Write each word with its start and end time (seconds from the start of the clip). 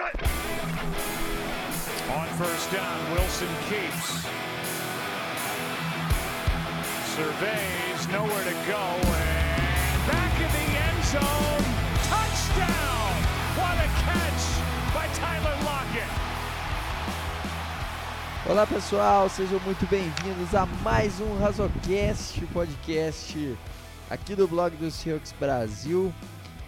On 0.00 0.06
first 2.38 2.70
down, 2.70 3.12
Wilson 3.12 3.48
keeps. 3.68 4.24
Surveys, 7.16 8.06
nowhere 8.06 8.44
to 8.44 8.54
go, 8.70 8.78
and 8.78 10.06
back 10.06 10.34
in 10.38 10.50
the 10.54 10.78
end 10.78 11.04
zone. 11.04 11.64
Touchdown! 12.06 13.10
What 13.58 13.74
a 13.74 13.88
catch 14.06 14.44
by 14.94 15.08
Tyler 15.18 15.56
Lockett. 15.64 16.12
Olá 18.48 18.66
pessoal, 18.68 19.28
sejam 19.28 19.58
muito 19.64 19.84
bem-vindos 19.86 20.54
a 20.54 20.64
mais 20.84 21.20
um 21.20 21.38
Razocast, 21.40 22.40
podcast 22.52 23.58
aqui 24.08 24.36
do 24.36 24.46
blog 24.46 24.76
do 24.76 24.92
Seahawks 24.92 25.34
Brasil. 25.40 26.14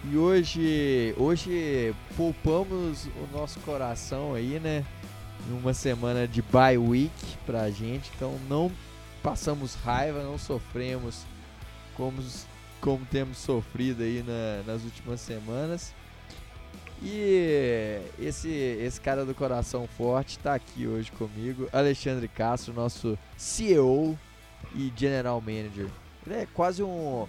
E 0.02 0.16
hoje, 0.16 1.14
hoje 1.18 1.94
poupamos 2.16 3.06
o 3.06 3.36
nosso 3.36 3.60
coração 3.60 4.34
aí, 4.34 4.58
né? 4.58 4.84
Numa 5.46 5.74
semana 5.74 6.26
de 6.26 6.40
bye 6.40 6.78
week 6.78 7.12
pra 7.44 7.70
gente, 7.70 8.10
então 8.16 8.38
não 8.48 8.72
passamos 9.22 9.74
raiva, 9.74 10.22
não 10.22 10.38
sofremos 10.38 11.24
como, 11.96 12.22
como 12.80 13.04
temos 13.06 13.36
sofrido 13.38 14.02
aí 14.02 14.24
na, 14.26 14.72
nas 14.72 14.82
últimas 14.82 15.20
semanas. 15.20 15.94
E 17.02 18.00
esse, 18.18 18.48
esse 18.48 19.00
cara 19.00 19.24
do 19.24 19.34
coração 19.34 19.86
forte 19.98 20.38
está 20.38 20.54
aqui 20.54 20.86
hoje 20.86 21.12
comigo, 21.12 21.68
Alexandre 21.72 22.26
Castro, 22.26 22.72
nosso 22.72 23.18
CEO 23.36 24.18
e 24.74 24.90
General 24.96 25.40
Manager. 25.40 25.88
Ele 26.26 26.36
é 26.36 26.46
quase 26.54 26.82
um, 26.82 27.26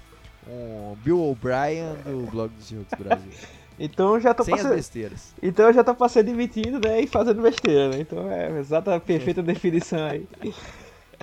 um 0.48 0.96
Bill 1.04 1.22
O'Brien 1.22 1.94
do 2.06 2.30
blog 2.32 2.52
do 2.54 2.64
Seahawks 2.64 3.00
Brasil. 3.00 3.32
Então 3.80 4.20
já 4.20 4.32
tô 4.32 4.44
Sem 4.44 4.54
as 4.54 4.60
passando. 4.62 4.76
besteiras. 4.76 5.34
Então 5.42 5.66
eu 5.66 5.74
já 5.74 5.84
tô 5.84 5.96
passando 5.96 6.28
admitindo, 6.30 6.80
né? 6.80 7.02
E 7.02 7.08
fazendo 7.08 7.42
besteira, 7.42 7.90
né? 7.90 8.02
Então 8.02 8.32
é 8.32 8.60
exata 8.60 9.00
perfeita 9.00 9.42
definição 9.42 10.06
aí. 10.06 10.28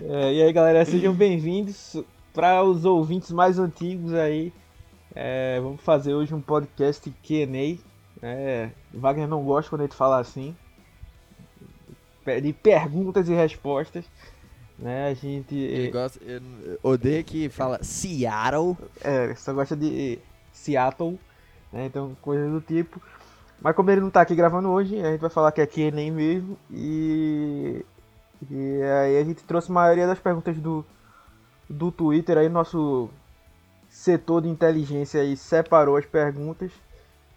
É, 0.00 0.32
e 0.32 0.42
aí 0.42 0.52
galera, 0.52 0.84
sejam 0.84 1.12
bem-vindos 1.12 1.96
para 2.32 2.62
os 2.62 2.84
ouvintes 2.84 3.32
mais 3.32 3.58
antigos 3.58 4.14
aí. 4.14 4.52
é, 5.14 5.58
vamos 5.60 5.80
fazer 5.82 6.14
hoje 6.14 6.32
um 6.34 6.40
podcast 6.40 7.10
QA. 7.22 7.78
É, 8.22 8.70
Wagner 8.94 9.26
não 9.26 9.42
gosta 9.42 9.68
quando 9.68 9.80
a 9.80 9.84
gente 9.84 9.96
fala 9.96 10.20
assim. 10.20 10.54
De 12.42 12.52
perguntas 12.52 13.28
e 13.28 13.34
respostas. 13.34 14.04
Né? 14.78 15.08
A 15.08 15.14
gente. 15.14 15.56
Ele 15.56 15.90
gosta, 15.90 16.22
ele 16.22 16.78
odeia 16.82 17.22
que 17.22 17.48
fala 17.48 17.82
Seattle. 17.82 18.76
É, 19.02 19.34
só 19.34 19.52
gosta 19.52 19.76
de 19.76 20.18
Seattle, 20.52 21.18
né? 21.72 21.86
Então, 21.86 22.16
coisa 22.22 22.48
do 22.48 22.60
tipo. 22.60 23.02
Mas 23.60 23.74
como 23.74 23.90
ele 23.90 24.00
não 24.00 24.10
tá 24.10 24.20
aqui 24.20 24.36
gravando 24.36 24.68
hoje, 24.68 25.00
a 25.00 25.10
gente 25.10 25.20
vai 25.20 25.30
falar 25.30 25.50
que 25.50 25.60
aqui 25.60 25.88
é 25.88 25.90
nem 25.90 26.10
mesmo. 26.10 26.56
E. 26.70 27.84
E 28.48 28.80
aí 28.82 29.18
a 29.18 29.24
gente 29.24 29.42
trouxe 29.42 29.68
a 29.68 29.74
maioria 29.74 30.06
das 30.06 30.20
perguntas 30.20 30.56
do, 30.58 30.86
do 31.68 31.90
Twitter 31.90 32.38
aí, 32.38 32.48
nosso 32.48 33.10
setor 33.88 34.42
de 34.42 34.48
inteligência 34.48 35.20
aí 35.20 35.36
separou 35.36 35.96
as 35.96 36.06
perguntas. 36.06 36.70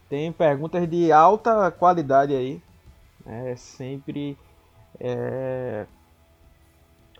Tem 0.08 0.31
perguntas 0.31 0.88
de 0.88 1.11
alta 1.11 1.72
qualidade 1.72 2.36
aí. 2.36 2.61
É 3.26 3.55
sempre. 3.55 4.38
É... 5.00 5.86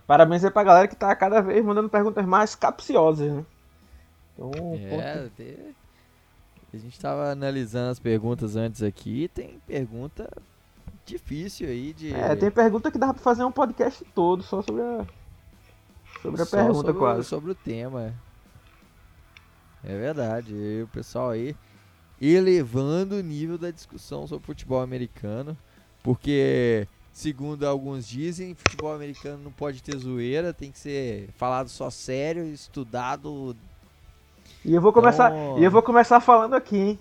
Parabéns 0.06 0.44
aí 0.44 0.50
pra 0.50 0.64
galera 0.64 0.88
que 0.88 0.96
tá 0.96 1.14
cada 1.14 1.40
vez 1.40 1.64
mandando 1.64 1.88
perguntas 1.88 2.24
mais 2.26 2.54
capciosas, 2.54 3.32
né? 3.32 3.44
Então, 4.34 4.50
É, 4.74 5.70
a 6.72 6.76
gente 6.76 6.98
tava 6.98 7.30
analisando 7.30 7.90
as 7.90 7.98
perguntas 7.98 8.56
antes 8.56 8.82
aqui. 8.82 9.28
Tem 9.34 9.60
pergunta 9.66 10.28
difícil 11.04 11.68
aí 11.68 11.92
de. 11.92 12.14
É, 12.14 12.34
tem 12.34 12.50
pergunta 12.50 12.90
que 12.90 12.98
dá 12.98 13.12
pra 13.12 13.22
fazer 13.22 13.44
um 13.44 13.52
podcast 13.52 14.04
todo 14.14 14.42
só 14.42 14.62
sobre 14.62 14.82
a, 14.82 15.06
sobre 16.22 16.42
a 16.42 16.46
Só 16.46 16.56
pergunta, 16.56 16.74
sobre, 16.74 16.92
quase. 16.94 17.24
sobre 17.24 17.50
o 17.50 17.54
tema. 17.54 18.14
É 19.84 19.96
verdade. 19.96 20.54
E 20.54 20.82
o 20.82 20.88
pessoal 20.88 21.30
aí 21.30 21.54
elevando 22.20 23.16
o 23.16 23.22
nível 23.22 23.58
da 23.58 23.70
discussão 23.70 24.26
sobre 24.26 24.46
futebol 24.46 24.80
americano. 24.80 25.56
Porque, 26.02 26.86
segundo 27.12 27.64
alguns 27.66 28.06
dizem, 28.06 28.54
futebol 28.54 28.94
americano 28.94 29.42
não 29.44 29.52
pode 29.52 29.82
ter 29.82 29.96
zoeira, 29.98 30.52
tem 30.52 30.70
que 30.70 30.78
ser 30.78 31.28
falado 31.36 31.68
só 31.68 31.90
sério, 31.90 32.44
estudado. 32.46 33.56
E 34.64 34.74
eu 34.74 34.80
vou 34.80 34.92
começar, 34.92 35.30
Então- 35.30 35.58
eu 35.58 35.70
vou 35.70 35.82
começar 35.82 36.20
falando 36.20 36.54
aqui, 36.54 36.76
hein? 36.76 36.98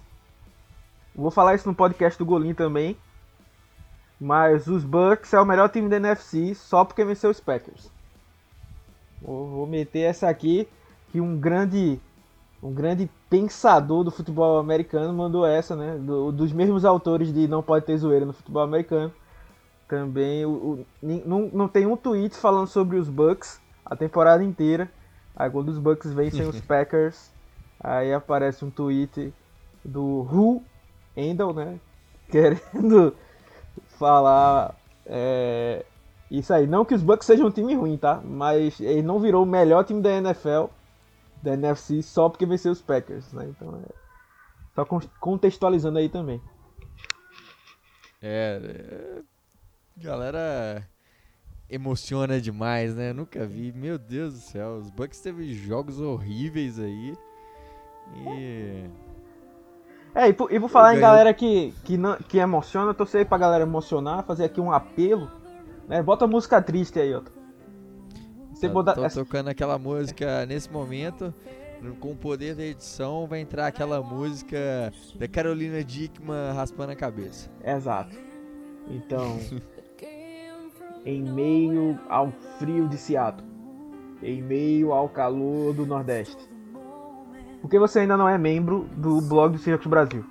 Vou 1.16 1.32
falar 1.32 1.56
isso 1.56 1.68
no 1.68 1.76
podcast 1.76 2.18
do 2.18 2.26
Golim 2.26 2.54
também. 2.54 2.96
Mas 4.20 4.68
os 4.68 4.84
Bucks 4.84 5.34
é 5.34 5.40
o 5.40 5.46
melhor 5.46 5.68
time 5.70 5.90
da 5.90 5.96
NFC 5.98 6.54
só 6.54 6.86
porque 6.86 7.04
venceu 7.04 7.30
os 7.32 7.40
Packers. 7.40 7.90
Vou, 9.22 9.48
vou 9.50 9.68
meter 9.68 10.02
essa 10.02 10.30
aqui 10.30 10.68
que 11.12 11.20
um 11.20 11.38
grande 11.40 12.00
um 12.64 12.72
grande 12.72 13.10
pensador 13.28 14.04
do 14.04 14.12
futebol 14.12 14.60
americano 14.60 15.12
mandou 15.12 15.48
essa, 15.48 15.76
né? 15.76 15.98
Do- 15.98 16.32
dos 16.32 16.54
mesmos 16.54 16.86
autores 16.86 17.34
de 17.34 17.48
Não 17.48 17.64
Pode 17.64 17.86
Ter 17.88 17.98
Zoeira 17.98 18.24
no 18.24 18.34
futebol 18.34 18.62
americano. 18.62 19.12
Também 19.92 20.46
o, 20.46 20.52
o- 20.52 20.86
não, 21.02 21.50
não 21.52 21.68
tem 21.68 21.86
um 21.86 21.98
tweet 21.98 22.38
falando 22.38 22.66
sobre 22.68 22.96
os 22.96 23.10
Bucks 23.10 23.60
a 23.86 23.94
temporada 23.94 24.42
inteira. 24.42 24.90
Aí 25.36 25.50
quando 25.50 25.68
os 25.68 25.78
Bucks 25.78 26.14
vencem 26.14 26.48
os 26.48 26.62
Packers, 26.64 27.30
aí 27.78 28.14
aparece 28.14 28.64
um 28.64 28.72
tweet 28.72 29.34
do 29.84 30.26
Who 30.32 30.64
Endel, 31.18 31.52
né? 31.54 31.78
Querendo 32.32 33.14
falar 33.98 34.74
é, 35.06 35.86
isso 36.32 36.54
aí. 36.54 36.66
Não 36.66 36.86
que 36.86 36.96
os 36.96 37.04
Bucks 37.04 37.28
sejam 37.28 37.48
um 37.48 37.52
time 37.52 37.76
ruim, 37.76 37.98
tá? 37.98 38.22
Mas 38.24 38.80
ele 38.80 39.02
não 39.02 39.20
virou 39.20 39.44
o 39.44 39.46
melhor 39.46 39.84
time 39.84 40.02
da 40.02 40.12
NFL, 40.12 40.68
da 41.44 41.52
NFC, 41.52 42.02
só 42.02 42.30
porque 42.30 42.46
venceu 42.46 42.72
os 42.72 42.82
Packers, 42.82 43.34
né? 43.34 43.46
Então 43.50 43.76
é. 43.76 43.94
Só 44.74 44.86
con- 44.86 45.02
contextualizando 45.20 46.00
aí 46.00 46.08
também. 46.08 46.42
É, 48.22 48.62
é, 48.64 49.22
galera 50.02 50.88
emociona 51.70 52.40
demais, 52.42 52.96
né? 52.96 53.14
Nunca 53.14 53.46
vi. 53.46 53.72
Meu 53.74 53.98
Deus 53.98 54.34
do 54.34 54.40
céu, 54.40 54.76
os 54.78 54.90
Bucks 54.90 55.22
teve 55.22 55.54
jogos 55.54 56.00
horríveis 56.00 56.80
aí. 56.80 57.16
E 58.28 58.86
É, 60.14 60.28
e 60.28 60.34
por, 60.34 60.52
e 60.52 60.60
por 60.60 60.70
falar 60.70 60.96
em 60.96 61.00
galera 61.00 61.34
que, 61.34 61.74
que, 61.86 61.98
não, 61.98 62.18
que 62.18 62.38
emociona, 62.38 62.90
eu 62.90 62.94
torcer 62.94 63.20
aí 63.20 63.26
pra 63.26 63.38
galera 63.38 63.64
emocionar, 63.64 64.24
fazer 64.26 64.44
aqui 64.46 64.60
um 64.60 64.72
apelo. 64.72 65.32
Né? 65.88 66.04
Bota 66.04 66.28
música 66.28 66.62
triste 66.62 67.00
aí, 67.00 67.14
ó. 67.14 67.22
Você 68.54 68.68
Tá- 68.68 68.74
botar. 68.74 68.94
tô 68.94 69.08
tocando 69.10 69.48
aquela 69.48 69.78
música 69.80 70.46
nesse 70.46 70.70
momento. 70.72 71.34
Com 72.00 72.12
o 72.12 72.16
poder 72.16 72.54
da 72.54 72.64
edição, 72.64 73.26
vai 73.26 73.40
entrar 73.40 73.66
aquela 73.66 74.04
música 74.04 74.94
da 75.16 75.28
Carolina 75.28 75.84
Dickman 75.84 76.54
raspando 76.54 76.92
a 76.92 76.96
cabeça. 76.96 77.50
Exato. 77.66 78.16
Então, 78.88 79.40
em 81.06 81.22
meio 81.22 82.00
ao 82.10 82.32
frio 82.58 82.88
de 82.88 82.98
Seattle, 82.98 83.48
em 84.22 84.42
meio 84.42 84.94
ao 84.94 85.10
calor 85.10 85.74
do 85.74 85.86
Nordeste, 85.86 86.50
por 87.62 87.70
que 87.70 87.78
você 87.78 88.00
ainda 88.00 88.18
não 88.18 88.28
é 88.28 88.38
membro 88.38 88.88
do 88.98 89.22
blog 89.22 89.54
do 89.54 89.60
Seahawks 89.60 89.88
Brasil? 89.88 90.26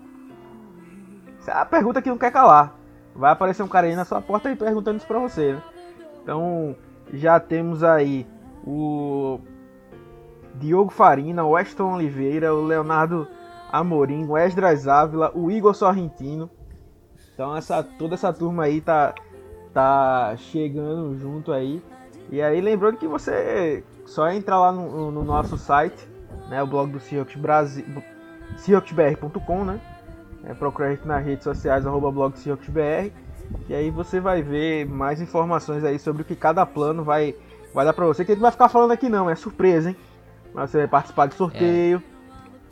Essa 1.38 1.52
é 1.52 1.54
a 1.54 1.64
pergunta 1.64 2.02
que 2.02 2.10
não 2.10 2.18
quer 2.18 2.32
calar. 2.32 2.76
Vai 3.14 3.32
aparecer 3.32 3.62
um 3.62 3.68
cara 3.68 3.86
aí 3.86 3.94
na 3.94 4.04
sua 4.04 4.20
porta 4.20 4.48
aí 4.48 4.56
perguntando 4.56 4.98
isso 4.98 5.06
pra 5.06 5.18
você, 5.18 5.54
né? 5.54 5.62
Então, 6.22 6.76
já 7.12 7.40
temos 7.40 7.82
aí 7.82 8.26
o 8.64 9.40
Diogo 10.56 10.90
Farina, 10.90 11.44
o 11.44 11.50
Weston 11.50 11.94
Oliveira, 11.94 12.54
o 12.54 12.64
Leonardo 12.64 13.26
Amorim, 13.72 14.26
o 14.26 14.36
Esdras 14.36 14.86
Ávila, 14.86 15.30
o 15.34 15.50
Igor 15.50 15.74
Sorrentino. 15.74 16.50
Então 17.32 17.56
essa, 17.56 17.82
toda 17.82 18.14
essa 18.14 18.32
turma 18.32 18.64
aí 18.64 18.80
tá, 18.80 19.14
tá 19.72 20.34
chegando 20.36 21.18
junto 21.18 21.52
aí. 21.52 21.82
E 22.30 22.40
aí 22.40 22.60
lembrando 22.60 22.96
que 22.96 23.06
você 23.06 23.84
só 24.06 24.30
entra 24.30 24.58
lá 24.58 24.72
no, 24.72 25.10
no 25.10 25.24
nosso 25.24 25.56
site, 25.56 26.08
né, 26.48 26.62
o 26.62 26.66
blog 26.66 26.90
do 26.90 27.00
Seahawks 27.00 27.36
Brasil, 27.36 27.84
seahawksbr.com, 28.56 29.64
né? 29.64 29.80
É, 30.44 30.54
procura 30.54 30.88
a 30.88 30.90
gente 30.90 31.06
nas 31.06 31.24
redes 31.24 31.44
sociais, 31.44 31.86
arroba 31.86 32.10
blog 32.10 32.38
SeahawksBR. 32.38 33.12
E 33.68 33.74
aí 33.74 33.90
você 33.90 34.20
vai 34.20 34.42
ver 34.42 34.86
mais 34.86 35.20
informações 35.20 35.84
aí 35.84 35.98
sobre 35.98 36.22
o 36.22 36.24
que 36.24 36.36
cada 36.36 36.64
plano 36.64 37.02
vai, 37.02 37.34
vai 37.74 37.84
dar 37.84 37.92
pra 37.92 38.06
você. 38.06 38.24
Que 38.24 38.32
a 38.32 38.34
gente 38.34 38.42
vai 38.42 38.52
ficar 38.52 38.68
falando 38.68 38.92
aqui 38.92 39.08
não, 39.08 39.28
é 39.28 39.34
surpresa, 39.34 39.90
hein? 39.90 39.96
Mas 40.54 40.70
você 40.70 40.78
vai 40.78 40.88
participar 40.88 41.26
de 41.26 41.34
sorteio. 41.34 42.02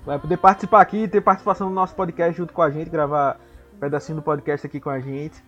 Vai 0.06 0.18
poder 0.18 0.38
participar 0.38 0.80
aqui, 0.80 1.06
ter 1.06 1.20
participação 1.20 1.68
no 1.68 1.74
nosso 1.74 1.94
podcast 1.94 2.36
junto 2.36 2.52
com 2.52 2.62
a 2.62 2.70
gente, 2.70 2.88
gravar 2.88 3.38
um 3.74 3.78
pedacinho 3.78 4.16
do 4.16 4.22
podcast 4.22 4.66
aqui 4.66 4.80
com 4.80 4.88
a 4.88 5.00
gente. 5.00 5.42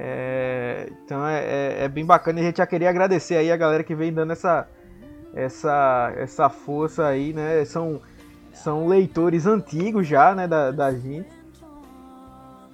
É, 0.00 0.88
então 1.04 1.26
é, 1.26 1.40
é- 1.44 1.84
é 1.84 1.88
bem 1.88 2.04
bacana 2.06 2.38
e 2.38 2.42
a 2.42 2.46
gente 2.46 2.58
já 2.58 2.66
queria 2.66 2.88
agradecer 2.88 3.34
aí 3.36 3.50
a 3.50 3.56
galera 3.56 3.82
que 3.82 3.96
vem 3.96 4.12
dando 4.12 4.30
essa, 4.32 4.68
essa, 5.34 6.12
essa 6.16 6.48
força 6.48 7.04
aí, 7.06 7.32
né? 7.32 7.64
São, 7.64 8.00
são 8.52 8.86
leitores 8.86 9.44
antigos 9.46 10.06
já, 10.06 10.34
né, 10.36 10.46
da, 10.46 10.70
da 10.70 10.92
gente. 10.92 11.28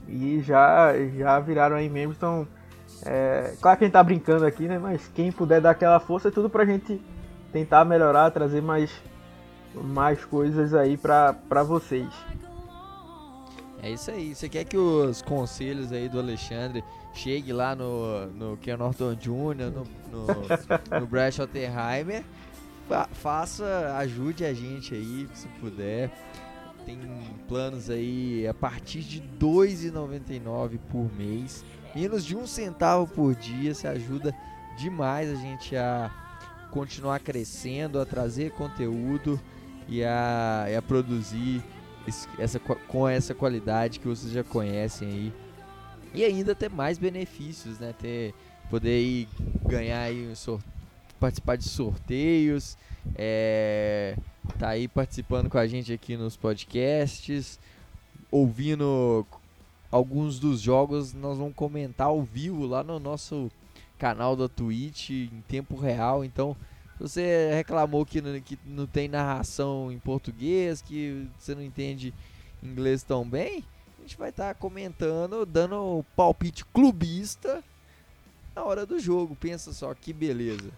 e 0.07 0.41
já, 0.43 0.93
já 1.17 1.41
viraram 1.41 1.77
aí 1.77 1.89
membros. 1.89 2.17
Então, 2.19 2.47
é, 3.07 3.55
claro 3.61 3.79
que 3.79 3.85
a 3.85 3.87
gente 3.87 3.93
tá 3.95 4.03
brincando 4.03 4.45
aqui, 4.45 4.69
né? 4.69 4.79
Mas 4.79 5.09
quem 5.15 5.33
puder 5.33 5.61
dar 5.61 5.71
aquela 5.71 5.99
força 6.01 6.29
é 6.29 6.31
tudo 6.31 6.51
pra 6.51 6.65
gente 6.67 7.01
tentar 7.53 7.85
melhorar, 7.87 8.31
trazer 8.33 8.61
mais, 8.61 8.91
mais 9.75 10.23
coisas 10.25 10.75
aí 10.75 10.97
pra, 10.99 11.33
pra 11.49 11.63
vocês. 11.63 12.09
É 13.85 13.91
isso 13.91 14.11
aí. 14.11 14.35
Você 14.35 14.49
quer 14.49 14.65
que 14.65 14.79
os 14.79 15.21
conselhos 15.21 15.93
aí 15.93 16.09
do 16.09 16.19
Alexandre 16.19 16.83
chegue 17.13 17.53
lá 17.53 17.77
no, 17.77 18.25
no 18.29 18.57
Ken 18.57 18.79
Norton 18.79 19.15
Jr., 19.15 19.71
no, 19.71 19.85
no, 20.11 20.27
no 21.01 21.07
Brad 21.07 21.35
Schottenheimer? 21.35 22.25
Fa 22.89 23.07
faça, 23.13 23.95
ajude 23.99 24.43
a 24.43 24.55
gente 24.55 24.95
aí, 24.95 25.29
se 25.35 25.47
puder. 25.61 26.11
Tem 26.87 26.99
planos 27.47 27.91
aí 27.91 28.49
a 28.49 28.55
partir 28.55 29.01
de 29.01 29.19
R$ 29.19 29.27
2,99 29.39 30.79
por 30.91 31.15
mês. 31.15 31.63
Menos 31.95 32.25
de 32.25 32.35
um 32.35 32.47
centavo 32.47 33.07
por 33.07 33.35
dia. 33.35 33.75
Se 33.75 33.87
ajuda 33.87 34.35
demais 34.79 35.31
a 35.31 35.35
gente 35.35 35.77
a 35.77 36.11
continuar 36.71 37.21
crescendo, 37.21 38.01
a 38.01 38.07
trazer 38.07 38.51
conteúdo 38.53 39.39
e 39.87 40.03
a, 40.03 40.69
e 40.71 40.75
a 40.75 40.81
produzir 40.81 41.63
essa, 42.39 42.59
com 42.59 43.09
essa 43.09 43.35
qualidade 43.35 44.01
que 44.01 44.09
vocês 44.09 44.33
já 44.33 44.45
conhecem 44.45 45.09
aí. 45.09 45.33
E 46.15 46.25
ainda 46.25 46.55
ter 46.55 46.71
mais 46.71 46.99
benefícios, 46.99 47.79
né? 47.79 47.95
Ter, 47.99 48.35
poder 48.71 49.01
ir 49.01 49.29
ganhar 49.67 50.01
aí 50.03 50.27
um 50.27 50.59
participar 51.19 51.57
de 51.57 51.65
sorteios, 51.65 52.77
é, 53.15 54.17
tá 54.59 54.71
aí 54.71 54.87
participando 54.87 55.49
com 55.49 55.57
a 55.59 55.67
gente 55.67 55.93
aqui 55.93 56.17
nos 56.17 56.37
podcasts, 56.37 57.59
ouvindo 58.31 59.27
alguns 59.91 60.39
dos 60.39 60.61
jogos, 60.61 61.15
nós 61.15 61.39
vamos 61.39 61.55
comentar 61.55 62.09
ao 62.09 62.23
vivo 62.23 62.67
lá 62.67 62.83
no 62.83 62.99
nosso 62.99 63.51
canal 63.99 64.37
da 64.37 64.49
Twitch 64.49 65.11
em 65.11 65.43
tempo 65.49 65.77
real. 65.77 66.25
Então, 66.25 66.57
você 67.09 67.51
reclamou 67.55 68.07
que 68.07 68.21
não, 68.21 68.41
que 68.41 68.59
não 68.65 68.87
tem 68.87 69.09
narração 69.09 69.93
em 69.93 69.99
português, 69.99 70.81
que 70.81 71.29
você 71.39 71.55
não 71.55 71.63
entende 71.63 72.15
inglês 72.63 73.03
tão 73.03 73.29
bem, 73.29 73.63
a 73.99 74.03
gente 74.03 74.17
vai 74.17 74.31
estar 74.31 74.49
tá 74.49 74.55
comentando, 74.55 75.45
dando 75.45 76.05
palpite 76.17 76.65
clubista 76.65 77.63
na 78.57 78.65
hora 78.65 78.87
do 78.87 78.99
jogo. 78.99 79.37
Pensa 79.37 79.73
só 79.73 79.93
que 79.95 80.13
beleza. 80.13 80.71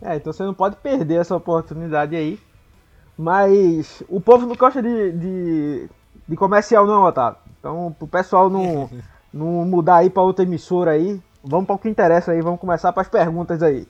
É, 0.00 0.16
então 0.16 0.32
você 0.32 0.44
não 0.44 0.54
pode 0.54 0.76
perder 0.76 1.20
essa 1.20 1.34
oportunidade 1.34 2.14
aí. 2.14 2.38
Mas 3.18 4.02
o 4.08 4.20
povo 4.20 4.46
não 4.46 4.54
gosta 4.54 4.82
de, 4.82 5.12
de, 5.12 5.90
de 6.28 6.36
comercial 6.36 6.86
não, 6.86 7.02
Otávio. 7.04 7.40
Então, 7.58 7.94
pro 7.98 8.06
pessoal 8.06 8.50
não, 8.50 8.90
não 9.32 9.64
mudar 9.64 9.96
aí 9.96 10.10
pra 10.10 10.22
outra 10.22 10.44
emissora 10.44 10.92
aí, 10.92 11.20
vamos 11.42 11.66
para 11.66 11.74
o 11.74 11.78
que 11.78 11.88
interessa 11.88 12.32
aí, 12.32 12.42
vamos 12.42 12.60
começar 12.60 12.92
para 12.92 13.02
as 13.02 13.08
perguntas 13.08 13.62
aí. 13.62 13.88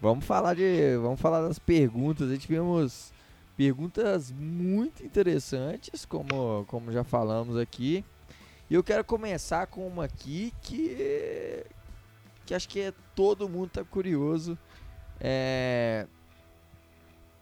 Vamos 0.00 0.24
falar 0.24 0.54
de, 0.54 0.96
vamos 0.96 1.20
falar 1.20 1.42
das 1.42 1.58
perguntas. 1.58 2.28
A 2.28 2.32
gente 2.32 2.42
tivemos 2.42 3.12
perguntas 3.56 4.30
muito 4.30 5.04
interessantes, 5.04 6.04
como, 6.04 6.64
como 6.66 6.92
já 6.92 7.02
falamos 7.02 7.56
aqui. 7.56 8.04
E 8.70 8.74
eu 8.74 8.84
quero 8.84 9.04
começar 9.04 9.66
com 9.66 9.86
uma 9.86 10.04
aqui 10.04 10.52
que 10.62 11.64
que 12.46 12.54
acho 12.54 12.66
que 12.66 12.80
é, 12.80 12.94
todo 13.14 13.46
mundo 13.46 13.68
tá 13.68 13.84
curioso 13.84 14.56
é, 15.20 16.06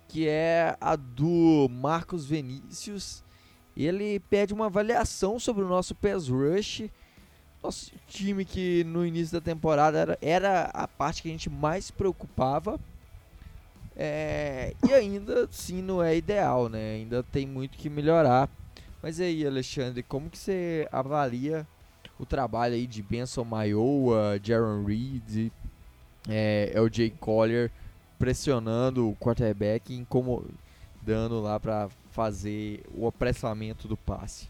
que 0.09 0.27
é 0.27 0.77
a 0.81 0.97
do 0.97 1.69
Marcos 1.71 2.27
Vinícius. 2.27 3.25
Ele 3.77 4.19
pede 4.19 4.55
uma 4.55 4.67
avaliação 4.67 5.39
sobre 5.39 5.63
o 5.63 5.69
nosso 5.69 5.95
PES 5.95 6.29
Rush. 6.29 6.91
Nosso 7.63 7.93
time 8.07 8.45
que 8.45 8.85
no 8.85 9.05
início 9.05 9.33
da 9.33 9.41
temporada 9.41 9.99
era, 9.99 10.19
era 10.21 10.63
a 10.73 10.87
parte 10.87 11.23
que 11.23 11.29
a 11.29 11.33
gente 11.33 11.51
mais 11.51 11.91
preocupava. 11.91 12.79
É, 13.97 14.75
e 14.87 14.93
ainda 14.93 15.49
sim 15.51 15.81
não 15.81 16.03
é 16.03 16.17
ideal, 16.17 16.69
né? 16.69 16.97
Ainda 16.97 17.23
tem 17.23 17.47
muito 17.47 17.79
que 17.79 17.89
melhorar. 17.89 18.49
Mas 19.03 19.21
aí, 19.21 19.47
Alexandre, 19.47 20.03
como 20.03 20.29
que 20.29 20.39
você 20.39 20.89
avalia 20.93 21.67
o 22.19 22.27
trabalho 22.27 22.75
aí 22.75 22.87
de 22.87 23.03
Benson 23.03 23.45
Maioa, 23.45 24.39
Jaron 24.43 24.85
Reed 24.85 25.51
é, 26.29 26.73
Jay 26.93 27.11
Collier 27.11 27.71
pressionando 28.19 29.11
o 29.11 29.17
quarterback 29.17 29.95
incomodando 29.95 31.41
lá 31.41 31.61
para 31.61 31.89
fazer 32.11 32.83
o 32.95 33.07
apressamento 33.07 33.87
do 33.87 33.97
passe. 33.97 34.49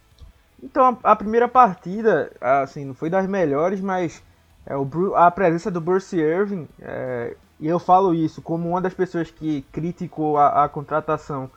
Então 0.63 0.99
a, 1.03 1.13
a, 1.13 1.17
primeira 1.17 1.49
partida, 1.49 2.33
assim, 2.41 2.85
não 2.85 2.95
foi 2.95 3.11
das 3.11 3.27
melhores, 3.27 3.81
mas 3.81 4.23
é, 4.65 4.77
o, 4.77 4.89
a 5.15 5.31
presença 5.31 5.71
do 5.71 5.81
Bruce 5.81 6.17
Irving, 6.17 6.69
é, 6.81 7.37
e 7.59 7.67
eu 7.67 7.79
falo 7.79 8.15
isso 8.15 8.43
como 8.43 8.69
uma 8.69 8.81
das 8.81 8.95
pessoas 8.95 9.31
que 9.31 9.63
criticou 9.73 10.37
a, 10.39 10.65
a 10.65 10.69
contratação 10.69 11.51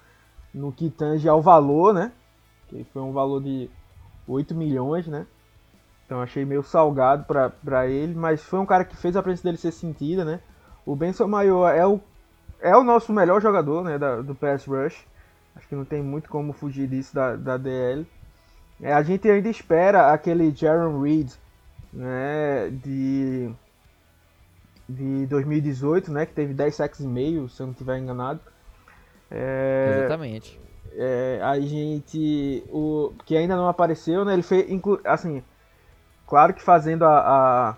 no 0.54 0.72
que 0.72 0.90
tange 0.90 1.28
ao 1.28 1.42
valor, 1.42 1.94
né? 1.94 2.12
Que 2.68 2.84
foi 2.86 3.02
um 3.02 3.12
valor 3.12 3.42
de 3.42 3.70
8 4.28 4.56
milhões, 4.56 5.08
né? 5.08 5.26
Então 6.06 6.22
achei 6.22 6.44
meio 6.44 6.64
salgado 6.64 7.26
para 7.64 7.88
ele, 7.88 8.16
mas 8.16 8.42
foi 8.42 8.60
um 8.60 8.66
cara 8.66 8.84
que 8.84 8.98
fez 8.98 9.16
a 9.16 9.22
presença 9.22 9.44
dele 9.44 9.58
ser 9.58 9.72
sentida, 9.72 10.26
né? 10.26 10.40
O 10.86 10.96
Benson 10.96 11.28
Maior 11.28 11.70
é 11.70 11.86
o, 11.86 12.00
é 12.60 12.76
o 12.76 12.84
nosso 12.84 13.14
melhor 13.14 13.40
jogador 13.42 13.84
né, 13.84 13.98
da, 13.98 14.22
do 14.22 14.34
pass 14.34 14.66
rush. 14.66 15.06
Acho 15.56 15.68
que 15.68 15.76
não 15.76 15.86
tem 15.86 16.02
muito 16.02 16.30
como 16.30 16.52
fugir 16.54 16.88
disso 16.88 17.14
da, 17.14 17.36
da 17.36 17.58
DL. 17.58 18.08
É, 18.82 18.94
a 18.94 19.02
gente 19.04 19.30
ainda 19.30 19.50
espera 19.50 20.12
aquele 20.14 20.54
Jaron 20.56 21.02
Reed 21.02 21.32
né, 21.92 22.70
de, 22.70 23.52
de 24.88 25.26
2018, 25.28 26.12
né, 26.12 26.26
que 26.26 26.34
teve 26.34 26.54
10 26.54 26.76
sacks 26.76 27.00
e 27.00 27.08
meio, 27.08 27.50
se 27.50 27.62
eu 27.62 27.68
não 27.68 27.74
estiver 27.74 27.98
enganado. 27.98 28.40
É, 29.30 29.96
Exatamente. 30.00 30.60
É, 30.94 31.40
a 31.44 31.60
gente. 31.60 32.64
O, 32.70 33.14
que 33.26 33.38
ainda 33.38 33.56
não 33.56 33.68
apareceu, 33.68 34.26
né? 34.26 34.34
Ele 34.34 34.42
fez. 34.42 34.66
Assim, 35.06 35.44
Claro 36.30 36.54
que 36.54 36.62
fazendo 36.62 37.06
a, 37.06 37.20
a, 37.20 37.76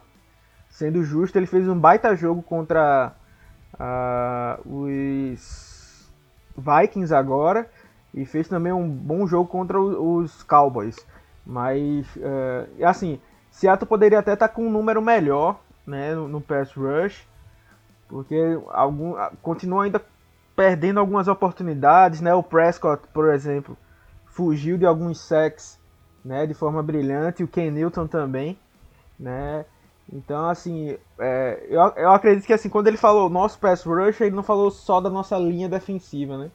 Sendo 0.69 1.01
justo, 1.06 1.38
ele 1.38 1.45
fez 1.45 1.69
um 1.69 1.80
baita 1.80 2.13
jogo 2.18 2.44
contra 2.44 3.13
a, 3.80 4.59
os 4.65 6.12
Vikings 6.57 7.13
agora. 7.13 7.69
E 8.13 8.25
fez 8.25 8.48
também 8.48 8.74
um 8.74 8.90
bom 8.90 9.25
jogo 9.25 9.48
contra 9.50 9.80
os 9.80 10.44
Cowboys. 10.44 10.98
Mas, 11.46 12.06
uh, 12.18 12.86
assim, 12.86 13.19
Seattle 13.50 13.88
poderia 13.88 14.19
até 14.19 14.34
estar 14.34 14.48
tá 14.48 14.54
com 14.54 14.68
um 14.68 14.72
número 14.72 15.02
melhor 15.02 15.59
né, 15.88 16.14
no, 16.14 16.28
no 16.28 16.42
pass 16.42 16.74
rush. 16.74 17.28
Porque 18.07 18.38
algum, 18.69 19.16
continua 19.42 19.85
ainda 19.85 20.02
perdendo 20.56 21.00
algumas 21.00 21.28
oportunidades. 21.28 22.19
Né? 22.19 22.33
O 22.33 22.44
Prescott, 22.44 23.07
por 23.14 23.33
exemplo, 23.33 23.78
fugiu 24.26 24.78
de 24.78 24.85
alguns 24.85 25.21
sacks 25.21 25.80
né, 26.24 26.45
de 26.45 26.54
forma 26.54 26.81
brilhante, 26.81 27.44
o 27.44 27.47
Ken 27.47 27.71
Newton 27.71 28.07
também, 28.07 28.57
né? 29.19 29.66
Então, 30.12 30.50
assim, 30.50 30.97
é, 31.19 31.66
eu, 31.69 31.81
eu 31.95 32.12
acredito 32.12 32.45
que 32.45 32.54
assim, 32.54 32.69
quando 32.69 32.88
ele 32.88 32.97
falou 32.97 33.30
nosso 33.30 33.57
pass 33.59 33.83
rush, 33.83 34.21
ele 34.21 34.35
não 34.35 34.44
falou 34.44 34.69
só 34.69 35.00
da 35.00 35.09
nossa 35.09 35.38
linha 35.38 35.69
defensiva, 35.69 36.38
né? 36.38 36.52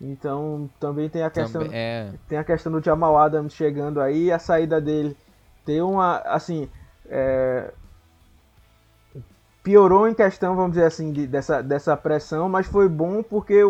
Então, 0.00 0.68
também 0.80 1.08
tem 1.08 1.22
a 1.22 1.30
questão 1.30 1.62
também, 1.62 1.78
é. 1.78 2.12
tem 2.28 2.36
a 2.36 2.44
questão 2.44 2.72
do 2.72 2.82
Jamal 2.82 3.16
Adams 3.16 3.54
chegando 3.54 4.00
aí, 4.00 4.30
a 4.30 4.38
saída 4.38 4.80
dele 4.80 5.16
tem 5.64 5.80
uma, 5.80 6.18
assim, 6.26 6.68
é, 7.06 7.72
piorou 9.62 10.06
em 10.08 10.14
questão, 10.14 10.54
vamos 10.54 10.72
dizer 10.72 10.84
assim, 10.84 11.12
de, 11.12 11.26
dessa, 11.26 11.62
dessa 11.62 11.96
pressão, 11.96 12.48
mas 12.48 12.66
foi 12.66 12.88
bom 12.88 13.22
porque 13.22 13.60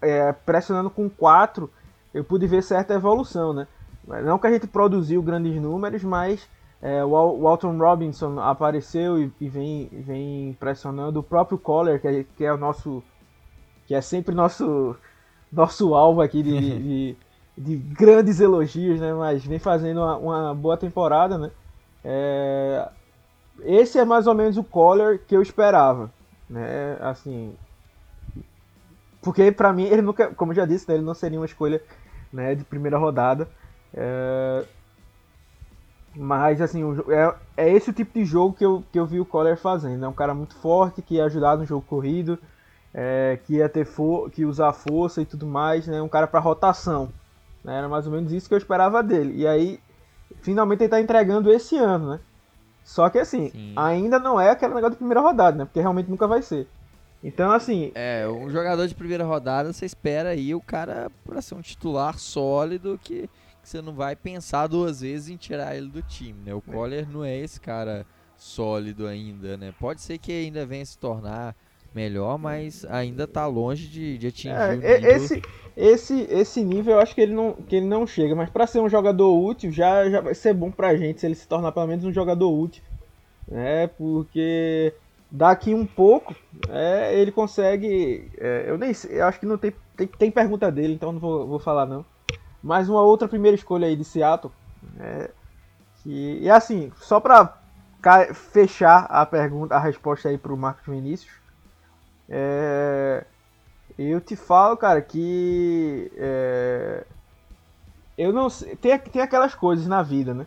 é, 0.00 0.32
pressionando 0.32 0.88
com 0.88 1.08
quatro 1.08 1.70
eu 2.14 2.24
pude 2.24 2.46
ver 2.46 2.62
certa 2.62 2.94
evolução, 2.94 3.52
né? 3.52 3.66
Não 4.06 4.38
que 4.38 4.46
a 4.46 4.52
gente 4.52 4.66
produziu 4.66 5.22
grandes 5.22 5.60
números, 5.60 6.04
mas 6.04 6.48
é, 6.80 7.02
o 7.04 7.40
Walton 7.40 7.76
Robinson 7.78 8.38
apareceu 8.38 9.18
e, 9.18 9.32
e, 9.40 9.48
vem, 9.48 9.88
vem 9.90 10.56
pressionando. 10.60 11.20
O 11.20 11.22
próprio 11.22 11.58
Collar, 11.58 11.98
que 11.98 12.06
é, 12.06 12.24
que 12.36 12.44
é 12.44 12.52
o 12.52 12.58
nosso. 12.58 13.02
que 13.86 13.94
é 13.94 14.00
sempre 14.00 14.34
nosso, 14.34 14.94
nosso 15.54 15.94
alvo 15.94 16.20
aqui 16.20 16.42
de, 16.42 16.78
de, 16.78 17.16
de 17.56 17.76
grandes 17.76 18.40
elogios, 18.40 19.00
né? 19.00 19.12
Mas 19.14 19.44
vem 19.44 19.58
fazendo 19.58 20.00
uma, 20.00 20.16
uma 20.16 20.54
boa 20.54 20.76
temporada, 20.76 21.38
né? 21.38 21.50
É, 22.04 22.88
esse 23.62 23.98
é 23.98 24.04
mais 24.04 24.26
ou 24.26 24.34
menos 24.34 24.56
o 24.56 24.64
Collar 24.64 25.18
que 25.18 25.36
eu 25.36 25.42
esperava, 25.42 26.12
né? 26.48 26.96
Assim, 27.00 27.54
porque 29.24 29.50
para 29.50 29.72
mim 29.72 29.84
ele 29.84 30.02
nunca, 30.02 30.28
como 30.34 30.52
eu 30.52 30.56
já 30.56 30.66
disse, 30.66 30.86
né, 30.86 30.96
ele 30.96 31.04
não 31.04 31.14
seria 31.14 31.40
uma 31.40 31.46
escolha 31.46 31.82
né, 32.30 32.54
de 32.54 32.62
primeira 32.62 32.98
rodada. 32.98 33.48
É... 33.94 34.64
Mas, 36.14 36.60
assim, 36.60 36.82
é, 37.08 37.34
é 37.56 37.72
esse 37.72 37.90
o 37.90 37.92
tipo 37.92 38.12
de 38.12 38.24
jogo 38.24 38.54
que 38.54 38.64
eu, 38.64 38.84
que 38.92 38.98
eu 38.98 39.06
vi 39.06 39.18
o 39.18 39.24
Collar 39.24 39.56
fazendo. 39.56 40.04
É 40.04 40.08
um 40.08 40.12
cara 40.12 40.34
muito 40.34 40.54
forte, 40.56 41.02
que 41.02 41.14
ia 41.14 41.24
ajudar 41.24 41.56
no 41.56 41.64
jogo 41.64 41.84
corrido, 41.88 42.38
é, 42.94 43.38
que 43.44 43.54
ia 43.54 43.68
ter 43.68 43.84
for, 43.84 44.30
que 44.30 44.44
usar 44.44 44.72
força 44.72 45.20
e 45.20 45.26
tudo 45.26 45.46
mais, 45.46 45.86
né? 45.88 46.00
Um 46.00 46.08
cara 46.08 46.28
para 46.28 46.38
rotação. 46.38 47.12
Né? 47.64 47.76
Era 47.78 47.88
mais 47.88 48.06
ou 48.06 48.12
menos 48.12 48.32
isso 48.32 48.48
que 48.48 48.54
eu 48.54 48.58
esperava 48.58 49.02
dele. 49.02 49.34
E 49.36 49.46
aí 49.46 49.80
finalmente 50.40 50.82
ele 50.82 50.88
tá 50.88 51.00
entregando 51.00 51.52
esse 51.52 51.76
ano, 51.76 52.10
né? 52.12 52.20
Só 52.84 53.08
que 53.08 53.18
assim, 53.18 53.50
Sim. 53.50 53.72
ainda 53.74 54.18
não 54.18 54.40
é 54.40 54.50
aquele 54.50 54.74
negócio 54.74 54.92
de 54.92 54.98
primeira 54.98 55.20
rodada, 55.20 55.56
né? 55.56 55.64
Porque 55.64 55.80
realmente 55.80 56.10
nunca 56.10 56.26
vai 56.26 56.42
ser. 56.42 56.68
Então, 57.22 57.50
assim. 57.50 57.90
É, 57.94 58.28
um 58.28 58.50
jogador 58.50 58.86
de 58.86 58.94
primeira 58.94 59.24
rodada, 59.24 59.72
você 59.72 59.86
espera 59.86 60.28
aí 60.28 60.54
o 60.54 60.60
cara 60.60 61.10
para 61.24 61.40
ser 61.40 61.54
um 61.54 61.62
titular 61.62 62.18
sólido 62.18 63.00
que, 63.02 63.30
que, 63.62 63.68
você 63.68 63.80
não 63.80 63.94
vai 63.94 64.14
pensar 64.14 64.66
duas 64.66 65.00
vezes 65.00 65.30
em 65.30 65.36
tirar 65.38 65.74
ele 65.74 65.88
do 65.88 66.02
time, 66.02 66.38
né? 66.44 66.54
O 66.54 66.62
é. 66.68 66.72
Collier 66.72 67.08
não 67.10 67.24
é 67.24 67.34
esse 67.38 67.58
cara 67.58 68.04
sólido 68.36 69.06
ainda, 69.06 69.56
né? 69.56 69.72
Pode 69.80 70.02
ser 70.02 70.18
que 70.18 70.30
ainda 70.30 70.66
venha 70.66 70.84
se 70.84 70.98
tornar 70.98 71.56
melhor, 71.94 72.38
mas 72.38 72.84
ainda 72.86 73.26
tá 73.26 73.46
longe 73.46 73.86
de, 73.86 74.18
de 74.18 74.26
atingir 74.26 74.50
é, 74.50 74.74
nível... 74.74 75.10
esse 75.10 75.42
esse 75.76 76.26
esse 76.30 76.64
nível 76.64 76.94
eu 76.94 77.00
acho 77.00 77.14
que 77.14 77.20
ele 77.20 77.32
não 77.34 77.52
que 77.52 77.76
ele 77.76 77.86
não 77.86 78.06
chega, 78.06 78.34
mas 78.34 78.50
para 78.50 78.66
ser 78.66 78.80
um 78.80 78.88
jogador 78.88 79.32
útil 79.32 79.70
já 79.70 80.08
já 80.10 80.20
vai 80.20 80.34
ser 80.34 80.54
bom 80.54 80.70
pra 80.70 80.96
gente 80.96 81.20
se 81.20 81.26
ele 81.26 81.34
se 81.34 81.46
tornar 81.46 81.72
pelo 81.72 81.86
menos 81.86 82.04
um 82.04 82.12
jogador 82.12 82.50
útil, 82.50 82.82
né? 83.46 83.86
Porque 83.86 84.92
daqui 85.30 85.74
um 85.74 85.86
pouco 85.86 86.34
é, 86.68 87.18
ele 87.18 87.30
consegue 87.30 88.30
é, 88.38 88.64
eu 88.66 88.76
nem 88.76 88.92
sei, 88.92 89.20
eu 89.20 89.26
acho 89.26 89.38
que 89.38 89.46
não 89.46 89.58
tem, 89.58 89.72
tem, 89.96 90.06
tem 90.06 90.30
pergunta 90.30 90.70
dele, 90.70 90.94
então 90.94 91.12
não 91.12 91.20
vou, 91.20 91.46
vou 91.46 91.58
falar 91.58 91.86
não. 91.86 92.04
Mas 92.62 92.88
uma 92.88 93.02
outra 93.02 93.28
primeira 93.28 93.54
escolha 93.54 93.86
aí 93.86 93.94
de 93.94 94.04
Seattle, 94.04 94.52
é, 94.98 95.30
que 96.02 96.38
e 96.40 96.48
assim, 96.48 96.90
só 96.96 97.20
para 97.20 97.58
fechar 98.32 99.06
a 99.10 99.24
pergunta, 99.26 99.74
a 99.74 99.78
resposta 99.78 100.28
aí 100.28 100.38
pro 100.38 100.56
Marcos 100.56 100.86
Vinícius, 100.86 101.43
é, 102.28 103.24
eu 103.98 104.20
te 104.20 104.36
falo, 104.36 104.76
cara, 104.76 105.00
que 105.00 106.10
é, 106.16 107.04
eu 108.16 108.32
não 108.32 108.48
sei, 108.48 108.76
tem, 108.76 108.98
tem 108.98 109.22
aquelas 109.22 109.54
coisas 109.54 109.86
na 109.86 110.02
vida, 110.02 110.32
né? 110.34 110.46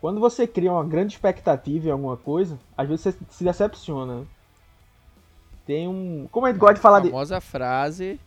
Quando 0.00 0.18
você 0.18 0.46
cria 0.46 0.72
uma 0.72 0.84
grande 0.84 1.14
expectativa 1.14 1.88
em 1.88 1.90
alguma 1.90 2.16
coisa, 2.16 2.58
às 2.76 2.88
vezes 2.88 3.02
você 3.04 3.14
se 3.30 3.44
decepciona. 3.44 4.20
Né? 4.20 4.26
Tem 5.64 5.86
um, 5.86 6.28
como 6.30 6.46
a 6.46 6.50
gente 6.50 6.58
gosta 6.58 6.74
de 6.74 6.80
falar 6.80 7.00
de 7.00 7.10
famosa 7.10 7.40
frase 7.40 8.18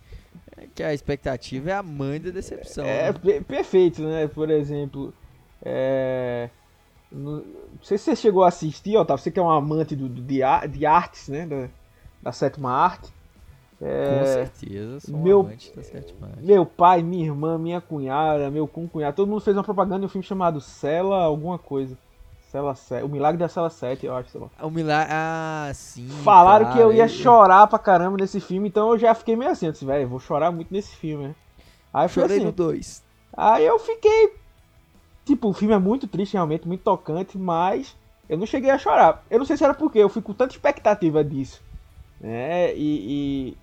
é 0.57 0.67
que 0.73 0.81
a 0.81 0.93
expectativa 0.93 1.69
é 1.69 1.73
a 1.73 1.83
mãe 1.83 2.19
da 2.19 2.29
decepção. 2.29 2.85
É, 2.85 3.11
né? 3.11 3.41
perfeito, 3.41 4.01
né? 4.01 4.27
Por 4.27 4.49
exemplo, 4.49 5.13
é, 5.61 6.49
não 7.11 7.43
sei 7.81 7.97
se 7.97 8.05
você 8.05 8.15
chegou 8.15 8.43
a 8.43 8.47
assistir, 8.47 8.95
Otávio, 8.95 9.21
você 9.21 9.31
que 9.31 9.39
é 9.39 9.41
um 9.41 9.49
amante 9.49 9.95
do, 9.95 10.07
do 10.07 10.21
de, 10.21 10.39
de 10.69 10.85
artes, 10.85 11.27
né? 11.27 11.45
Da, 11.45 11.67
da 12.25 12.33
sétima 12.33 12.71
arte. 12.71 13.13
É, 13.81 14.19
Com 14.19 14.25
certeza, 14.25 14.99
sou 14.99 15.17
meu, 15.17 15.41
amante 15.41 15.71
da 15.73 15.83
sétima 15.83 16.27
arte. 16.27 16.43
Meu 16.43 16.65
pai, 16.65 17.01
minha 17.01 17.25
irmã, 17.25 17.57
minha 17.57 17.79
cunhada, 17.79 18.49
meu 18.49 18.67
cunhado, 18.67 19.15
todo 19.15 19.29
mundo 19.29 19.41
fez 19.41 19.55
uma 19.55 19.63
propaganda 19.63 19.99
de 19.99 20.05
um 20.07 20.09
filme 20.09 20.25
chamado 20.25 20.59
Cela 20.59 21.23
alguma 21.23 21.57
coisa. 21.57 21.97
Cela 22.51 22.73
7, 22.73 23.03
o 23.03 23.09
Milagre 23.09 23.37
da 23.37 23.47
Cela 23.47 23.69
7, 23.69 24.05
eu 24.05 24.15
acho, 24.15 24.29
sei 24.29 24.41
lá. 24.41 24.49
O 24.61 24.69
Milagre, 24.69 25.13
ah, 25.13 25.71
sim. 25.73 26.07
Falaram 26.23 26.71
que 26.71 26.79
eu 26.79 26.91
ia 26.91 27.07
chorar 27.07 27.67
pra 27.67 27.77
caramba 27.79 28.17
nesse 28.17 28.39
filme, 28.39 28.67
então 28.67 28.91
eu 28.91 28.97
já 28.97 29.13
fiquei 29.13 29.35
meio 29.35 29.51
assim, 29.51 29.67
eu 29.67 29.71
disse, 29.71 29.85
velho, 29.85 30.07
vou 30.07 30.19
chorar 30.19 30.51
muito 30.51 30.73
nesse 30.73 30.95
filme, 30.95 31.29
né? 31.29 31.35
Aí 31.93 32.09
Chorei 32.09 32.37
assim, 32.37 32.45
no 32.45 32.51
2. 32.51 33.03
Aí 33.37 33.65
eu 33.65 33.77
fiquei 33.77 34.31
Tipo, 35.25 35.49
o 35.49 35.53
filme 35.53 35.73
é 35.73 35.79
muito 35.79 36.07
triste, 36.07 36.33
realmente, 36.33 36.67
muito 36.67 36.83
tocante, 36.83 37.35
mas 37.35 37.97
eu 38.29 38.37
não 38.37 38.45
cheguei 38.45 38.69
a 38.69 38.77
chorar. 38.77 39.25
Eu 39.29 39.39
não 39.39 39.45
sei 39.45 39.57
se 39.57 39.63
era 39.63 39.73
porque 39.73 39.97
eu 39.97 40.07
fui 40.07 40.21
com 40.21 40.33
tanta 40.33 40.53
expectativa 40.53 41.23
disso, 41.23 41.63
né? 42.25 42.75
E, 42.75 43.55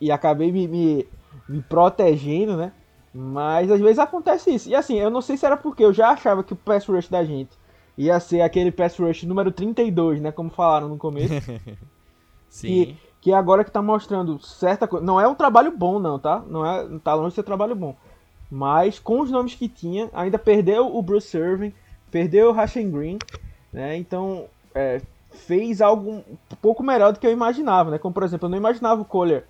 e, 0.00 0.06
e 0.06 0.12
acabei 0.12 0.52
me, 0.52 0.68
me, 0.68 1.08
me, 1.48 1.62
protegendo, 1.62 2.54
né? 2.54 2.70
Mas 3.14 3.70
às 3.70 3.80
vezes 3.80 3.98
acontece 3.98 4.54
isso. 4.54 4.68
E 4.68 4.74
assim, 4.74 4.98
eu 4.98 5.10
não 5.10 5.22
sei 5.22 5.38
se 5.38 5.46
era 5.46 5.56
porque 5.56 5.82
eu 5.82 5.92
já 5.92 6.10
achava 6.10 6.44
que 6.44 6.52
o 6.52 6.56
pass 6.56 6.86
rush 6.86 7.08
da 7.08 7.24
gente 7.24 7.58
ia 7.96 8.20
ser 8.20 8.42
aquele 8.42 8.70
pass 8.70 8.98
rush 8.98 9.24
número 9.24 9.50
32, 9.50 10.20
né? 10.20 10.30
Como 10.30 10.50
falaram 10.50 10.88
no 10.88 10.98
começo. 10.98 11.32
Sim. 12.48 12.68
Que, 12.68 12.96
que 13.22 13.32
agora 13.32 13.64
que 13.64 13.70
tá 13.70 13.80
mostrando 13.80 14.38
certa 14.38 14.86
coisa. 14.86 15.04
Não 15.04 15.18
é 15.18 15.26
um 15.26 15.34
trabalho 15.34 15.74
bom, 15.74 15.98
não, 15.98 16.18
tá? 16.18 16.42
Não, 16.46 16.64
é, 16.64 16.86
tá 17.02 17.14
longe 17.14 17.30
de 17.30 17.34
ser 17.36 17.42
trabalho 17.42 17.74
bom. 17.74 17.96
Mas 18.50 18.98
com 18.98 19.20
os 19.20 19.30
nomes 19.30 19.54
que 19.54 19.68
tinha, 19.68 20.10
ainda 20.12 20.38
perdeu 20.38 20.94
o 20.94 21.00
Bruce 21.00 21.36
Irving, 21.36 21.72
perdeu 22.10 22.50
o 22.50 22.52
Rashan 22.52 22.90
Green, 22.90 23.18
né? 23.72 23.96
Então 23.96 24.44
é, 24.74 25.00
fez 25.30 25.80
algo 25.80 26.10
um 26.10 26.56
pouco 26.60 26.82
melhor 26.82 27.12
do 27.12 27.18
que 27.18 27.26
eu 27.26 27.32
imaginava, 27.32 27.90
né? 27.90 27.98
Como 27.98 28.14
por 28.14 28.22
exemplo, 28.22 28.46
eu 28.46 28.50
não 28.50 28.58
imaginava 28.58 29.00
o 29.00 29.04
Collier 29.04 29.44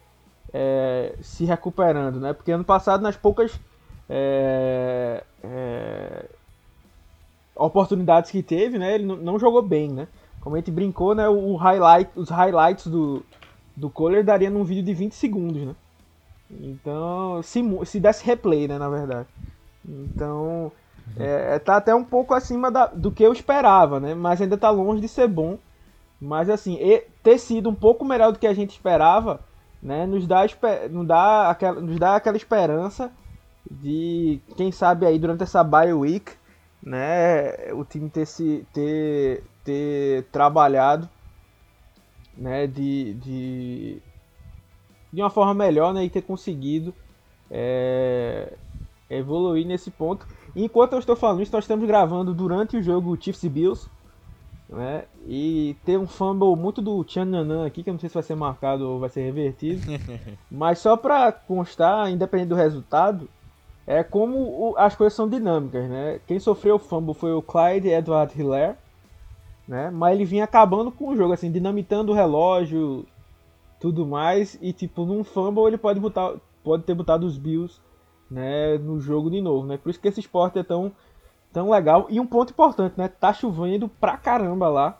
é, 0.53 1.15
se 1.21 1.45
recuperando, 1.45 2.21
né? 2.21 2.33
Porque 2.33 2.53
ano 2.53 2.65
passado 2.65 3.03
nas 3.03 3.17
poucas 3.17 3.59
é, 4.09 5.25
é 5.43 6.25
oportunidades 7.55 8.31
que 8.31 8.43
teve, 8.43 8.79
né? 8.79 8.95
Ele 8.95 9.05
não 9.05 9.39
jogou 9.39 9.63
bem, 9.63 9.91
né? 9.91 10.09
Como 10.41 10.57
a 10.57 10.59
gente 10.59 10.71
brincou, 10.71 11.15
né? 11.15 11.29
O 11.29 11.57
highlight, 11.57 12.11
os 12.17 12.31
highlights 12.31 12.87
do, 12.87 13.23
do 13.77 13.91
Kohler 13.91 14.25
daria 14.25 14.51
num 14.51 14.65
vídeo 14.65 14.83
de 14.83 14.95
20 14.95 15.13
segundos, 15.15 15.63
né? 15.63 15.75
Então, 16.51 17.43
se, 17.43 17.63
se 17.85 18.01
desse 18.01 18.25
replay, 18.25 18.67
né, 18.67 18.79
na 18.79 18.89
verdade. 18.89 19.29
Então, 19.87 20.73
é, 21.17 21.55
é, 21.55 21.59
tá 21.59 21.77
até 21.77 21.95
um 21.95 22.05
pouco 22.05 22.35
acima 22.35 22.71
da, 22.71 22.87
do 22.87 23.13
que 23.13 23.23
eu 23.23 23.33
esperava, 23.33 24.01
né? 24.01 24.15
Mas 24.15 24.41
ainda 24.41 24.57
tá 24.57 24.71
longe 24.71 25.01
de 25.01 25.09
ser 25.09 25.29
bom. 25.29 25.59
Mas 26.21 26.51
assim, 26.51 26.79
ter 27.23 27.39
sido 27.39 27.71
um 27.71 27.75
pouco 27.75 28.05
melhor 28.05 28.33
do 28.33 28.39
que 28.39 28.47
a 28.47 28.55
gente 28.55 28.71
esperava, 28.71 29.41
né? 29.83 30.07
Nos 30.07 30.27
dá, 30.27 30.43
nos 30.91 31.07
dá, 31.07 31.51
aquela, 31.51 31.81
nos 31.81 31.99
dá 31.99 32.17
aquela 32.17 32.37
esperança 32.37 33.11
de, 33.71 34.41
quem 34.57 34.71
sabe 34.71 35.07
aí, 35.07 35.19
durante 35.19 35.43
essa 35.43 35.65
bye 35.65 35.93
week, 35.93 36.33
né? 36.83 37.73
O 37.73 37.85
time 37.85 38.11
ter, 38.11 38.27
se, 38.27 38.67
ter, 38.73 39.45
ter 39.65 40.25
trabalhado, 40.25 41.09
né? 42.37 42.67
De, 42.67 43.15
de 43.15 44.03
de 45.13 45.21
uma 45.21 45.31
forma 45.31 45.55
melhor 45.55 45.93
né, 45.93 46.05
e 46.05 46.11
ter 46.11 46.23
conseguido 46.23 46.95
é, 47.51 48.57
evoluir 49.09 49.67
nesse 49.67 49.91
ponto. 49.91 50.27
Enquanto 50.55 50.93
eu 50.93 50.99
estou 50.99 51.17
falando 51.17 51.43
isso, 51.43 51.53
nós 51.53 51.65
estamos 51.65 51.87
gravando 51.87 52.33
durante 52.33 52.77
o 52.77 52.83
jogo 52.83 53.17
Chiefs 53.21 53.43
e 53.43 53.49
Bills. 53.49 53.89
Né, 54.73 55.05
e 55.27 55.77
tem 55.85 55.99
um 55.99 56.07
fumble 56.07 56.55
muito 56.55 56.81
do 56.81 57.05
Nanan 57.27 57.67
aqui, 57.67 57.83
que 57.83 57.91
eu 57.91 57.95
não 57.95 57.99
sei 57.99 58.09
se 58.09 58.15
vai 58.15 58.23
ser 58.23 58.37
marcado 58.37 58.89
ou 58.89 59.01
vai 59.01 59.09
ser 59.09 59.23
revertido. 59.23 59.83
mas 60.49 60.79
só 60.79 60.97
para 60.97 61.33
constar, 61.33 62.09
independente 62.09 62.51
do 62.51 62.55
resultado, 62.55 63.29
é 63.85 64.05
como 64.05 64.73
as 64.79 64.95
coisas 64.95 65.15
são 65.15 65.29
dinâmicas. 65.29 65.89
Né? 65.89 66.21
Quem 66.25 66.39
sofreu 66.39 66.77
o 66.77 66.79
fumble 66.79 67.15
foi 67.15 67.33
o 67.33 67.43
Clyde 67.43 67.89
Edward 67.89 68.33
Hiller. 68.41 68.77
Né? 69.67 69.91
Mas 69.91 70.15
ele 70.15 70.25
vinha 70.25 70.45
acabando 70.45 70.93
com 70.93 71.09
o 71.09 71.17
jogo, 71.17 71.33
assim, 71.33 71.51
dinamitando 71.51 72.13
o 72.13 72.15
relógio, 72.15 73.05
tudo 73.81 74.07
mais. 74.07 74.57
E 74.63 74.73
tipo, 74.73 75.05
num 75.05 75.25
fumble 75.25 75.67
ele 75.67 75.79
pode 75.79 75.99
botar, 75.99 76.35
pode 76.63 76.85
ter 76.85 76.95
botado 76.95 77.27
os 77.27 77.37
Bills 77.37 77.81
né, 78.31 78.79
no 78.79 79.01
jogo 79.01 79.29
de 79.29 79.41
novo, 79.41 79.67
né? 79.67 79.77
Por 79.77 79.91
isso 79.91 79.99
que 79.99 80.07
esse 80.07 80.21
esporte 80.21 80.59
é 80.59 80.63
tão, 80.63 80.93
tão 81.53 81.71
legal. 81.71 82.07
E 82.09 82.21
um 82.21 82.27
ponto 82.27 82.53
importante, 82.53 82.95
né? 82.97 83.09
Tá 83.09 83.33
chovendo 83.33 83.89
pra 83.89 84.17
caramba 84.17 84.69
lá. 84.69 84.99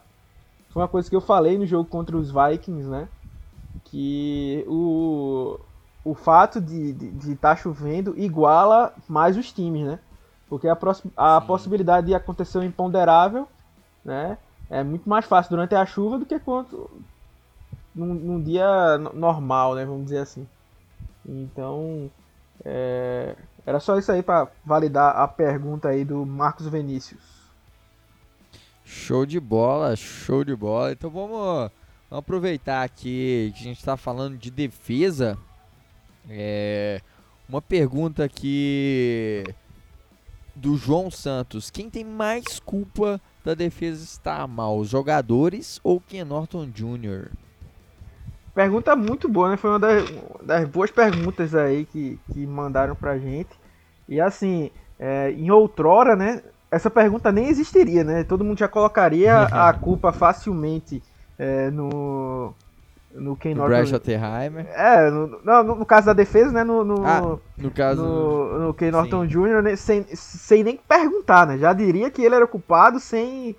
Foi 0.69 0.81
uma 0.81 0.87
coisa 0.87 1.09
que 1.09 1.15
eu 1.15 1.21
falei 1.21 1.57
no 1.57 1.65
jogo 1.65 1.89
contra 1.89 2.17
os 2.17 2.31
Vikings, 2.31 2.89
né? 2.89 3.07
Que 3.85 4.63
o, 4.67 5.59
o 6.03 6.13
fato 6.13 6.61
de 6.61 6.91
estar 6.91 6.99
de, 6.99 7.11
de 7.11 7.35
tá 7.35 7.55
chovendo 7.55 8.17
iguala 8.17 8.93
mais 9.07 9.37
os 9.37 9.51
times, 9.51 9.85
né? 9.85 9.99
Porque 10.47 10.67
a, 10.67 10.77
a 11.17 11.41
possibilidade 11.41 12.07
de 12.07 12.15
acontecer 12.15 12.57
um 12.57 12.63
imponderável, 12.63 13.47
né? 14.03 14.37
É 14.69 14.83
muito 14.83 15.09
mais 15.09 15.25
fácil 15.25 15.51
durante 15.51 15.75
a 15.75 15.85
chuva 15.85 16.17
do 16.17 16.25
que 16.25 16.39
quando, 16.39 16.89
num, 17.93 18.13
num 18.13 18.41
dia 18.41 18.97
normal, 18.97 19.75
né? 19.75 19.85
Vamos 19.85 20.05
dizer 20.05 20.19
assim. 20.19 20.47
Então, 21.25 22.09
é, 22.63 23.35
era 23.65 23.79
só 23.79 23.97
isso 23.97 24.11
aí 24.11 24.23
para 24.23 24.47
validar 24.65 25.15
a 25.15 25.27
pergunta 25.27 25.89
aí 25.89 26.03
do 26.03 26.25
Marcos 26.25 26.67
Vinícius. 26.67 27.21
Show 28.83 29.25
de 29.25 29.39
bola, 29.39 29.95
show 29.95 30.43
de 30.43 30.55
bola. 30.55 30.91
Então 30.91 31.09
vamos, 31.09 31.71
vamos 32.09 32.23
aproveitar 32.23 32.83
aqui 32.83 33.53
que 33.55 33.61
a 33.61 33.63
gente 33.63 33.79
está 33.79 33.95
falando 33.95 34.37
de 34.37 34.49
defesa. 34.49 35.37
É, 36.29 37.01
uma 37.47 37.61
pergunta 37.61 38.23
aqui 38.23 39.43
do 40.55 40.75
João 40.75 41.09
Santos. 41.09 41.69
Quem 41.69 41.89
tem 41.89 42.03
mais 42.03 42.59
culpa 42.59 43.21
da 43.43 43.53
defesa 43.53 44.03
estar 44.03 44.47
mal, 44.47 44.77
os 44.77 44.89
jogadores 44.89 45.79
ou 45.83 46.01
Ken 46.01 46.23
Norton 46.23 46.67
Jr.? 46.67 47.31
Pergunta 48.53 48.95
muito 48.95 49.29
boa, 49.29 49.49
né? 49.51 49.57
Foi 49.57 49.69
uma 49.69 49.79
das, 49.79 50.05
das 50.45 50.65
boas 50.67 50.91
perguntas 50.91 51.55
aí 51.55 51.85
que, 51.85 52.21
que 52.29 52.45
mandaram 52.45 52.95
pra 52.95 53.17
gente. 53.17 53.57
E 54.07 54.19
assim, 54.19 54.71
é, 54.99 55.31
em 55.31 55.49
outrora, 55.51 56.15
né? 56.15 56.43
Essa 56.69 56.89
pergunta 56.89 57.31
nem 57.31 57.47
existiria, 57.47 58.03
né? 58.03 58.23
Todo 58.23 58.43
mundo 58.43 58.59
já 58.59 58.67
colocaria 58.67 59.43
a 59.43 59.71
culpa 59.73 60.11
facilmente 60.11 61.03
é, 61.37 61.69
no, 61.71 62.53
no 63.11 63.37
Ken 63.37 63.53
No 63.53 63.61
Norton. 63.61 63.63
Brash 63.63 63.93
Ottenheimer. 63.93 64.67
É, 64.67 65.09
no, 65.09 65.27
não, 65.43 65.63
no, 65.63 65.75
no 65.77 65.85
caso 65.85 66.07
da 66.07 66.13
defesa, 66.13 66.51
né? 66.51 66.63
No, 66.63 66.83
no, 66.85 66.95
Ah, 67.03 67.21
no 67.57 67.71
caso. 67.71 68.01
no, 68.05 68.59
no 68.67 68.73
Ken 68.73 68.91
Norton 68.91 69.25
sim. 69.25 69.27
Jr., 69.27 69.61
né, 69.63 69.75
sem, 69.75 70.05
sem 70.15 70.63
nem 70.63 70.77
perguntar, 70.77 71.47
né? 71.47 71.57
Já 71.57 71.73
diria 71.73 72.11
que 72.11 72.21
ele 72.23 72.35
era 72.35 72.47
culpado 72.47 72.99
sem. 72.99 73.57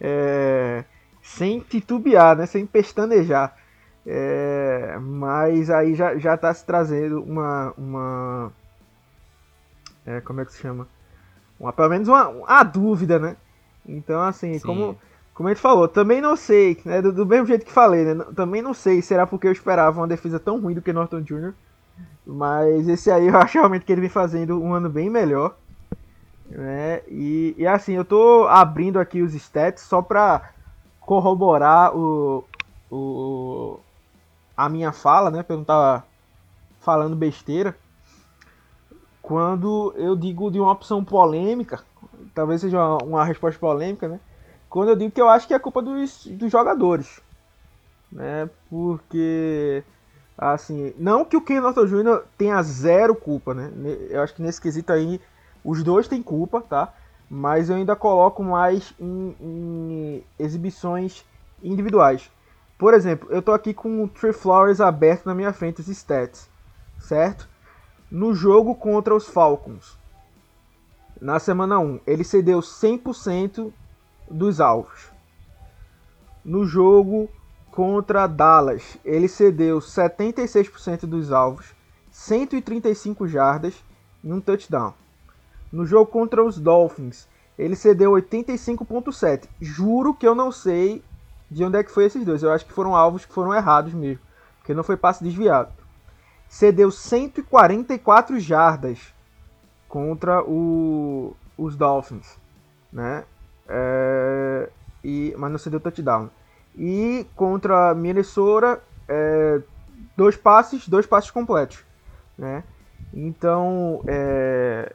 é, 0.00 0.84
sem 1.22 1.60
titubear, 1.60 2.36
né? 2.36 2.46
Sem 2.46 2.66
pestanejar. 2.66 3.54
É, 4.12 4.98
mas 5.00 5.70
aí 5.70 5.94
já, 5.94 6.18
já 6.18 6.36
tá 6.36 6.52
se 6.52 6.66
trazendo 6.66 7.22
uma. 7.22 7.72
uma 7.78 8.52
é, 10.04 10.20
como 10.20 10.40
é 10.40 10.44
que 10.44 10.52
se 10.52 10.58
chama? 10.58 10.88
Uma, 11.60 11.72
pelo 11.72 11.90
menos 11.90 12.08
uma, 12.08 12.28
uma 12.28 12.62
dúvida, 12.64 13.20
né? 13.20 13.36
Então, 13.86 14.20
assim, 14.20 14.54
Sim. 14.54 14.66
como, 14.66 14.98
como 15.32 15.48
a 15.48 15.52
gente 15.52 15.62
falou, 15.62 15.86
também 15.86 16.20
não 16.20 16.34
sei, 16.34 16.80
né? 16.84 17.00
Do, 17.00 17.12
do 17.12 17.24
mesmo 17.24 17.46
jeito 17.46 17.64
que 17.64 17.70
falei, 17.70 18.04
né? 18.04 18.24
Também 18.34 18.60
não 18.60 18.74
sei, 18.74 19.00
será 19.00 19.28
porque 19.28 19.46
eu 19.46 19.52
esperava 19.52 20.00
uma 20.00 20.08
defesa 20.08 20.40
tão 20.40 20.60
ruim 20.60 20.74
do 20.74 20.82
que 20.82 20.92
Norton 20.92 21.20
Jr. 21.20 21.52
Mas 22.26 22.88
esse 22.88 23.12
aí 23.12 23.28
eu 23.28 23.36
acho 23.38 23.58
realmente 23.58 23.84
que 23.84 23.92
ele 23.92 24.00
vem 24.00 24.10
fazendo 24.10 24.60
um 24.60 24.74
ano 24.74 24.90
bem 24.90 25.08
melhor. 25.08 25.56
Né? 26.48 27.02
E, 27.06 27.54
e 27.56 27.64
assim, 27.64 27.92
eu 27.92 28.04
tô 28.04 28.48
abrindo 28.48 28.98
aqui 28.98 29.22
os 29.22 29.34
stats 29.34 29.84
só 29.84 30.02
pra 30.02 30.50
corroborar 30.98 31.96
o, 31.96 32.44
o, 32.90 33.78
a 34.60 34.68
minha 34.68 34.92
fala, 34.92 35.30
né? 35.30 35.42
Pra 35.42 35.54
eu 35.54 35.58
não 35.58 35.62
estar 35.62 36.06
falando 36.80 37.16
besteira. 37.16 37.74
Quando 39.22 39.94
eu 39.96 40.14
digo 40.14 40.50
de 40.50 40.60
uma 40.60 40.72
opção 40.72 41.02
polêmica, 41.02 41.80
talvez 42.34 42.60
seja 42.60 42.98
uma, 42.98 43.24
resposta 43.24 43.58
polêmica, 43.58 44.06
né? 44.06 44.20
Quando 44.68 44.90
eu 44.90 44.96
digo 44.96 45.10
que 45.10 45.20
eu 45.20 45.30
acho 45.30 45.48
que 45.48 45.54
é 45.54 45.58
culpa 45.58 45.80
dos, 45.80 46.26
dos 46.26 46.52
jogadores. 46.52 47.20
Né? 48.12 48.50
Porque, 48.68 49.82
assim, 50.36 50.92
não 50.98 51.24
que 51.24 51.36
o 51.36 51.40
Ken 51.40 51.60
Norton 51.60 51.86
Jr. 51.86 52.22
tenha 52.36 52.62
zero 52.62 53.14
culpa, 53.14 53.54
né? 53.54 53.72
Eu 54.10 54.20
acho 54.20 54.34
que 54.34 54.42
nesse 54.42 54.60
quesito 54.60 54.92
aí, 54.92 55.20
os 55.64 55.82
dois 55.82 56.06
têm 56.06 56.22
culpa, 56.22 56.60
tá? 56.60 56.92
Mas 57.30 57.70
eu 57.70 57.76
ainda 57.76 57.96
coloco 57.96 58.42
mais 58.42 58.92
em, 59.00 59.36
em 59.40 60.24
exibições 60.38 61.24
individuais. 61.62 62.30
Por 62.80 62.94
exemplo, 62.94 63.28
eu 63.30 63.42
tô 63.42 63.52
aqui 63.52 63.74
com 63.74 64.02
o 64.02 64.08
Trey 64.08 64.32
Flowers 64.32 64.80
aberto 64.80 65.26
na 65.26 65.34
minha 65.34 65.52
frente, 65.52 65.82
os 65.82 65.88
stats, 65.88 66.48
certo? 66.98 67.46
No 68.10 68.32
jogo 68.32 68.74
contra 68.74 69.14
os 69.14 69.28
Falcons, 69.28 69.98
na 71.20 71.38
semana 71.38 71.78
1, 71.78 72.00
ele 72.06 72.24
cedeu 72.24 72.60
100% 72.60 73.70
dos 74.30 74.62
alvos. 74.62 75.10
No 76.42 76.64
jogo 76.64 77.28
contra 77.70 78.26
Dallas, 78.26 78.96
ele 79.04 79.28
cedeu 79.28 79.78
76% 79.80 81.00
dos 81.00 81.30
alvos, 81.30 81.74
135 82.10 83.28
jardas 83.28 83.74
e 84.24 84.32
um 84.32 84.40
touchdown. 84.40 84.94
No 85.70 85.84
jogo 85.84 86.10
contra 86.10 86.42
os 86.42 86.58
Dolphins, 86.58 87.28
ele 87.58 87.76
cedeu 87.76 88.12
85.7. 88.12 89.50
Juro 89.60 90.14
que 90.14 90.26
eu 90.26 90.34
não 90.34 90.50
sei 90.50 91.04
de 91.50 91.64
onde 91.64 91.78
é 91.78 91.82
que 91.82 91.90
foi 91.90 92.04
esses 92.04 92.24
dois. 92.24 92.42
Eu 92.42 92.52
acho 92.52 92.64
que 92.64 92.72
foram 92.72 92.94
alvos 92.94 93.24
que 93.26 93.32
foram 93.32 93.54
errados 93.54 93.92
mesmo, 93.92 94.22
porque 94.58 94.74
não 94.74 94.84
foi 94.84 94.96
passe 94.96 95.24
desviado. 95.24 95.72
Cedeu 96.48 96.90
144 96.90 98.38
jardas 98.38 99.12
contra 99.88 100.42
o- 100.44 101.36
os 101.58 101.76
Dolphins, 101.76 102.38
né? 102.92 103.24
É, 103.68 104.70
e, 105.02 105.34
mas 105.36 105.50
não 105.50 105.58
cedeu 105.58 105.80
touchdown. 105.80 106.30
E 106.76 107.26
contra 107.34 107.94
Minnesota, 107.94 108.80
é, 109.08 109.60
dois 110.16 110.36
passes, 110.36 110.88
dois 110.88 111.06
passes 111.06 111.30
completos, 111.30 111.84
né? 112.38 112.64
Então, 113.12 114.02
é, 114.06 114.94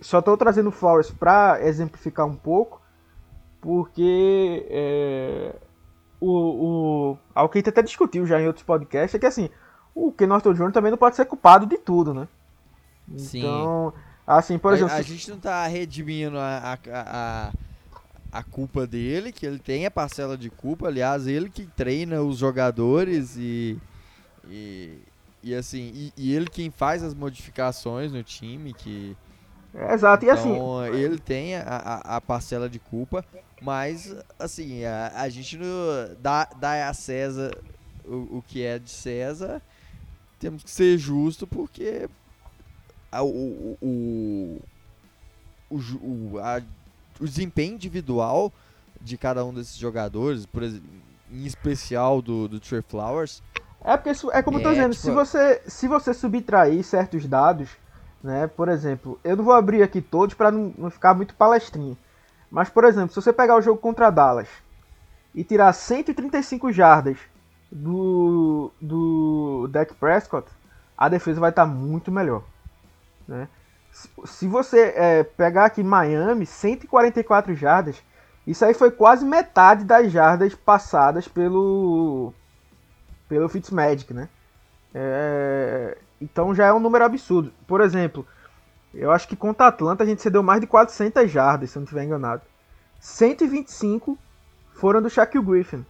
só 0.00 0.18
estou 0.18 0.36
trazendo 0.36 0.68
o 0.68 0.72
Flowers 0.72 1.10
para 1.10 1.58
exemplificar 1.62 2.26
um 2.26 2.36
pouco, 2.36 2.81
porque 3.62 4.66
é, 4.70 5.54
o, 6.20 7.12
o 7.12 7.18
algo 7.34 7.52
que 7.52 7.58
a 7.58 7.60
gente 7.60 7.70
até 7.70 7.82
discutiu 7.82 8.26
já 8.26 8.40
em 8.40 8.46
outros 8.48 8.64
podcasts 8.66 9.14
é 9.16 9.20
que 9.20 9.26
assim, 9.26 9.50
o 9.94 10.12
Ken 10.12 10.26
Norton 10.28 10.54
Jr. 10.54 10.72
também 10.72 10.90
não 10.92 10.98
pode 10.98 11.16
ser 11.16 11.26
culpado 11.26 11.66
de 11.66 11.78
tudo, 11.78 12.14
né? 12.14 12.28
Sim. 13.16 13.68
Então, 13.68 13.94
assim, 14.26 14.58
por 14.58 14.72
A- 14.72 14.74
exemplo, 14.74 14.90
a, 14.96 15.02
se- 15.02 15.02
gente 15.02 15.30
não 15.30 15.38
tá 15.38 15.66
redimindo 15.66 16.38
a, 16.38 16.74
a, 16.74 16.78
a, 16.92 17.52
a 18.32 18.42
culpa 18.44 18.86
dele, 18.86 19.32
que 19.32 19.46
ele 19.46 19.58
tem 19.58 19.86
a 19.86 19.90
parcela 19.90 20.36
de 20.36 20.50
culpa. 20.50 20.88
Aliás, 20.88 21.26
ele 21.26 21.50
que 21.50 21.66
treina 21.66 22.22
os 22.22 22.38
jogadores 22.38 23.36
e. 23.38 23.78
E, 24.48 24.98
e 25.42 25.54
assim, 25.54 25.92
e, 25.94 26.12
e 26.16 26.34
ele 26.34 26.46
quem 26.48 26.70
faz 26.70 27.02
as 27.02 27.14
modificações 27.14 28.12
no 28.12 28.22
time, 28.22 28.74
que. 28.74 29.16
É, 29.74 29.94
exato, 29.94 30.24
e 30.24 30.30
assim, 30.30 30.50
Então, 30.50 30.86
ele 30.86 31.18
tem 31.18 31.56
a, 31.56 31.62
a, 31.62 32.16
a 32.16 32.20
parcela 32.20 32.68
de 32.68 32.78
culpa, 32.78 33.24
mas, 33.60 34.14
assim, 34.38 34.84
a, 34.84 35.12
a 35.16 35.28
gente 35.28 35.56
não 35.56 35.66
dá, 36.20 36.44
dá 36.56 36.88
a 36.88 36.94
César 36.94 37.52
o, 38.04 38.38
o 38.38 38.44
que 38.46 38.62
é 38.64 38.78
de 38.78 38.90
César, 38.90 39.62
temos 40.38 40.62
que 40.64 40.70
ser 40.70 40.98
justo 40.98 41.46
porque 41.46 42.08
a- 43.10 43.22
o, 43.22 43.78
o, 43.80 44.60
o, 45.70 46.38
a- 46.38 46.62
o 47.20 47.24
desempenho 47.24 47.74
individual 47.74 48.52
de 49.00 49.16
cada 49.16 49.44
um 49.44 49.52
desses 49.52 49.76
jogadores, 49.76 50.46
por 50.46 50.62
exemplo, 50.62 50.88
em 51.30 51.44
especial 51.44 52.20
do, 52.20 52.48
do 52.48 52.60
Trey 52.60 52.82
Flowers, 52.82 53.42
É 53.84 53.96
porque 53.96 54.10
é 54.32 54.42
como 54.42 54.58
eu 54.58 54.62
tô 54.62 54.68
É, 54.68 54.72
dizendo, 54.72 54.92
tipo- 54.94 55.06
se 55.06 55.10
você 55.10 55.62
se 55.66 55.88
você 55.88 56.14
subtrair 56.14 56.82
certos 56.84 57.26
dados, 57.26 57.70
né, 58.22 58.46
por 58.46 58.68
exemplo, 58.68 59.18
eu 59.24 59.36
não 59.36 59.44
vou 59.44 59.54
abrir 59.54 59.82
aqui 59.82 60.00
todos 60.00 60.34
para 60.34 60.50
não, 60.50 60.72
não 60.78 60.90
ficar 60.90 61.14
muito 61.14 61.34
palestrinha. 61.34 61.96
Mas 62.50 62.68
por 62.68 62.84
exemplo, 62.84 63.08
se 63.10 63.16
você 63.20 63.32
pegar 63.32 63.56
o 63.56 63.62
jogo 63.62 63.80
contra 63.80 64.10
Dallas 64.10 64.48
e 65.34 65.42
tirar 65.42 65.72
135 65.72 66.70
jardas 66.72 67.18
do 67.70 68.70
do 68.80 69.68
Dak 69.70 69.94
Prescott, 69.94 70.48
a 70.96 71.08
defesa 71.08 71.40
vai 71.40 71.50
estar 71.50 71.66
muito 71.66 72.12
melhor, 72.12 72.42
né? 73.26 73.48
Se, 73.90 74.08
se 74.24 74.46
você 74.46 74.92
é, 74.96 75.22
pegar 75.22 75.66
aqui 75.66 75.82
Miami, 75.82 76.46
144 76.46 77.54
jardas, 77.54 78.02
isso 78.46 78.64
aí 78.64 78.74
foi 78.74 78.90
quase 78.90 79.24
metade 79.24 79.84
das 79.84 80.12
jardas 80.12 80.54
passadas 80.54 81.26
pelo 81.26 82.32
pelo 83.28 83.48
Fitzmagic, 83.48 84.12
né? 84.12 84.28
É, 84.94 85.96
então 86.22 86.54
já 86.54 86.66
é 86.66 86.72
um 86.72 86.80
número 86.80 87.04
absurdo. 87.04 87.52
Por 87.66 87.80
exemplo, 87.80 88.26
eu 88.94 89.10
acho 89.10 89.26
que 89.26 89.34
contra 89.34 89.66
a 89.66 89.68
Atlanta 89.68 90.04
a 90.04 90.06
gente 90.06 90.22
cedeu 90.22 90.42
mais 90.42 90.60
de 90.60 90.66
400 90.66 91.30
jardas, 91.30 91.70
se 91.70 91.76
eu 91.76 91.80
não 91.80 91.84
estiver 91.84 92.04
enganado. 92.04 92.42
125 93.00 94.16
foram 94.74 95.02
do 95.02 95.10
Shaquille 95.10 95.44
Griffin. 95.44 95.84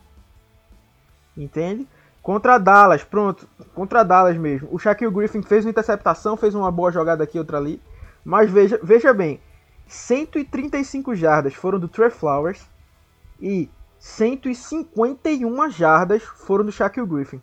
Entende? 1.36 1.86
Contra 2.22 2.56
Dallas, 2.56 3.04
pronto. 3.04 3.46
Contra 3.74 4.02
Dallas 4.02 4.36
mesmo. 4.36 4.68
O 4.72 4.78
Shaquille 4.78 5.12
Griffin 5.12 5.42
fez 5.42 5.64
uma 5.64 5.70
interceptação, 5.70 6.36
fez 6.36 6.54
uma 6.54 6.70
boa 6.70 6.90
jogada 6.90 7.24
aqui, 7.24 7.38
outra 7.38 7.58
ali. 7.58 7.82
Mas 8.24 8.50
veja, 8.50 8.78
veja 8.82 9.12
bem, 9.12 9.40
135 9.86 11.14
jardas 11.14 11.54
foram 11.54 11.78
do 11.78 11.88
Trey 11.88 12.10
Flowers 12.10 12.64
e 13.40 13.68
151 13.98 15.70
jardas 15.70 16.22
foram 16.22 16.64
do 16.64 16.72
Shaquille 16.72 17.06
Griffin. 17.06 17.42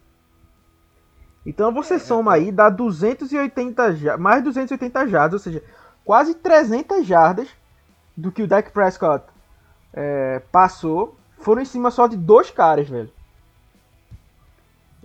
Então 1.46 1.74
você 1.74 1.98
soma 1.98 2.34
aí, 2.34 2.52
dá 2.52 2.70
280 2.70 3.96
ja- 3.96 4.18
mais 4.18 4.44
280 4.44 5.08
jardas, 5.08 5.34
ou 5.34 5.40
seja, 5.40 5.64
quase 6.04 6.36
300 6.36 7.06
jardas 7.06 7.48
do 8.16 8.32
que 8.32 8.44
o 8.44 8.48
Dak 8.48 8.72
Prescott 8.72 9.26
é, 9.94 10.42
passou, 10.52 11.18
foram 11.40 11.62
em 11.62 11.66
cima 11.66 11.92
só 11.92 12.08
de 12.08 12.18
dois 12.18 12.52
caras, 12.52 12.88
velho. 12.90 13.12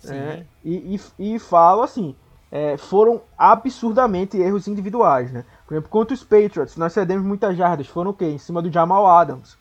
É, 0.07 0.45
e, 0.65 1.01
e, 1.19 1.35
e 1.37 1.39
falo 1.39 1.83
assim, 1.83 2.15
é, 2.51 2.77
foram 2.77 3.23
absurdamente 3.39 4.37
erros 4.37 4.69
individuais, 4.69 5.33
né? 5.33 5.45
Por 5.67 5.75
exemplo, 5.75 5.91
contra 5.91 6.15
os 6.15 6.23
Patriots, 6.23 6.77
nós 6.77 6.93
cedemos 6.93 7.25
muitas 7.25 7.57
jardas, 7.57 7.87
foram 7.87 8.11
o 8.11 8.15
quê? 8.15 8.27
Em 8.27 8.39
cima 8.39 8.61
do 8.61 8.71
Jamal 8.71 9.07
Adams, 9.07 9.57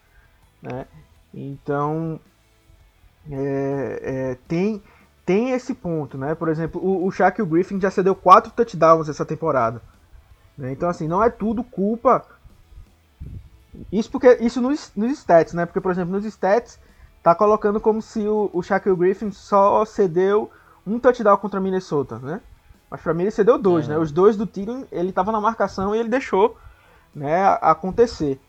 né? 0.61 0.85
Então, 1.33 2.19
é, 3.31 3.99
é, 4.03 4.37
tem, 4.47 4.83
tem 5.25 5.51
esse 5.51 5.73
ponto, 5.73 6.17
né? 6.17 6.35
Por 6.35 6.49
exemplo, 6.49 6.81
o, 6.83 7.05
o 7.07 7.11
Shaquille 7.11 7.47
Griffin 7.49 7.79
já 7.79 7.91
cedeu 7.91 8.15
quatro 8.15 8.51
touchdowns 8.51 9.09
essa 9.09 9.25
temporada. 9.25 9.81
né? 10.57 10.71
Então, 10.73 10.89
assim, 10.89 11.07
não 11.07 11.23
é 11.23 11.29
tudo 11.29 11.63
culpa... 11.63 12.25
Isso 13.91 14.09
porque 14.11 14.37
isso 14.41 14.61
nos, 14.61 14.91
nos 14.95 15.11
stats, 15.19 15.53
né? 15.53 15.65
Porque, 15.65 15.81
por 15.81 15.91
exemplo, 15.91 16.11
nos 16.11 16.25
stats 16.25 16.79
tá 17.21 17.33
colocando 17.35 17.79
como 17.79 18.01
se 18.01 18.27
o, 18.27 18.49
o 18.53 18.61
Shaquille 18.61 18.95
Griffin 18.95 19.31
só 19.31 19.85
cedeu 19.85 20.51
um 20.85 20.99
touchdown 20.99 21.37
contra 21.37 21.59
Minnesota, 21.59 22.19
né? 22.19 22.41
Mas 22.89 23.01
pra 23.01 23.13
mim 23.13 23.23
ele 23.23 23.31
cedeu 23.31 23.57
dois, 23.57 23.87
É. 23.87 23.91
né? 23.91 23.97
Os 23.97 24.11
dois 24.11 24.35
do 24.37 24.45
Thielen, 24.45 24.87
ele 24.91 25.11
tava 25.11 25.31
na 25.31 25.41
marcação 25.41 25.95
e 25.95 25.99
ele 25.99 26.09
deixou, 26.09 26.57
né, 27.15 27.43
a- 27.43 27.71
acontecer. 27.71 28.39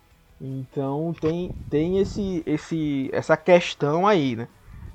Então 0.40 1.14
tem, 1.20 1.54
tem 1.70 1.98
esse, 1.98 2.42
esse, 2.46 3.10
essa 3.12 3.36
questão 3.36 4.06
aí, 4.06 4.36
né? 4.36 4.48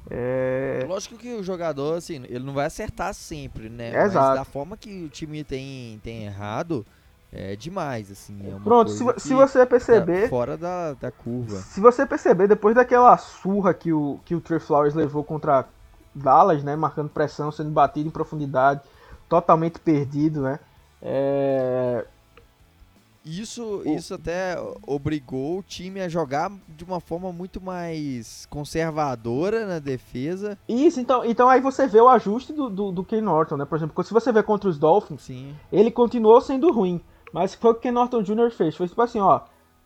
É... 0.09 0.85
Lógico 0.87 1.17
que 1.17 1.33
o 1.35 1.43
jogador, 1.43 1.97
assim, 1.97 2.23
ele 2.27 2.43
não 2.43 2.53
vai 2.53 2.65
acertar 2.65 3.13
sempre, 3.13 3.69
né? 3.69 3.89
Exato. 3.89 4.27
Mas 4.27 4.39
da 4.39 4.45
forma 4.45 4.75
que 4.75 5.03
o 5.03 5.09
time 5.09 5.43
tem, 5.43 5.99
tem 6.03 6.25
errado, 6.25 6.85
é 7.31 7.55
demais, 7.55 8.09
assim. 8.09 8.39
É 8.43 8.49
uma 8.49 8.61
Pronto, 8.61 8.89
se, 8.89 9.03
coisa 9.03 9.19
se 9.19 9.33
você 9.33 9.59
tá 9.59 9.65
perceber, 9.67 10.29
fora 10.29 10.57
da, 10.57 10.93
da 10.93 11.11
curva. 11.11 11.57
se 11.57 11.79
você 11.79 12.05
perceber, 12.05 12.47
depois 12.47 12.75
daquela 12.75 13.15
surra 13.17 13.73
que 13.73 13.93
o, 13.93 14.19
que 14.25 14.33
o 14.33 14.41
Trey 14.41 14.59
Flowers 14.59 14.95
levou 14.95 15.23
contra 15.23 15.65
Dallas, 16.13 16.63
né, 16.63 16.75
marcando 16.75 17.09
pressão, 17.09 17.51
sendo 17.51 17.69
batido 17.69 18.07
em 18.07 18.11
profundidade, 18.11 18.81
totalmente 19.27 19.79
perdido, 19.79 20.41
né, 20.41 20.59
é... 21.01 22.05
Isso, 23.29 23.83
O- 23.85 23.89
isso 23.89 24.13
até 24.13 24.55
obrigou 24.87 25.59
o 25.59 25.63
time 25.63 25.99
a 26.01 26.09
jogar 26.09 26.51
de 26.67 26.83
uma 26.83 26.99
forma 26.99 27.31
muito 27.31 27.61
mais 27.61 28.45
conservadora 28.49 29.65
na 29.65 29.79
defesa. 29.79 30.57
Isso, 30.67 30.99
então, 30.99 31.23
então 31.25 31.47
aí 31.49 31.61
você 31.61 31.85
vê 31.87 31.99
o 32.01 32.09
ajuste 32.09 32.51
do, 32.53 32.69
do, 32.69 32.91
do 32.91 33.03
Ken 33.03 33.21
Norton, 33.21 33.57
né, 33.57 33.65
por 33.65 33.75
exemplo, 33.77 34.03
se 34.03 34.13
você 34.13 34.31
vê 34.31 34.41
contra 34.41 34.69
os 34.69 34.77
Dolphins, 34.77 35.21
Sim. 35.23 35.55
ele 35.71 35.91
continuou 35.91 36.39
sendo 36.41 36.71
ruim. 36.71 37.01
Mas 37.31 37.53
foi 37.53 37.71
o 37.71 37.73
que 37.75 37.79
o 37.79 37.81
Ken 37.83 37.91
Norton 37.91 38.23
Jr. 38.23 38.49
fez. 38.51 38.75
Foi 38.75 38.87
tipo 38.87 39.01
assim, 39.01 39.19
ó. 39.19 39.41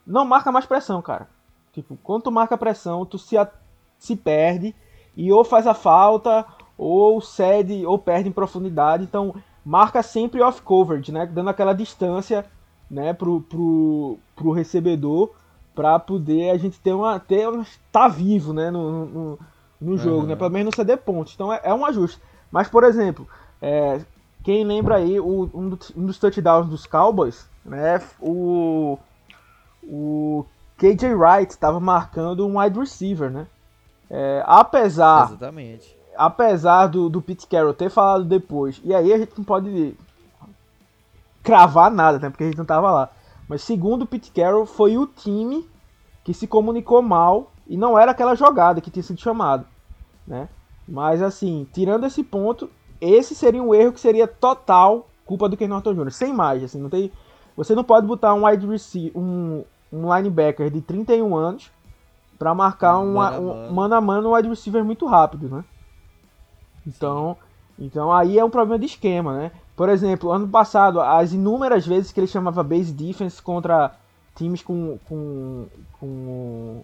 Não 0.08 0.24
marca 0.24 0.50
mais 0.52 0.66
pressão, 0.66 1.02
cara. 1.02 1.28
Tipo, 1.74 1.98
quando 2.02 2.24
tu 2.24 2.32
marca 2.32 2.58
pressão, 2.58 3.06
tu 3.06 3.18
se, 3.18 3.38
a- 3.38 3.52
se 3.98 4.16
perde. 4.16 4.74
E 5.18 5.30
ou 5.32 5.44
faz 5.44 5.68
a 5.68 5.74
falta, 5.74 6.46
ou 6.78 7.20
cede, 7.20 7.86
ou 7.86 8.00
perde 8.00 8.30
em 8.30 8.32
profundidade. 8.32 9.04
Então, 9.04 9.36
marca 9.66 10.02
sempre 10.02 10.42
off 10.42 10.62
coverage, 10.62 11.12
né? 11.12 11.26
Dando 11.26 11.50
aquela 11.50 11.74
distância, 11.74 12.46
né, 12.94 13.14
pro, 13.14 13.42
pro, 13.42 14.18
pro 14.36 14.52
recebedor. 14.52 15.32
Pra 15.76 15.98
poder 15.98 16.52
a 16.52 16.58
gente 16.58 16.80
ter 16.80 16.94
uma. 16.94 17.20
Ter, 17.20 17.50
um- 17.50 17.66
tá 17.92 18.08
vivo, 18.08 18.54
né? 18.54 18.70
No, 18.70 19.06
no, 19.08 19.40
no 19.82 19.98
jogo, 19.98 20.20
Aham. 20.20 20.28
né? 20.28 20.36
Pelo 20.36 20.50
menos 20.52 20.66
não 20.66 20.72
ceder 20.76 21.00
pontos. 21.00 21.34
Então 21.34 21.52
é, 21.52 21.60
é 21.64 21.74
um 21.74 21.84
ajuste. 21.84 22.22
Mas, 22.52 22.70
por 22.70 22.84
exemplo, 22.84 23.28
é, 23.60 24.00
quem 24.44 24.64
lembra 24.64 24.98
aí 24.98 25.20
o- 25.20 25.50
um, 25.52 25.70
do- 25.70 25.80
um 25.98 26.06
dos 26.06 26.20
touchdowns 26.20 26.68
dos 26.70 26.86
Cowboys, 26.86 27.50
né? 27.66 28.00
O, 28.22 29.00
o 29.84 30.46
KJ 30.78 31.16
Wright 31.16 31.52
estava 31.52 31.80
marcando 31.80 32.46
um 32.48 32.60
wide 32.60 32.78
receiver, 32.80 33.32
né? 33.32 33.48
É, 34.12 34.44
apesar 34.46 35.26
Exatamente. 35.30 35.98
apesar 36.16 36.86
do, 36.88 37.10
do 37.10 37.20
Pete 37.22 37.48
Carroll 37.48 37.74
ter 37.74 37.90
falado 37.90 38.26
depois, 38.26 38.80
e 38.84 38.94
aí 38.94 39.12
a 39.12 39.18
gente 39.18 39.32
não 39.36 39.44
pode 39.44 39.96
cravar 41.44 41.92
nada, 41.92 42.18
né? 42.18 42.30
Porque 42.30 42.44
a 42.44 42.48
gente 42.48 42.58
não 42.58 42.66
tava 42.66 42.90
lá. 42.90 43.10
Mas 43.48 43.62
segundo 43.62 44.04
o 44.04 44.08
Pete 44.08 44.32
Carroll, 44.32 44.66
foi 44.66 44.98
o 44.98 45.06
time 45.06 45.70
que 46.24 46.34
se 46.34 46.48
comunicou 46.48 47.02
mal 47.02 47.52
e 47.68 47.76
não 47.78 48.00
era 48.00 48.12
aquela 48.12 48.36
jogada 48.36 48.82
que 48.82 48.90
tinha 48.90 49.04
sido 49.04 49.20
chamado, 49.20 49.66
né? 50.26 50.48
Mas 50.88 51.22
assim, 51.22 51.68
tirando 51.74 52.06
esse 52.06 52.24
ponto, 52.24 52.70
esse 53.00 53.36
seria 53.36 53.62
um 53.62 53.76
erro 53.76 53.92
que 53.92 54.00
seria 54.00 54.28
total 54.28 55.08
culpa 55.26 55.48
do 55.48 55.58
Ken 55.58 55.68
Norton 55.68 55.94
Jr. 55.94 56.12
Sem 56.12 56.34
mais, 56.34 56.64
assim, 56.64 56.80
não 56.80 56.90
tem. 56.90 57.12
Você 57.56 57.76
não 57.76 57.84
pode 57.84 58.08
botar 58.08 58.34
um 58.34 58.46
wide 58.46 58.66
receiver, 58.66 59.12
um, 59.16 59.64
um 59.92 60.16
linebacker 60.16 60.70
de 60.70 60.82
31 60.82 61.36
anos 61.36 61.72
pra 62.38 62.54
marcar 62.54 63.00
um, 63.00 63.14
Mano 63.14 63.36
a 63.36 63.40
um 63.40 63.46
mano. 63.46 63.74
mano 63.74 63.96
a 63.96 64.02
mano 64.02 64.30
um 64.30 64.34
wide 64.36 64.50
receiver 64.50 64.84
muito 64.84 65.06
rápido, 65.06 65.48
né? 65.50 65.64
Então, 66.86 67.38
então 67.78 68.12
aí 68.14 68.38
é 68.38 68.46
um 68.46 68.50
problema 68.50 68.80
de 68.80 68.86
esquema, 68.86 69.38
né? 69.38 69.52
Por 69.76 69.90
exemplo, 69.90 70.32
ano 70.32 70.48
passado, 70.48 71.02
as 71.02 71.34
inúmeras 71.34 71.86
vezes 71.86 72.12
que 72.12 72.20
ele 72.20 72.28
chamava 72.28 72.64
base 72.64 72.92
defense 72.94 73.42
contra 73.42 73.92
times 74.36 74.62
com 74.62 74.98
com 75.08 75.66
com, 76.00 76.82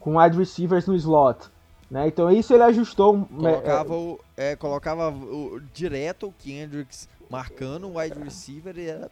com 0.00 0.18
wide 0.18 0.36
receivers 0.36 0.86
no 0.86 0.94
slot, 0.96 1.48
né? 1.90 2.08
Então 2.08 2.30
isso 2.30 2.52
ele 2.54 2.62
ajustou 2.64 3.14
um- 3.14 3.24
Colocava, 3.24 3.94
o, 3.94 4.20
é, 4.36 4.56
colocava 4.56 5.10
o, 5.10 5.60
direto 5.72 6.26
o 6.28 6.32
Kendricks 6.32 7.08
marcando 7.30 7.86
o 7.88 7.98
wide 7.98 8.18
receiver 8.20 8.76
e 8.78 8.86
era. 8.88 9.10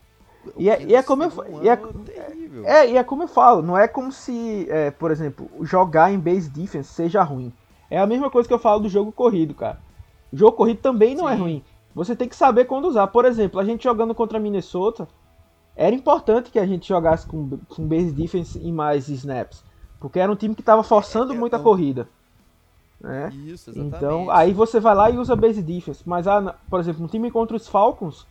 E 0.56 0.70
é- 0.70 0.80
e 0.82 0.94
é 0.94 1.02
como 1.02 1.24
eu 1.24 1.28
um 1.28 1.62
e 1.64 1.68
é-. 1.68 1.80
É, 2.64 2.90
e 2.90 2.96
é 2.96 3.02
como 3.04 3.24
eu 3.24 3.28
falo, 3.28 3.62
não 3.62 3.76
é 3.76 3.88
como 3.88 4.12
se, 4.12 4.66
é, 4.70 4.90
por 4.92 5.10
exemplo, 5.10 5.48
jogar 5.62 6.12
em 6.12 6.18
base 6.18 6.48
defense 6.48 6.88
seja 6.92 7.22
ruim. 7.22 7.52
É 7.90 7.98
a 7.98 8.06
mesma 8.06 8.30
coisa 8.30 8.46
que 8.48 8.54
eu 8.54 8.58
falo 8.58 8.80
do 8.80 8.88
jogo 8.88 9.10
corrido, 9.12 9.54
cara. 9.54 9.78
O 10.32 10.36
jogo 10.36 10.56
corrido 10.56 10.80
também 10.80 11.14
não 11.14 11.28
é 11.28 11.34
Sim. 11.36 11.42
ruim. 11.42 11.64
Você 11.94 12.14
tem 12.14 12.28
que 12.28 12.36
saber 12.36 12.66
quando 12.66 12.86
usar. 12.86 13.06
Por 13.08 13.24
exemplo, 13.24 13.58
a 13.58 13.64
gente 13.64 13.84
jogando 13.84 14.14
contra 14.14 14.38
Minnesota, 14.38 15.08
era 15.74 15.94
importante 15.94 16.50
que 16.50 16.58
a 16.58 16.66
gente 16.66 16.86
jogasse 16.88 17.26
com, 17.26 17.58
com 17.68 17.86
base 17.86 18.12
defense 18.12 18.58
em 18.58 18.72
mais 18.72 19.08
snaps. 19.08 19.64
Porque 20.00 20.18
era 20.18 20.30
um 20.30 20.36
time 20.36 20.54
que 20.54 20.60
estava 20.60 20.82
forçando 20.82 21.32
É, 21.32 21.36
é, 21.36 21.38
muita 21.38 21.56
não- 21.56 21.64
corrida. 21.64 22.08
Né? 23.00 23.30
Isso, 23.46 23.70
exatamente. 23.70 23.96
Então, 23.96 24.30
aí 24.30 24.52
você 24.52 24.80
vai 24.80 24.94
lá 24.94 25.10
e 25.10 25.18
usa 25.18 25.36
base 25.36 25.62
defense. 25.62 26.02
Mas, 26.06 26.26
ah, 26.26 26.54
por 26.68 26.80
exemplo, 26.80 27.04
um 27.04 27.08
time 27.08 27.30
contra 27.30 27.56
os 27.56 27.68
Falcons, 27.68 28.26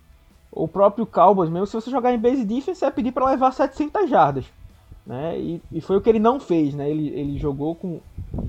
o 0.52 0.68
próprio 0.68 1.06
Cowboys 1.06 1.50
mesmo, 1.50 1.68
se 1.68 1.74
você 1.74 1.90
jogar 1.90 2.14
em 2.14 2.20
base 2.20 2.44
defense, 2.46 2.84
é 2.84 2.92
pedir 2.92 3.12
para 3.12 3.26
levar 3.28 3.52
700 3.52 4.10
jardas. 4.10 4.46
Né? 5.06 5.40
E, 5.40 5.62
e 5.72 5.82
foi 5.82 5.98
o 5.98 6.02
que 6.02 6.10
ele 6.10 6.20
não 6.20 6.40
fez, 6.40 6.74
né? 6.74 6.90
Ele, 6.90 7.10
ele 7.10 7.38
jogou 7.38 7.76
com, 7.76 8.00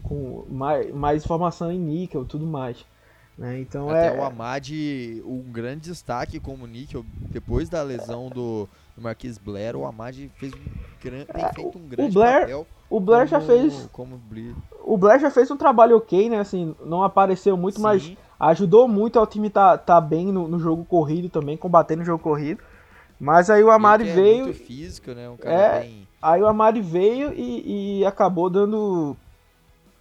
com 0.02 0.44
mais, 0.50 0.94
mais 0.94 1.22
informação 1.24 1.70
em 1.70 1.78
níquel 1.78 2.22
e 2.22 2.26
tudo 2.26 2.46
mais. 2.46 2.82
Né? 3.36 3.60
Então 3.60 3.90
Até 3.90 4.08
é. 4.16 4.18
o 4.18 4.24
Amad, 4.24 4.70
um 5.24 5.42
grande 5.52 5.90
destaque 5.90 6.40
como 6.40 6.66
níquel, 6.66 7.04
depois 7.30 7.68
da 7.68 7.82
lesão 7.82 8.28
do, 8.30 8.66
do 8.96 9.02
Marquis 9.02 9.36
Blair, 9.36 9.76
o 9.76 9.84
Amad 9.84 10.30
fez 10.36 10.54
um 10.54 10.58
gran, 11.04 11.24
tem 11.24 11.52
feito 11.52 11.78
um 11.78 11.86
grande 11.86 12.14
Blair- 12.14 12.40
papel. 12.40 12.66
O 12.88 12.98
Blair 13.00 13.26
já 13.26 13.38
como- 13.40 13.50
fez. 13.52 13.88
Como. 13.92 14.20
O 14.84 14.96
Blair 14.96 15.20
já 15.20 15.30
fez 15.30 15.50
um 15.50 15.56
trabalho 15.56 15.96
ok, 15.96 16.30
né? 16.30 16.38
Assim, 16.38 16.74
não 16.84 17.02
apareceu 17.02 17.56
muito, 17.56 17.80
mas 17.80 18.04
Sim. 18.04 18.16
ajudou 18.40 18.86
muito 18.88 19.18
ao 19.18 19.26
time 19.26 19.50
tá, 19.50 19.76
tá 19.76 20.00
bem 20.00 20.26
no, 20.32 20.46
no 20.48 20.58
jogo 20.58 20.84
corrido 20.84 21.28
também, 21.28 21.56
combatendo 21.56 22.02
o 22.02 22.04
jogo 22.06 22.22
corrido. 22.22 22.62
Mas 23.18 23.50
aí 23.50 23.62
o 23.62 23.70
Amari 23.70 24.04
que 24.04 24.12
veio. 24.12 24.40
É 24.42 24.44
muito 24.44 24.64
físico, 24.64 25.10
né? 25.10 25.28
Um 25.28 25.36
cara 25.36 25.54
É. 25.54 25.80
bem. 25.80 26.08
Aí 26.22 26.40
o 26.40 26.46
Amari 26.46 26.80
veio 26.80 27.32
e, 27.34 27.98
e 28.00 28.04
acabou 28.06 28.48
dando. 28.48 29.16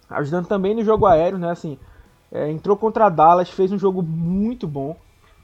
ajudando 0.08 0.46
também 0.46 0.74
no 0.74 0.84
jogo 0.84 1.06
aéreo, 1.06 1.38
né? 1.38 1.50
Assim, 1.50 1.76
é, 2.36 2.50
entrou 2.50 2.76
contra 2.76 3.08
Dallas, 3.08 3.48
fez 3.50 3.72
um 3.72 3.78
jogo 3.78 4.02
muito 4.02 4.66
bom. 4.68 4.96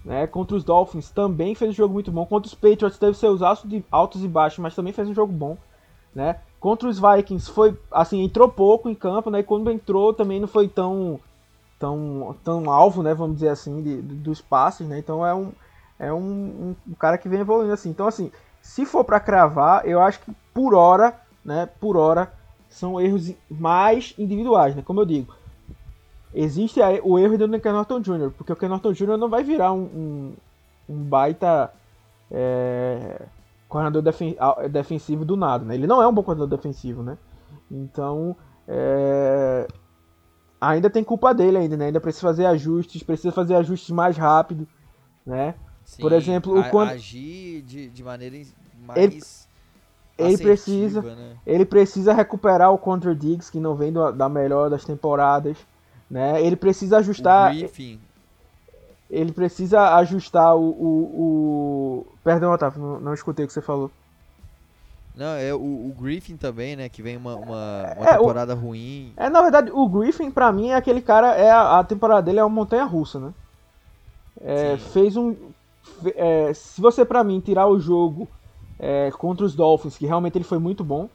Né? 0.05 0.26
Contra 0.26 0.57
os 0.57 0.64
Dolphins 0.64 1.11
também 1.11 1.55
fez 1.55 1.70
um 1.70 1.74
jogo 1.74 1.94
muito 1.94 2.11
bom. 2.11 2.26
Contra 2.26 2.48
os 2.48 2.55
Patriots 2.55 2.98
teve 2.98 3.16
seus 3.16 3.40
altos, 3.40 4.22
e 4.22 4.28
baixos, 4.28 4.59
mas 4.59 4.74
também 4.74 4.92
fez 4.92 5.09
um 5.09 5.14
jogo 5.14 5.33
bom. 5.33 5.57
Né? 6.14 6.37
Contra 6.61 6.88
os 6.88 6.98
Vikings 7.00 7.50
foi 7.50 7.76
assim, 7.90 8.22
entrou 8.22 8.48
pouco 8.48 8.88
em 8.88 8.94
campo, 8.94 9.31
né? 9.31 9.40
E 9.40 9.42
quando 9.42 9.70
entrou 9.70 10.12
também 10.12 10.38
não 10.38 10.46
foi 10.46 10.68
tão 10.68 11.18
tão, 11.78 12.37
tão 12.44 12.70
alvo, 12.70 13.02
né? 13.02 13.14
Vamos 13.14 13.37
dizer 13.37 13.48
assim, 13.48 13.83
de- 13.83 14.02
de- 14.02 14.14
dos 14.16 14.40
passes, 14.40 14.87
né? 14.87 14.98
Então 14.98 15.26
é 15.26 15.35
um 15.35 15.52
é 15.98 16.12
um, 16.12 16.74
um- 16.88 16.94
cara 16.98 17.16
que 17.16 17.28
vem 17.28 17.40
evoluindo 17.40 17.72
assim. 17.72 17.90
Então 17.90 18.07
assim, 18.07 18.31
se 18.61 18.85
for 18.85 19.05
pra 19.05 19.20
cravar, 19.20 19.87
eu 19.87 20.00
acho 20.00 20.20
que 20.20 20.33
por 20.52 20.74
hora, 20.74 21.14
né? 21.44 21.68
Por 21.81 21.96
hora 21.96 22.33
são 22.68 23.00
erros 23.00 23.33
mais 23.50 24.14
individuais, 24.18 24.74
né? 24.76 24.83
Como 24.83 25.00
eu 25.00 25.05
digo, 25.07 25.33
existe 26.35 26.81
a- 26.83 27.01
o 27.03 27.18
erro 27.18 27.37
do 27.38 27.61
Ken 27.61 27.73
Norton 27.73 28.01
Jr., 28.01 28.31
porque 28.37 28.53
o 28.53 28.57
Ken 28.57 28.68
Norton 28.68 28.92
Jr. 28.92 29.16
não 29.16 29.29
vai 29.29 29.42
virar 29.45 29.73
um, 29.73 29.83
um, 29.83 30.33
um 30.88 30.97
baita 31.05 31.73
é, 32.31 33.23
coordenador 33.68 34.03
defen- 34.03 34.37
defensivo 34.71 35.25
do 35.25 35.37
nada, 35.37 35.64
né? 35.64 35.75
Ele 35.75 35.87
não 35.87 36.01
é 36.03 36.07
um 36.09 36.12
bom 36.12 36.23
coordenador 36.23 36.57
defensivo, 36.57 37.03
né? 37.03 37.18
Então, 37.71 38.35
é, 38.66 39.66
ainda 40.61 40.88
tem 40.88 41.05
culpa 41.05 41.35
dele 41.35 41.59
ainda, 41.59 41.77
né? 41.77 41.87
Ainda 41.87 42.01
precisa 42.01 42.23
fazer 42.27 42.47
ajustes, 42.47 43.03
precisa 43.03 43.33
fazer 43.33 43.55
ajustes 43.57 43.90
mais 43.90 44.16
rápido, 44.16 44.66
né? 45.27 45.55
Por 46.01 46.11
Sim, 46.12 46.16
exemplo, 46.16 46.59
o 46.59 46.71
quando- 46.71 46.90
agir 46.90 47.62
de, 47.62 47.90
de 47.90 48.03
maneira 48.05 48.37
mais. 48.87 49.49
ele 50.16 50.35
assertiva, 50.35 50.42
precisa- 50.45 51.03
Né? 51.03 51.37
Ele 51.47 51.64
precisa 51.64 52.12
recuperar 52.12 52.73
o 52.73 52.79
Contra 52.79 53.14
Diggs, 53.14 53.51
que 53.51 53.59
não 53.61 53.75
vem 53.75 53.92
do- 53.92 54.12
da 54.12 54.29
melhor 54.29 54.71
das 54.71 54.85
temporadas, 54.85 55.57
né? 56.12 56.40
Ele 56.44 56.55
precisa 56.57 56.98
ajustar, 56.98 57.51
O 57.51 57.55
Griffin. 57.59 57.98
ele 59.11 59.33
precisa 59.33 59.96
ajustar 59.96 60.55
o, 60.55 60.61
o, 60.61 60.87
o- 61.22 62.07
perdão, 62.22 62.53
Otávio, 62.53 62.81
não, 62.83 63.01
não 63.01 63.14
escutei 63.14 63.44
o 63.46 63.48
que 63.48 63.55
você 63.55 63.62
falou. 63.62 63.90
Não, 65.16 65.35
é 65.37 65.53
o, 65.55 65.59
o 65.59 65.94
Griffin 65.98 66.37
também, 66.37 66.77
né? 66.77 66.88
Que 66.88 67.03
vem 67.03 67.16
uma, 67.16 67.35
uma, 67.37 67.44
uma 67.96 68.07
É, 68.09 68.14
o- 68.14 68.18
temporada 68.18 68.55
ruim. 68.55 69.12
É, 69.16 69.29
na 69.29 69.40
verdade, 69.42 69.70
o 69.72 69.88
Griffin, 69.88 70.31
pra 70.31 70.53
mim, 70.53 70.68
é 70.68 70.75
aquele 70.75 71.01
cara, 71.03 71.35
é 71.35 71.51
a, 71.51 71.79
a 71.81 71.85
temporada 71.85 72.22
dele 72.22 72.38
é 72.38 72.44
uma 72.44 72.55
montanha 72.55 72.85
russa, 72.85 73.18
né? 73.18 73.33
É, 74.40 74.77
fez 74.79 75.16
um. 75.16 75.35
é, 76.14 76.53
se 76.55 76.81
você, 76.81 77.05
pra 77.05 77.22
mim, 77.25 77.40
tirar 77.40 77.66
o 77.68 77.79
jogo 77.79 78.27
é, 78.79 79.11
contra 79.12 79.44
os 79.44 79.55
Dolphins, 79.55 79.96
que 79.98 80.07
realmente 80.07 80.37
ele 80.37 80.44
foi 80.44 80.59
muito 80.59 80.83
bom, 80.83 81.09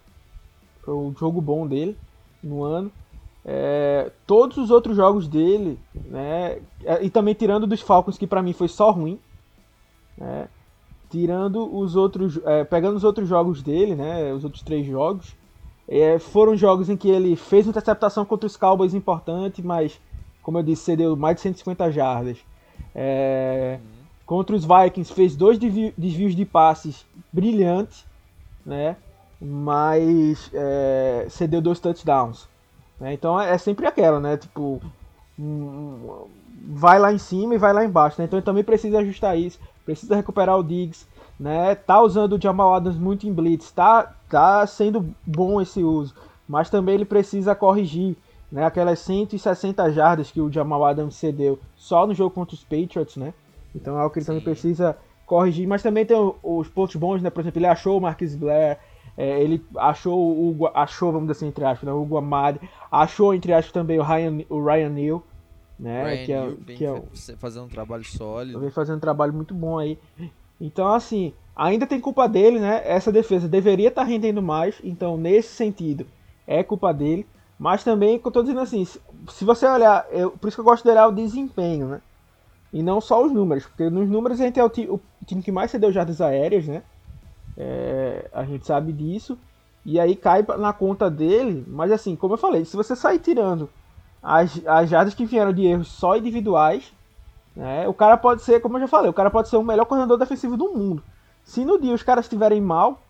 foi 0.83 0.93
o 0.93 1.13
jogo 1.19 1.41
bom 1.41 1.65
dele 1.67 1.97
no 2.43 2.63
ano. 2.63 2.91
É, 3.49 4.11
todos 4.25 4.57
os 4.57 4.69
outros 4.69 4.97
jogos 4.97 5.25
dele, 5.25 5.79
né? 5.95 6.59
é, 6.83 7.01
E 7.01 7.09
também 7.09 7.33
tirando 7.33 7.65
dos 7.65 7.79
Falcons, 7.79 8.17
que 8.17 8.27
pra 8.27 8.41
mim 8.41 8.51
foi 8.51 8.67
só 8.67 8.91
ruim, 8.91 9.17
né? 10.17 10.49
Tirando 11.09 11.73
os 11.73 11.95
outros. 11.95 12.37
é, 12.43 12.65
pegando 12.65 12.97
os 12.97 13.05
outros 13.05 13.29
jogos 13.29 13.63
dele, 13.63 13.95
né? 13.95 14.33
Os 14.33 14.43
outros 14.43 14.61
três 14.61 14.85
jogos. 14.85 15.33
É, 15.87 16.19
foram 16.19 16.57
jogos 16.57 16.89
em 16.89 16.97
que 16.97 17.07
ele 17.09 17.37
fez 17.37 17.65
interceptação 17.65 18.25
contra 18.25 18.45
os 18.45 18.57
Cowboys 18.57 18.93
importante, 18.93 19.63
mas, 19.63 19.97
como 20.43 20.57
eu 20.57 20.63
disse, 20.63 20.83
cedeu 20.83 21.15
mais 21.15 21.37
de 21.37 21.43
150 21.43 21.89
jardas. 21.89 22.37
É. 22.93 23.79
Contra 24.25 24.53
os 24.53 24.65
Vikings, 24.65 25.13
fez 25.13 25.37
dois 25.37 25.57
desvios 25.57 26.35
de 26.35 26.43
passes 26.43 27.05
brilhantes, 27.31 28.05
né? 28.65 28.97
mas 29.39 30.51
é, 30.53 31.27
cedeu 31.29 31.61
dois 31.61 31.79
touchdowns. 31.79 32.49
Né? 32.99 33.13
Então 33.13 33.39
é, 33.39 33.51
é 33.51 33.57
sempre 33.57 33.85
aquela, 33.85 34.19
né? 34.19 34.37
Tipo, 34.37 34.81
vai 36.67 36.99
lá 36.99 37.13
em 37.13 37.17
cima 37.17 37.55
e 37.55 37.57
vai 37.57 37.73
lá 37.73 37.85
embaixo. 37.85 38.19
Né? 38.19 38.25
Então 38.25 38.37
ele 38.37 38.45
também 38.45 38.63
precisa 38.63 38.99
ajustar 38.99 39.37
isso, 39.37 39.59
precisa 39.85 40.15
recuperar 40.15 40.57
o 40.57 40.63
Diggs, 40.63 41.05
né? 41.39 41.75
Tá 41.75 42.01
usando 42.01 42.33
o 42.33 42.41
Jamal 42.41 42.73
Adams 42.73 42.97
muito 42.97 43.27
em 43.27 43.33
blitz, 43.33 43.71
tá, 43.71 44.13
tá 44.29 44.65
sendo 44.65 45.13
bom 45.25 45.61
esse 45.61 45.83
uso, 45.83 46.15
mas 46.47 46.69
também 46.69 46.95
ele 46.95 47.05
precisa 47.05 47.53
corrigir, 47.55 48.15
né? 48.51 48.65
Aquelas 48.65 48.99
160 48.99 49.91
jardas 49.91 50.31
que 50.31 50.41
o 50.41 50.51
Jamal 50.51 50.83
Adams 50.85 51.15
cedeu 51.15 51.59
só 51.75 52.07
no 52.07 52.13
jogo 52.13 52.31
contra 52.31 52.55
os 52.55 52.63
Patriots, 52.63 53.17
né? 53.17 53.33
Então 53.75 53.95
é 53.97 54.01
algo 54.01 54.11
que 54.11 54.19
ele 54.19 54.25
Sim. 54.25 54.31
também 54.31 54.43
precisa 54.43 54.97
corrigir, 55.25 55.67
mas 55.67 55.83
também 55.83 56.05
tem 56.05 56.17
os 56.41 56.67
pontos 56.69 56.95
bons, 56.95 57.21
né? 57.21 57.29
Por 57.29 57.41
exemplo, 57.41 57.59
ele 57.59 57.67
achou 57.67 57.97
o 57.97 58.01
Marquis 58.01 58.33
Blair, 58.33 58.79
é, 59.17 59.41
ele 59.41 59.65
achou 59.77 60.15
o 60.15 60.67
achou, 60.75 61.11
vamos 61.11 61.27
dizer 61.27 61.39
assim, 61.39 61.47
entre 61.47 61.65
aspas, 61.65 61.87
né, 61.87 61.91
o 61.91 62.01
Hugo 62.01 62.17
Amadi, 62.17 62.59
achou 62.91 63.33
entre 63.33 63.51
aspas 63.51 63.71
também 63.71 63.97
o 63.97 64.03
Ryan, 64.03 64.45
o 64.47 64.63
Ryan 64.63 64.89
Neal, 64.89 65.23
né? 65.79 66.03
Ryan 66.03 66.25
que 66.25 66.31
é, 66.31 66.75
que 66.75 66.85
é 66.85 67.35
fazendo 67.37 67.65
um 67.65 67.69
trabalho 67.69 68.03
sólido. 68.03 68.59
Vem 68.59 68.69
fazendo 68.69 68.97
um 68.97 69.01
trabalho 69.01 69.33
muito 69.33 69.55
bom 69.55 69.79
aí. 69.79 69.97
Então, 70.61 70.87
assim, 70.87 71.33
ainda 71.55 71.87
tem 71.87 71.99
culpa 71.99 72.27
dele, 72.27 72.59
né? 72.59 72.81
Essa 72.85 73.11
defesa 73.11 73.47
deveria 73.47 73.87
estar 73.87 74.03
tá 74.03 74.07
rendendo 74.07 74.41
mais, 74.41 74.79
então 74.83 75.17
nesse 75.17 75.49
sentido 75.49 76.05
é 76.45 76.63
culpa 76.63 76.93
dele. 76.93 77.25
Mas 77.59 77.83
também, 77.83 78.19
que 78.19 78.27
eu 78.27 78.31
tô 78.31 78.43
dizendo 78.43 78.59
assim, 78.59 78.85
se 78.85 79.43
você 79.43 79.65
olhar, 79.65 80.05
eu, 80.11 80.29
por 80.29 80.47
isso 80.47 80.57
que 80.57 80.61
eu 80.61 80.65
gosto 80.65 80.83
de 80.83 80.91
olhar 80.91 81.07
o 81.07 81.11
desempenho, 81.11 81.87
né? 81.87 82.01
E 82.71 82.83
não 82.83 83.01
só 83.01 83.23
os 83.25 83.31
números, 83.31 83.65
porque 83.65 83.89
nos 83.89 84.07
números 84.07 84.39
a 84.39 84.43
gente 84.43 84.59
é 84.59 84.63
o, 84.63 84.67
o 84.67 85.01
time 85.25 85.41
que 85.41 85.51
mais 85.51 85.71
cedeu 85.71 85.91
jardas 85.91 86.21
aéreas, 86.21 86.67
né? 86.67 86.83
É, 87.57 88.29
a 88.31 88.43
gente 88.45 88.65
sabe 88.65 88.93
disso. 88.93 89.37
E 89.85 89.99
aí 89.99 90.15
cai 90.15 90.45
na 90.59 90.73
conta 90.73 91.09
dele. 91.09 91.65
Mas 91.67 91.91
assim, 91.91 92.15
como 92.15 92.35
eu 92.35 92.37
falei, 92.37 92.65
se 92.65 92.75
você 92.75 92.95
sair 92.95 93.19
tirando 93.19 93.69
as, 94.21 94.61
as 94.65 94.89
jardas 94.89 95.13
que 95.13 95.25
vieram 95.25 95.53
de 95.53 95.65
erros 95.65 95.87
só 95.87 96.17
individuais, 96.17 96.91
né, 97.55 97.87
o 97.87 97.93
cara 97.93 98.17
pode 98.17 98.41
ser, 98.41 98.59
como 98.59 98.77
eu 98.77 98.81
já 98.81 98.87
falei, 98.87 99.09
o 99.09 99.13
cara 99.13 99.31
pode 99.31 99.49
ser 99.49 99.57
o 99.57 99.63
melhor 99.63 99.85
corredor 99.85 100.17
defensivo 100.17 100.57
do 100.57 100.73
mundo. 100.73 101.03
Se 101.43 101.63
no 101.63 101.79
dia 101.79 101.93
os 101.93 102.03
caras 102.03 102.25
estiverem 102.25 102.59
mal, 102.59 103.01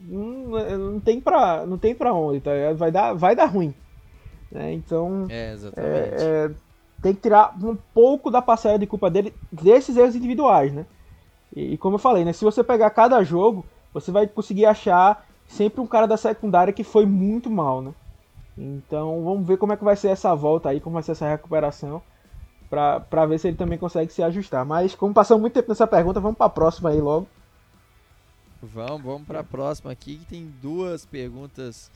não, 0.00 0.78
não, 0.78 1.00
tem 1.00 1.20
pra, 1.20 1.64
não 1.64 1.78
tem 1.78 1.94
pra 1.94 2.12
onde, 2.12 2.40
tá? 2.40 2.50
vai, 2.74 2.90
dar, 2.90 3.12
vai 3.14 3.36
dar 3.36 3.46
ruim. 3.46 3.72
Né? 4.50 4.72
Então, 4.72 5.26
é, 5.28 5.52
exatamente. 5.52 5.94
É, 5.94 6.46
é, 6.46 6.50
tem 7.00 7.14
que 7.14 7.20
tirar 7.20 7.54
um 7.62 7.76
pouco 7.94 8.30
da 8.30 8.42
parcela 8.42 8.78
de 8.78 8.86
culpa 8.86 9.08
dele 9.08 9.32
desses 9.52 9.96
erros 9.96 10.16
individuais, 10.16 10.72
né? 10.72 10.86
E, 11.54 11.74
e, 11.74 11.78
como 11.78 11.96
eu 11.96 11.98
falei, 11.98 12.24
né, 12.24 12.32
se 12.32 12.44
você 12.44 12.62
pegar 12.62 12.90
cada 12.90 13.22
jogo, 13.22 13.64
você 13.92 14.10
vai 14.10 14.26
conseguir 14.26 14.66
achar 14.66 15.26
sempre 15.46 15.80
um 15.80 15.86
cara 15.86 16.06
da 16.06 16.16
secundária 16.16 16.72
que 16.72 16.84
foi 16.84 17.06
muito 17.06 17.50
mal, 17.50 17.80
né? 17.80 17.92
Então 18.56 19.24
vamos 19.24 19.46
ver 19.46 19.56
como 19.56 19.72
é 19.72 19.76
que 19.76 19.84
vai 19.84 19.96
ser 19.96 20.08
essa 20.08 20.34
volta 20.34 20.68
aí, 20.68 20.80
como 20.80 20.94
vai 20.94 21.02
ser 21.02 21.12
essa 21.12 21.28
recuperação, 21.28 22.02
pra 22.68 23.26
ver 23.26 23.38
se 23.38 23.48
ele 23.48 23.56
também 23.56 23.78
consegue 23.78 24.12
se 24.12 24.22
ajustar. 24.22 24.64
Mas 24.64 24.94
como 24.94 25.14
passou 25.14 25.38
muito 25.38 25.54
tempo 25.54 25.68
nessa 25.68 25.86
pergunta, 25.86 26.20
vamos 26.20 26.36
pra 26.36 26.48
próxima 26.48 26.90
aí 26.90 27.00
logo. 27.00 27.26
Vamos, 28.60 29.02
vamos 29.02 29.26
pra 29.26 29.44
próxima 29.44 29.92
aqui, 29.92 30.16
que 30.16 30.26
tem 30.26 30.52
duas 30.60 31.06
perguntas 31.06 31.90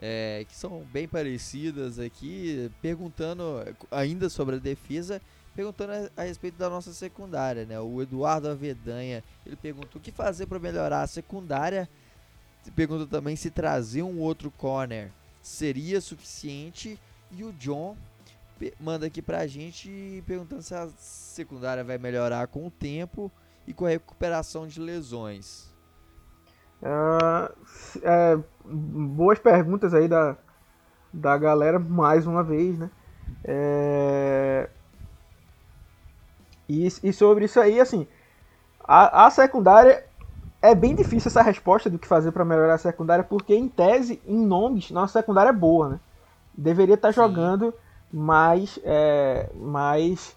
é, 0.00 0.44
que 0.48 0.56
são 0.56 0.82
bem 0.92 1.06
parecidas 1.06 1.98
aqui, 1.98 2.70
perguntando 2.82 3.64
ainda 3.90 4.28
sobre 4.28 4.56
a 4.56 4.58
defesa 4.58 5.22
perguntando 5.58 5.92
a, 5.92 6.22
a, 6.22 6.24
respeito 6.24 6.56
da 6.56 6.70
nossa 6.70 6.92
secundária, 6.92 7.66
né? 7.66 7.80
O 7.80 8.00
Eduardo 8.00 8.48
Avedanha, 8.48 9.24
ele 9.44 9.56
perguntou 9.56 9.96
o 9.96 10.00
que 10.00 10.12
fazer 10.12 10.46
para 10.46 10.60
melhorar 10.60 11.02
a 11.02 11.06
secundária. 11.08 11.88
Perguntou 12.76 13.08
também 13.08 13.34
se 13.34 13.50
trazer 13.50 14.02
um 14.02 14.20
outro 14.20 14.52
corner 14.52 15.10
seria 15.42 16.00
suficiente. 16.00 16.96
E 17.32 17.42
o 17.42 17.52
John 17.54 17.96
manda 18.78 19.06
aqui 19.06 19.20
pra 19.20 19.48
gente 19.48 20.22
perguntando 20.28 20.62
se 20.62 20.76
a 20.76 20.88
secundária 20.96 21.82
vai 21.82 21.98
melhorar 21.98 22.46
com 22.46 22.64
o 22.64 22.70
tempo 22.70 23.28
e 23.66 23.74
com 23.74 23.84
a 23.84 23.88
recuperação 23.88 24.64
de 24.64 24.78
lesões. 24.78 25.74
Uh, 26.80 27.52
é, 28.04 28.38
boas 28.64 29.40
perguntas 29.40 29.92
aí 29.92 30.06
da, 30.06 30.36
da 31.12 31.36
galera, 31.36 31.80
mais 31.80 32.28
uma 32.28 32.44
vez, 32.44 32.78
né? 32.78 32.88
É, 33.44 34.70
e, 36.68 36.86
e 37.02 37.12
sobre 37.12 37.46
isso 37.46 37.58
aí, 37.60 37.80
assim, 37.80 38.06
a, 38.80 39.26
a 39.26 39.30
secundária 39.30 40.04
é 40.60 40.74
bem 40.74 40.94
difícil 40.94 41.28
essa 41.28 41.42
resposta 41.42 41.88
do 41.88 41.98
que 41.98 42.08
fazer 42.08 42.32
para 42.32 42.44
melhorar 42.44 42.74
a 42.74 42.78
secundária, 42.78 43.24
porque 43.24 43.54
em 43.54 43.68
tese, 43.68 44.20
em 44.26 44.36
nomes, 44.36 44.90
nossa 44.90 45.12
secundária 45.20 45.50
é 45.50 45.52
boa, 45.52 45.88
né? 45.88 46.00
Deveria 46.56 46.94
estar 46.94 47.08
tá 47.08 47.12
jogando 47.12 47.72
mais, 48.12 48.78
é, 48.82 49.48
mais 49.54 50.36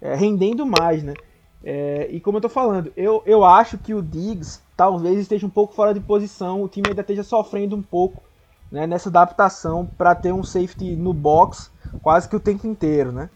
é, 0.00 0.14
rendendo 0.14 0.66
mais, 0.66 1.02
né? 1.02 1.14
É, 1.62 2.08
e 2.10 2.20
como 2.20 2.38
eu 2.38 2.42
tô 2.42 2.48
falando, 2.48 2.92
eu, 2.96 3.22
eu 3.26 3.44
acho 3.44 3.76
que 3.78 3.92
o 3.94 4.02
Diggs 4.02 4.60
talvez 4.74 5.18
esteja 5.18 5.46
um 5.46 5.50
pouco 5.50 5.74
fora 5.74 5.92
de 5.92 6.00
posição, 6.00 6.62
o 6.62 6.68
time 6.68 6.88
ainda 6.88 7.02
esteja 7.02 7.22
sofrendo 7.22 7.76
um 7.76 7.82
pouco 7.82 8.22
né, 8.70 8.86
nessa 8.86 9.10
adaptação 9.10 9.86
para 9.98 10.14
ter 10.14 10.32
um 10.32 10.42
safety 10.42 10.96
no 10.96 11.12
box 11.12 11.70
quase 12.00 12.28
que 12.28 12.36
o 12.36 12.40
tempo 12.40 12.66
inteiro, 12.66 13.12
né? 13.12 13.28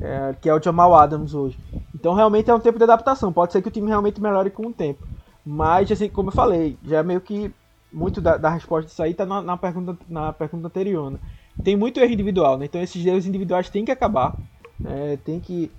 É, 0.00 0.34
que 0.40 0.48
é 0.48 0.54
o 0.54 0.62
Jamal 0.62 0.94
Adams 0.94 1.34
hoje. 1.34 1.58
Então 1.94 2.14
realmente 2.14 2.50
é 2.50 2.54
um 2.54 2.60
tempo 2.60 2.78
de 2.78 2.84
adaptação. 2.84 3.32
Pode 3.32 3.52
ser 3.52 3.62
que 3.62 3.68
o 3.68 3.72
time 3.72 3.88
realmente 3.88 4.20
melhore 4.20 4.50
com 4.50 4.66
o 4.66 4.72
tempo. 4.72 5.06
Mas, 5.44 5.90
assim, 5.90 6.08
como 6.08 6.28
eu 6.28 6.34
falei, 6.34 6.76
já 6.84 6.98
é 6.98 7.02
meio 7.02 7.20
que 7.20 7.52
muito 7.92 8.20
da, 8.20 8.36
da 8.36 8.50
resposta 8.50 8.88
disso 8.88 9.02
aí 9.02 9.14
tá 9.14 9.26
na, 9.26 9.42
na, 9.42 9.56
pergunta, 9.56 9.96
na 10.08 10.32
pergunta 10.32 10.68
anterior. 10.68 11.10
Né? 11.10 11.18
Tem 11.62 11.76
muito 11.76 11.98
erro 11.98 12.12
individual, 12.12 12.56
né? 12.56 12.66
Então 12.66 12.80
esses 12.80 13.04
erros 13.04 13.26
individuais 13.26 13.68
têm 13.68 13.84
que 13.84 13.90
acabar. 13.90 14.36
É, 14.84 15.18
tem, 15.24 15.40
que, 15.40 15.70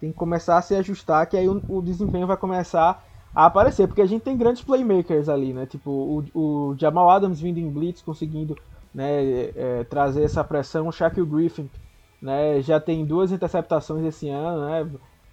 tem 0.00 0.10
que 0.10 0.18
começar 0.18 0.58
a 0.58 0.62
se 0.62 0.74
ajustar, 0.74 1.26
que 1.26 1.36
aí 1.36 1.48
o, 1.48 1.62
o, 1.68 1.80
desempenho 1.80 2.26
vai 2.26 2.36
começar 2.36 3.02
a 3.34 3.46
aparecer. 3.46 3.86
Porque 3.86 4.02
a 4.02 4.06
gente 4.06 4.22
tem 4.22 4.36
grandes 4.36 4.62
playmakers 4.62 5.28
ali, 5.28 5.52
né? 5.52 5.66
Tipo, 5.66 5.90
o, 5.90 6.24
o 6.34 6.74
Jamal 6.76 7.08
Adams 7.08 7.40
vindo 7.40 7.58
em 7.58 7.70
blitz, 7.70 8.02
conseguindo 8.02 8.56
né, 8.94 9.50
é, 9.54 9.86
trazer 9.88 10.24
essa 10.24 10.42
pressão. 10.42 10.88
O 10.88 10.92
Shaquille 10.92 11.26
Griffin 11.26 11.70
né? 12.20 12.60
Já 12.60 12.78
tem 12.80 13.04
duas 13.04 13.32
interceptações 13.32 14.04
esse 14.04 14.28
ano, 14.28 14.66
né? 14.66 14.90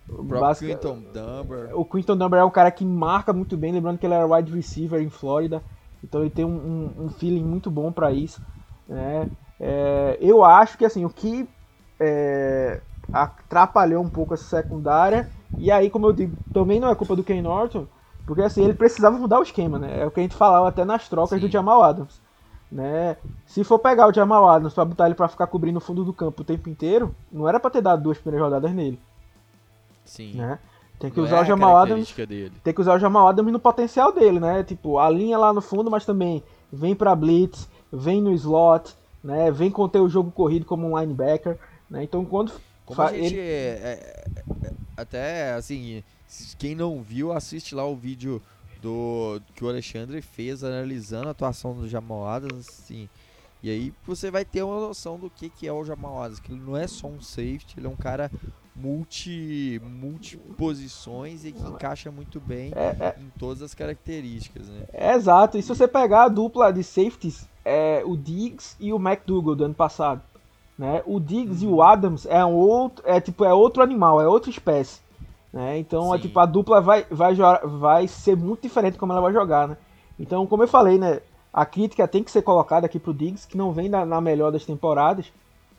O 0.09 0.23
Basic... 0.23 0.71
Quinton 0.71 1.01
Dumber. 1.13 1.77
O 1.77 1.83
Quinton 1.83 2.17
é 2.35 2.43
um 2.43 2.49
cara 2.49 2.71
que 2.71 2.85
marca 2.85 3.33
muito 3.33 3.57
bem, 3.57 3.73
lembrando 3.73 3.97
que 3.97 4.05
ele 4.05 4.13
era 4.13 4.25
wide 4.25 4.53
receiver 4.53 5.01
em 5.01 5.09
Flórida, 5.09 5.61
então 6.03 6.21
ele 6.21 6.29
tem 6.29 6.45
um, 6.45 6.55
um, 6.55 7.05
um 7.05 7.09
feeling 7.09 7.43
muito 7.43 7.69
bom 7.69 7.91
para 7.91 8.11
isso, 8.11 8.41
né? 8.87 9.29
É, 9.59 10.17
eu 10.21 10.45
acho 10.45 10.77
que 10.77 10.85
assim 10.85 11.03
o 11.03 11.09
que 11.09 11.47
é, 11.99 12.79
atrapalhou 13.11 14.03
um 14.03 14.09
pouco 14.09 14.35
essa 14.35 14.43
secundária 14.43 15.27
e 15.57 15.71
aí 15.71 15.89
como 15.89 16.05
eu 16.05 16.13
digo 16.13 16.37
também 16.53 16.79
não 16.79 16.89
é 16.89 16.95
culpa 16.95 17.15
do 17.15 17.23
Ken 17.23 17.41
Norton 17.41 17.87
porque 18.23 18.43
assim 18.43 18.63
ele 18.63 18.75
precisava 18.75 19.17
mudar 19.17 19.39
o 19.39 19.43
esquema, 19.43 19.79
né? 19.79 20.01
É 20.01 20.05
o 20.05 20.11
que 20.11 20.19
a 20.19 20.23
gente 20.23 20.35
falava 20.35 20.67
até 20.67 20.85
nas 20.85 21.09
trocas 21.09 21.39
Sim. 21.39 21.47
do 21.47 21.51
Jamal 21.51 21.81
Adams. 21.81 22.21
Né? 22.71 23.15
Se 23.45 23.63
for 23.63 23.79
pegar 23.79 24.07
o 24.07 24.13
Jamal 24.13 24.47
Adams 24.49 24.73
pra 24.73 24.83
botar 24.83 25.05
ele 25.05 25.15
pra 25.15 25.27
ficar 25.27 25.47
cobrindo 25.47 25.77
o 25.77 25.81
fundo 25.81 26.03
do 26.03 26.13
campo 26.13 26.41
o 26.41 26.45
tempo 26.45 26.69
inteiro, 26.69 27.15
não 27.31 27.47
era 27.47 27.59
pra 27.59 27.69
ter 27.69 27.81
dado 27.81 28.03
duas 28.03 28.17
primeiras 28.17 28.45
rodadas 28.45 28.73
nele. 28.73 28.99
Sim. 30.03 30.33
Né? 30.33 30.59
Tem 30.99 31.11
que 31.11 31.17
não 31.17 31.25
usar 31.25 31.37
é 31.37 31.41
o 31.41 31.45
Jamal 31.45 31.77
Adams. 31.77 32.11
Dele. 32.13 32.51
Tem 32.63 32.73
que 32.73 32.81
usar 32.81 32.95
o 32.95 32.99
Jamal 32.99 33.27
Adams 33.27 33.53
no 33.53 33.59
potencial 33.59 34.11
dele, 34.11 34.39
né? 34.39 34.63
Tipo, 34.63 34.97
a 34.97 35.09
linha 35.09 35.37
lá 35.37 35.53
no 35.53 35.61
fundo, 35.61 35.91
mas 35.91 36.05
também 36.05 36.43
vem 36.71 36.95
pra 36.95 37.15
blitz, 37.15 37.69
vem 37.91 38.21
no 38.21 38.33
slot, 38.33 38.95
né? 39.23 39.51
Vem 39.51 39.69
conter 39.69 39.99
o 39.99 40.09
jogo 40.09 40.31
corrido 40.31 40.65
como 40.65 40.89
um 40.89 40.99
linebacker, 40.99 41.57
né? 41.89 42.03
Então 42.03 42.25
quando 42.25 42.51
como 42.85 43.01
a 43.01 43.11
gente 43.11 43.35
ele... 43.35 43.39
é, 43.39 43.43
é, 43.43 44.33
é, 44.63 44.73
até 44.95 45.53
assim, 45.53 46.03
quem 46.57 46.73
não 46.73 47.01
viu, 47.01 47.31
assiste 47.31 47.75
lá 47.75 47.85
o 47.85 47.95
vídeo 47.95 48.41
do 48.87 49.41
que 49.53 49.65
o 49.65 49.67
Alexandre 49.67 50.21
fez 50.21 50.63
analisando 50.63 51.27
a 51.27 51.31
atuação 51.31 51.73
do 51.73 51.89
Jamal 51.89 52.25
Adams, 52.25 52.69
assim. 52.69 53.09
E 53.61 53.69
aí 53.69 53.93
você 54.05 54.31
vai 54.31 54.45
ter 54.45 54.63
uma 54.63 54.79
noção 54.79 55.17
do 55.17 55.29
que, 55.29 55.49
que 55.49 55.67
é 55.67 55.73
o 55.73 55.83
Jamal 55.83 56.23
Adams, 56.23 56.39
que 56.39 56.53
ele 56.53 56.61
não 56.61 56.77
é 56.77 56.87
só 56.87 57.07
um 57.07 57.19
safety, 57.19 57.75
ele 57.77 57.87
é 57.87 57.89
um 57.89 57.97
cara 57.97 58.31
multi, 58.73 59.81
multi 59.83 60.37
posições 60.57 61.43
e 61.43 61.51
que 61.51 61.61
encaixa 61.61 62.11
muito 62.11 62.39
bem 62.39 62.71
é, 62.75 62.95
é, 63.07 63.15
em 63.19 63.29
todas 63.37 63.61
as 63.61 63.73
características, 63.73 64.67
né? 64.67 64.85
É, 64.93 65.15
exato. 65.15 65.57
E 65.57 65.61
se 65.61 65.67
você 65.67 65.87
pegar 65.87 66.23
a 66.23 66.29
dupla 66.29 66.71
de 66.71 66.83
safeties, 66.83 67.45
é 67.65 68.03
o 68.05 68.15
Diggs 68.15 68.77
e 68.79 68.93
o 68.93 68.97
McDougall 68.97 69.55
do 69.55 69.65
ano 69.65 69.73
passado, 69.73 70.21
né? 70.77 71.03
O 71.05 71.19
Diggs 71.19 71.65
e 71.65 71.67
o 71.67 71.81
Adams 71.81 72.25
é 72.25 72.45
um 72.45 72.53
outro, 72.53 73.03
é 73.05 73.19
tipo 73.19 73.43
é 73.43 73.53
outro 73.53 73.83
animal, 73.83 74.21
é 74.21 74.27
outra 74.27 74.49
espécie. 74.49 75.01
Né? 75.51 75.79
Então, 75.79 76.13
é, 76.13 76.19
tipo, 76.19 76.39
a 76.39 76.45
dupla 76.45 76.81
vai, 76.81 77.05
vai, 77.09 77.35
vai 77.63 78.07
ser 78.07 78.35
muito 78.35 78.61
diferente 78.61 78.97
como 78.97 79.11
ela 79.11 79.21
vai 79.21 79.33
jogar, 79.33 79.67
né? 79.67 79.77
Então, 80.19 80.45
como 80.47 80.63
eu 80.63 80.67
falei, 80.67 80.97
né? 80.97 81.21
a 81.57 81.65
crítica 81.65 82.07
tem 82.07 82.23
que 82.23 82.29
ser 82.29 82.43
colocada 82.43 82.85
aqui 82.85 82.99
pro 82.99 83.11
Diggs, 83.11 83.47
que 83.47 83.57
não 83.57 83.71
vem 83.71 83.89
na, 83.89 84.05
na 84.05 84.21
melhor 84.21 84.51
das 84.51 84.63
temporadas, 84.63 85.33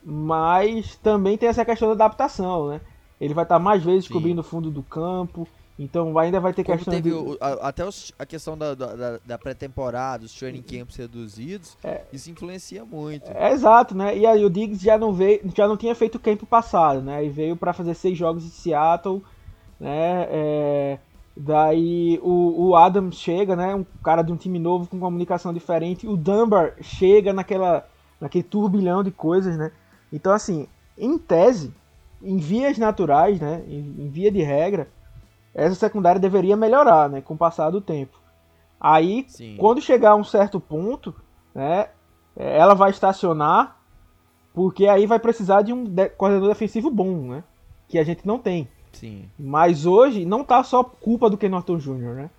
mas 0.05 0.97
também 0.97 1.39
tem 1.39 1.49
essa 1.49 1.65
questão 1.65 1.87
da 1.89 2.07
adaptação, 2.07 2.69
né? 2.69 2.81
Ele 3.21 3.33
vai 3.33 3.45
estar 3.45 3.61
mais 3.61 3.85
vezes 3.85 4.07
Sim. 4.07 4.13
cobrindo 4.13 4.41
o 4.41 4.45
fundo 4.45 4.73
do 4.73 4.83
campo, 4.83 5.47
então 5.79 6.19
ainda 6.19 6.41
vai 6.41 6.53
ter 6.53 6.65
Como 6.65 6.77
questão 6.77 6.93
teve 6.93 7.11
de... 7.11 7.15
o, 7.15 7.39
a, 7.41 7.69
até 7.69 7.85
os, 7.85 8.13
a 8.19 8.27
questão 8.27 8.59
da, 8.59 8.75
da, 8.75 9.19
da 9.25 9.39
pré-temporada, 9.39 10.25
os 10.25 10.35
training 10.35 10.63
camps 10.63 10.97
reduzidos, 10.97 11.79
é, 11.85 12.03
isso 12.13 12.29
influencia 12.29 12.85
muito. 12.85 13.31
É, 13.31 13.53
exato, 13.53 13.95
né? 13.95 14.19
E 14.19 14.27
aí 14.27 14.45
o 14.45 14.51
Diggs 14.51 14.85
já 14.85 14.99
não 14.99 15.13
veio, 15.13 15.41
já 15.57 15.69
não 15.69 15.77
tinha 15.77 15.95
feito 15.95 16.17
o 16.17 16.21
camp 16.21 16.43
passado, 16.43 17.03
né? 17.03 17.25
E 17.25 17.29
veio 17.29 17.57
para 17.57 17.73
fazer 17.73 17.95
seis 17.95 18.19
jogos 18.19 18.45
em 18.45 18.51
Seattle, 18.51 19.23
né? 19.79 20.27
É, 20.31 20.99
daí 21.37 22.19
o, 22.23 22.69
o 22.69 22.77
Adams 22.77 23.17
chega, 23.17 23.55
né? 23.55 23.75
Um 23.75 23.85
cara 24.03 24.23
de 24.23 24.33
um 24.33 24.37
time 24.37 24.59
novo 24.59 24.89
com 24.89 24.99
comunicação 24.99 25.53
diferente. 25.53 26.07
O 26.07 26.17
Dunbar 26.17 26.75
chega 26.81 27.33
naquela, 27.33 27.87
naquele 28.21 28.45
turbilhão 28.45 29.03
de 29.03 29.11
coisas, 29.11 29.57
né? 29.57 29.73
Então 30.13 30.33
assim, 30.33 30.67
em 30.97 31.17
tese, 31.19 31.73
em 32.21 32.37
vias 32.37 32.77
naturais, 32.79 33.41
né, 33.41 33.63
em, 33.67 34.03
em 34.03 34.09
via 34.09 34.31
de 34.31 34.43
regra, 34.43 34.89
essa 35.55 35.75
secundária 35.75 36.21
deveria 36.21 36.57
melhorar, 36.57 37.09
né, 37.09 37.21
com 37.21 37.35
o 37.35 37.39
passar 37.39 37.71
do 37.71 37.81
tempo. 37.81 38.19
Aí, 38.81 39.25
Sim. 39.29 39.57
quando 39.59 39.81
chegar 39.81 40.11
a 40.11 40.17
um 40.17 40.25
certo 40.25 40.61
ponto, 40.61 41.15
né, 41.55 41.89
ela 42.37 42.75
vai 42.75 42.91
estacionar, 42.91 43.77
porque 44.53 44.87
aí 44.87 45.07
vai 45.07 45.19
precisar 45.19 45.63
de 45.63 45.73
um 45.73 45.85
de 45.85 46.09
coordenador 46.11 46.49
defensivo 46.49 46.91
bom, 46.91 47.29
né, 47.29 47.45
que 47.89 47.99
a 47.99 48.05
gente 48.05 48.27
não 48.27 48.39
tem. 48.39 48.69
Sim. 48.93 49.29
Mas 49.39 49.87
hoje 49.87 50.25
não 50.25 50.45
tá 50.45 50.63
só 50.63 50.83
culpa 50.83 51.29
do 51.29 51.37
Ken 51.37 51.49
Norton 51.49 51.79
Jr., 51.79 52.15
né? 52.15 52.31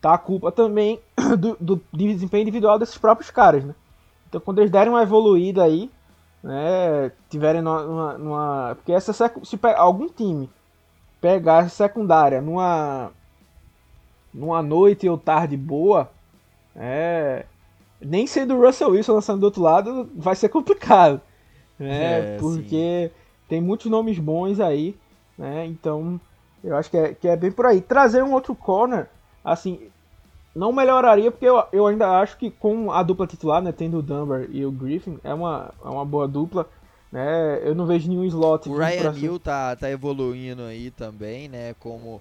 Tá 0.00 0.14
a 0.14 0.18
culpa 0.18 0.52
também 0.52 1.00
do, 1.38 1.56
do 1.60 1.80
desempenho 1.92 2.42
individual 2.42 2.78
desses 2.78 2.98
próprios 2.98 3.30
caras, 3.30 3.64
né? 3.64 3.74
Então 4.28 4.40
quando 4.40 4.58
eles 4.58 4.70
derem 4.70 4.92
uma 4.92 5.02
evoluída 5.02 5.62
aí, 5.62 5.90
né, 6.42 7.10
tiverem 7.28 7.60
numa, 7.60 8.18
numa 8.18 8.74
porque 8.76 8.92
essa 8.92 9.12
se 9.12 9.58
algum 9.76 10.08
time 10.08 10.48
pegar 11.20 11.64
essa 11.64 11.88
secundária 11.88 12.40
numa 12.40 13.10
numa 14.32 14.62
noite 14.62 15.08
ou 15.08 15.16
tarde 15.16 15.56
boa, 15.56 16.10
é, 16.74 17.46
nem 18.00 18.26
sendo 18.26 18.54
o 18.54 18.64
Russell 18.64 18.90
Wilson 18.90 19.14
lançando 19.14 19.40
do 19.40 19.44
outro 19.44 19.62
lado 19.62 20.10
vai 20.14 20.36
ser 20.36 20.50
complicado, 20.50 21.20
né? 21.78 22.34
É, 22.34 22.38
porque 22.38 23.10
sim. 23.10 23.20
tem 23.48 23.60
muitos 23.60 23.90
nomes 23.90 24.18
bons 24.18 24.60
aí, 24.60 24.94
né? 25.36 25.66
Então 25.66 26.20
eu 26.62 26.76
acho 26.76 26.90
que 26.90 26.96
é, 26.96 27.14
que 27.14 27.28
é 27.28 27.36
bem 27.36 27.50
por 27.50 27.66
aí. 27.66 27.80
Trazer 27.80 28.22
um 28.22 28.32
outro 28.32 28.54
corner, 28.54 29.08
assim, 29.44 29.88
não 30.54 30.72
melhoraria, 30.72 31.30
porque 31.30 31.46
eu, 31.46 31.62
eu 31.72 31.86
ainda 31.86 32.18
acho 32.18 32.36
que 32.38 32.50
com 32.50 32.90
a 32.90 33.02
dupla 33.02 33.26
titular, 33.26 33.62
né, 33.62 33.72
tendo 33.72 33.98
o 33.98 34.02
Dunbar 34.02 34.46
e 34.50 34.64
o 34.64 34.72
Griffin, 34.72 35.18
é 35.22 35.32
uma, 35.32 35.70
é 35.84 35.88
uma 35.88 36.04
boa 36.04 36.26
dupla. 36.26 36.66
Né? 37.12 37.60
Eu 37.62 37.74
não 37.74 37.86
vejo 37.86 38.08
nenhum 38.08 38.24
slot. 38.24 38.68
O 38.68 38.76
Ryan 38.76 39.12
Neal 39.12 39.38
tá, 39.38 39.76
tá 39.76 39.90
evoluindo 39.90 40.62
aí 40.62 40.90
também, 40.90 41.48
né? 41.48 41.74
Como 41.78 42.20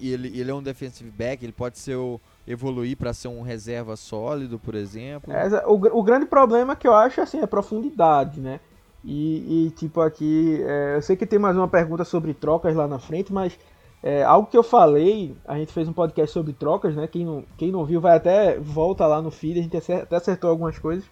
ele, 0.00 0.28
ele 0.38 0.50
é 0.50 0.54
um 0.54 0.62
defensive 0.62 1.10
back, 1.10 1.44
ele 1.44 1.52
pode 1.52 1.78
ser 1.78 1.96
o, 1.96 2.20
evoluir 2.46 2.96
para 2.96 3.12
ser 3.12 3.28
um 3.28 3.42
reserva 3.42 3.96
sólido, 3.96 4.58
por 4.58 4.74
exemplo. 4.74 5.32
É, 5.32 5.66
o, 5.66 5.74
o 5.98 6.02
grande 6.02 6.26
problema 6.26 6.74
que 6.74 6.86
eu 6.86 6.94
acho 6.94 7.20
assim 7.20 7.40
é 7.40 7.46
profundidade, 7.46 8.40
né? 8.40 8.60
E, 9.04 9.66
e 9.66 9.70
tipo 9.70 10.00
aqui, 10.00 10.62
é, 10.62 10.96
eu 10.96 11.02
sei 11.02 11.16
que 11.16 11.26
tem 11.26 11.38
mais 11.38 11.56
uma 11.56 11.68
pergunta 11.68 12.04
sobre 12.04 12.32
trocas 12.34 12.74
lá 12.74 12.86
na 12.86 12.98
frente, 12.98 13.32
mas 13.32 13.58
é, 14.02 14.22
algo 14.22 14.48
que 14.48 14.56
eu 14.56 14.62
falei, 14.62 15.36
a 15.44 15.56
gente 15.56 15.72
fez 15.72 15.88
um 15.88 15.92
podcast 15.92 16.32
sobre 16.32 16.52
trocas, 16.52 16.94
né? 16.94 17.06
Quem 17.06 17.24
não, 17.24 17.44
quem 17.56 17.70
não 17.70 17.84
viu 17.84 18.00
vai 18.00 18.16
até 18.16 18.58
volta 18.58 19.06
lá 19.06 19.20
no 19.22 19.30
feed, 19.30 19.58
a 19.58 19.62
gente 19.62 19.76
até 19.76 20.16
acertou 20.16 20.50
algumas 20.50 20.78
coisas. 20.78 21.04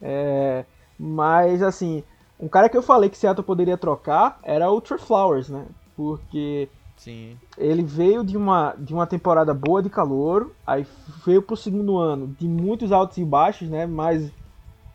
É, 0.00 0.64
mas 0.98 1.62
assim, 1.62 2.02
um 2.38 2.48
cara 2.48 2.68
que 2.68 2.76
eu 2.76 2.82
falei 2.82 3.08
que 3.08 3.16
Seattle 3.16 3.44
poderia 3.44 3.76
trocar 3.76 4.38
era 4.42 4.70
o 4.70 4.80
Trey 4.80 4.98
Flowers, 4.98 5.48
né? 5.48 5.66
Porque 5.96 6.68
Sim. 6.96 7.36
ele 7.56 7.82
veio 7.82 8.24
de 8.24 8.36
uma, 8.36 8.74
de 8.78 8.92
uma 8.92 9.06
temporada 9.06 9.54
boa 9.54 9.82
de 9.82 9.90
calor, 9.90 10.52
aí 10.66 10.86
veio 11.24 11.42
pro 11.42 11.56
segundo 11.56 11.98
ano 11.98 12.34
de 12.38 12.46
muitos 12.46 12.92
altos 12.92 13.18
e 13.18 13.24
baixos, 13.24 13.68
né? 13.68 13.86
Mas 13.86 14.32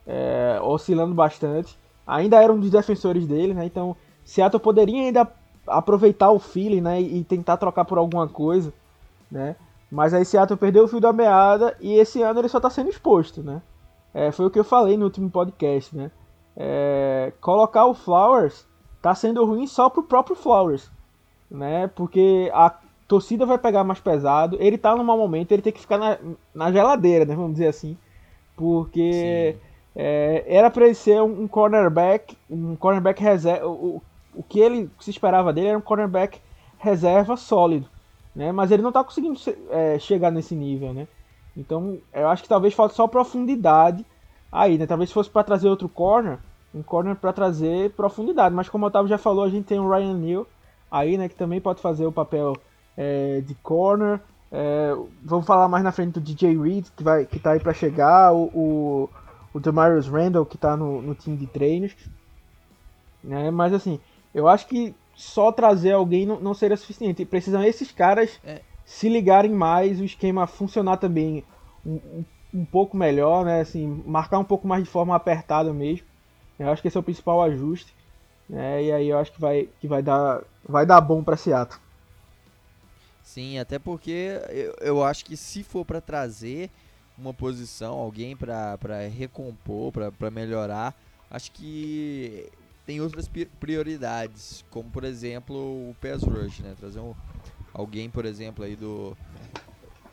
é, 0.05 0.59
oscilando 0.61 1.13
bastante. 1.13 1.77
Ainda 2.09 2.41
era 2.41 2.51
um 2.51 2.59
dos 2.59 2.71
defensores 2.71 3.27
dele, 3.27 3.53
né? 3.53 3.65
Então 3.65 3.95
Seattle 4.25 4.59
poderia 4.59 5.03
ainda 5.03 5.27
aproveitar 5.67 6.31
o 6.31 6.39
feeling, 6.39 6.81
né, 6.81 6.99
e 6.99 7.23
tentar 7.23 7.57
trocar 7.57 7.85
por 7.85 7.99
alguma 7.99 8.27
coisa, 8.27 8.73
né? 9.31 9.55
Mas 9.91 10.13
aí 10.13 10.25
Seattle 10.25 10.57
perdeu 10.57 10.85
o 10.85 10.87
fio 10.87 10.99
da 10.99 11.13
meada 11.13 11.75
e 11.79 11.93
esse 11.93 12.21
ano 12.21 12.39
ele 12.39 12.49
só 12.49 12.57
está 12.57 12.69
sendo 12.69 12.89
exposto, 12.89 13.43
né? 13.43 13.61
É, 14.13 14.31
foi 14.31 14.47
o 14.47 14.49
que 14.49 14.59
eu 14.59 14.63
falei 14.63 14.97
no 14.97 15.05
último 15.05 15.29
podcast, 15.29 15.95
né? 15.95 16.11
É, 16.57 17.31
colocar 17.39 17.85
o 17.85 17.93
Flowers 17.93 18.67
tá 19.01 19.13
sendo 19.13 19.45
ruim 19.45 19.67
só 19.67 19.89
pro 19.89 20.03
próprio 20.03 20.35
Flowers, 20.35 20.91
né? 21.49 21.87
Porque 21.87 22.49
a 22.53 22.73
torcida 23.07 23.45
vai 23.45 23.57
pegar 23.57 23.83
mais 23.83 23.99
pesado, 23.99 24.57
ele 24.59 24.77
tá 24.77 24.95
num 24.95 25.03
mau 25.03 25.17
momento, 25.17 25.51
ele 25.51 25.61
tem 25.61 25.73
que 25.73 25.81
ficar 25.81 25.97
na, 25.97 26.17
na 26.53 26.71
geladeira, 26.71 27.25
né? 27.25 27.35
Vamos 27.35 27.53
dizer 27.53 27.67
assim. 27.67 27.97
Porque 28.55 29.57
é, 30.01 30.45
era 30.47 30.71
para 30.71 30.85
ele 30.85 30.95
ser 30.95 31.21
um 31.21 31.45
cornerback, 31.45 32.37
um 32.49 32.73
cornerback 32.77 33.21
reserva, 33.21 33.67
o 33.67 34.01
que 34.47 34.57
ele 34.57 34.89
se 34.97 35.09
esperava 35.09 35.51
dele 35.51 35.67
era 35.67 35.77
um 35.77 35.81
cornerback 35.81 36.39
reserva 36.77 37.35
sólido, 37.35 37.85
né? 38.33 38.53
Mas 38.53 38.71
ele 38.71 38.81
não 38.81 38.91
está 38.91 39.03
conseguindo 39.03 39.37
é, 39.69 39.99
chegar 39.99 40.31
nesse 40.31 40.55
nível, 40.55 40.93
né? 40.93 41.05
Então, 41.57 41.97
eu 42.13 42.29
acho 42.29 42.43
que 42.43 42.47
talvez 42.47 42.73
falte 42.73 42.95
só 42.95 43.09
profundidade 43.09 44.05
aí, 44.49 44.77
né? 44.77 44.87
Talvez 44.87 45.11
fosse 45.11 45.29
para 45.29 45.43
trazer 45.43 45.67
outro 45.67 45.89
corner, 45.89 46.39
um 46.73 46.81
corner 46.81 47.17
para 47.17 47.33
trazer 47.33 47.91
profundidade. 47.91 48.55
Mas 48.55 48.69
como 48.69 48.85
o 48.85 48.87
Otávio 48.87 49.09
já 49.09 49.17
falou, 49.17 49.43
a 49.43 49.49
gente 49.49 49.65
tem 49.65 49.79
o 49.79 49.89
Ryan 49.89 50.13
Neal 50.13 50.47
aí, 50.89 51.17
né? 51.17 51.27
Que 51.27 51.35
também 51.35 51.59
pode 51.59 51.81
fazer 51.81 52.05
o 52.05 52.11
papel 52.11 52.55
é, 52.95 53.41
de 53.41 53.53
corner. 53.55 54.21
É, 54.49 54.95
vamos 55.21 55.45
falar 55.45 55.67
mais 55.67 55.83
na 55.83 55.91
frente 55.91 56.13
do 56.13 56.21
DJ 56.21 56.57
Reed, 56.57 56.87
que, 56.95 57.03
vai, 57.03 57.25
que 57.25 57.37
tá 57.37 57.51
aí 57.51 57.59
para 57.59 57.73
chegar. 57.73 58.33
O, 58.33 58.45
o, 58.53 59.09
o 59.59 59.61
Demarius 59.61 60.07
Randall, 60.07 60.45
que 60.45 60.55
está 60.55 60.75
no, 60.75 61.01
no 61.01 61.13
time 61.13 61.37
de 61.37 61.45
treinos. 61.45 61.95
Né? 63.23 63.51
Mas 63.51 63.73
assim, 63.73 63.99
eu 64.33 64.47
acho 64.47 64.67
que 64.67 64.95
só 65.15 65.51
trazer 65.51 65.91
alguém 65.91 66.25
não, 66.25 66.39
não 66.39 66.53
seria 66.53 66.77
suficiente. 66.77 67.25
Precisam 67.25 67.63
esses 67.63 67.91
caras 67.91 68.39
é. 68.43 68.61
se 68.85 69.09
ligarem 69.09 69.51
mais, 69.51 69.99
o 69.99 70.05
esquema 70.05 70.47
funcionar 70.47 70.97
também 70.97 71.43
um, 71.85 71.95
um, 71.95 72.25
um, 72.53 72.65
pouco 72.65 72.95
melhor, 72.95 73.45
né? 73.45 73.61
Assim, 73.61 74.01
marcar 74.05 74.39
um 74.39 74.45
pouco 74.45 74.67
mais 74.67 74.83
de 74.83 74.89
forma 74.89 75.15
apertada 75.15 75.73
mesmo. 75.73 76.07
Eu 76.57 76.69
acho 76.69 76.81
que 76.81 76.87
esse 76.87 76.97
é 76.97 76.99
o 76.99 77.03
principal 77.03 77.41
ajuste. 77.41 77.93
Né? 78.47 78.85
E 78.85 78.91
aí 78.91 79.09
eu 79.09 79.19
acho 79.19 79.31
que 79.31 79.39
vai, 79.39 79.69
que 79.79 79.87
vai, 79.87 80.01
dar, 80.01 80.41
vai 80.67 80.85
dar 80.85 81.01
bom 81.01 81.23
para 81.23 81.37
Seattle. 81.37 81.79
Sim, 83.21 83.59
até 83.59 83.77
porque 83.77 84.39
eu, 84.49 84.75
eu 84.81 85.03
acho 85.03 85.23
que 85.23 85.37
se 85.37 85.63
for 85.63 85.85
para 85.85 86.01
trazer 86.01 86.71
uma 87.19 87.33
posição, 87.33 87.93
alguém 87.95 88.35
para 88.35 88.77
recompor, 89.07 89.91
para 89.91 90.31
melhorar, 90.31 90.99
acho 91.29 91.51
que 91.51 92.49
tem 92.85 93.01
outras 93.01 93.29
prioridades, 93.59 94.65
como 94.69 94.89
por 94.89 95.03
exemplo 95.03 95.55
o 95.55 95.95
pass 96.01 96.23
rush, 96.23 96.59
né? 96.61 96.75
Trazer 96.77 96.99
um, 96.99 97.13
alguém, 97.73 98.09
por 98.09 98.25
exemplo, 98.25 98.63
aí 98.63 98.75
do 98.75 99.15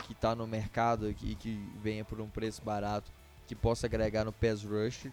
que 0.07 0.13
está 0.13 0.35
no 0.35 0.47
mercado 0.47 1.11
e 1.11 1.35
que 1.35 1.59
venha 1.83 2.05
por 2.05 2.21
um 2.21 2.29
preço 2.29 2.63
barato, 2.63 3.11
que 3.47 3.55
possa 3.55 3.87
agregar 3.87 4.25
no 4.25 4.33
pass 4.33 4.63
rush, 4.63 5.09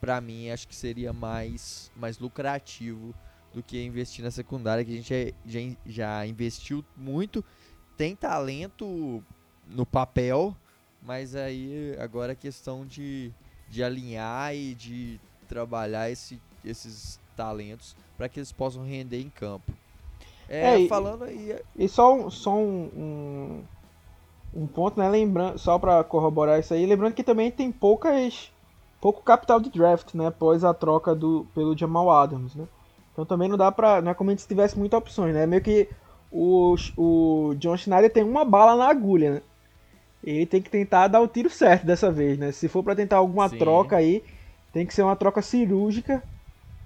para 0.00 0.20
mim 0.20 0.50
acho 0.50 0.66
que 0.66 0.74
seria 0.74 1.12
mais 1.12 1.90
mais 1.96 2.18
lucrativo 2.18 3.14
do 3.54 3.62
que 3.62 3.82
investir 3.82 4.24
na 4.24 4.30
secundária, 4.30 4.84
que 4.84 4.92
a 4.92 4.96
gente 4.96 5.34
já, 5.46 5.76
já 5.86 6.26
investiu 6.26 6.84
muito, 6.96 7.44
tem 7.96 8.14
talento 8.14 9.22
no 9.66 9.86
papel, 9.86 10.56
mas 11.02 11.34
aí 11.34 11.96
agora 11.98 12.32
é 12.32 12.36
questão 12.36 12.86
de, 12.86 13.32
de 13.68 13.82
alinhar 13.82 14.54
e 14.54 14.74
de 14.74 15.20
trabalhar 15.48 16.10
esse 16.10 16.40
esses 16.64 17.18
talentos 17.36 17.96
para 18.16 18.28
que 18.28 18.38
eles 18.38 18.52
possam 18.52 18.84
render 18.84 19.20
em 19.20 19.30
campo. 19.30 19.72
É, 20.48 20.84
é 20.84 20.88
falando 20.88 21.24
aí. 21.24 21.52
É 21.52 21.62
e 21.76 21.88
só, 21.88 22.14
um, 22.14 22.30
só 22.30 22.54
um, 22.56 22.90
um, 24.54 24.62
um 24.62 24.66
ponto, 24.66 24.98
né? 24.98 25.08
Lembrando, 25.08 25.58
só 25.58 25.78
para 25.78 26.02
corroborar 26.02 26.58
isso 26.58 26.74
aí, 26.74 26.84
lembrando 26.84 27.14
que 27.14 27.22
também 27.22 27.50
tem 27.50 27.70
poucas 27.70 28.50
pouco 29.00 29.22
capital 29.22 29.60
de 29.60 29.70
draft, 29.70 30.14
né? 30.14 30.26
Após 30.26 30.64
a 30.64 30.74
troca 30.74 31.14
do 31.14 31.46
pelo 31.54 31.76
Jamal 31.76 32.10
Adams, 32.10 32.54
né? 32.54 32.66
Então 33.12 33.24
também 33.24 33.48
não 33.48 33.56
dá 33.56 33.70
pra. 33.70 34.00
Não 34.00 34.10
é 34.10 34.14
como 34.14 34.36
se 34.36 34.48
tivesse 34.48 34.78
muitas 34.78 34.98
opções, 34.98 35.34
né? 35.34 35.46
Meio 35.46 35.62
que 35.62 35.88
o, 36.30 36.74
o 36.96 37.54
John 37.56 37.76
Schneider 37.76 38.12
tem 38.12 38.22
uma 38.22 38.44
bala 38.44 38.76
na 38.76 38.88
agulha, 38.88 39.34
né? 39.34 39.42
Ele 40.22 40.46
tem 40.46 40.60
que 40.60 40.70
tentar 40.70 41.08
dar 41.08 41.20
o 41.20 41.28
tiro 41.28 41.48
certo 41.48 41.86
dessa 41.86 42.10
vez, 42.10 42.38
né? 42.38 42.52
Se 42.52 42.68
for 42.68 42.82
para 42.82 42.96
tentar 42.96 43.16
alguma 43.16 43.48
Sim. 43.48 43.58
troca 43.58 43.96
aí, 43.96 44.24
tem 44.72 44.84
que 44.86 44.94
ser 44.94 45.02
uma 45.02 45.16
troca 45.16 45.40
cirúrgica 45.40 46.22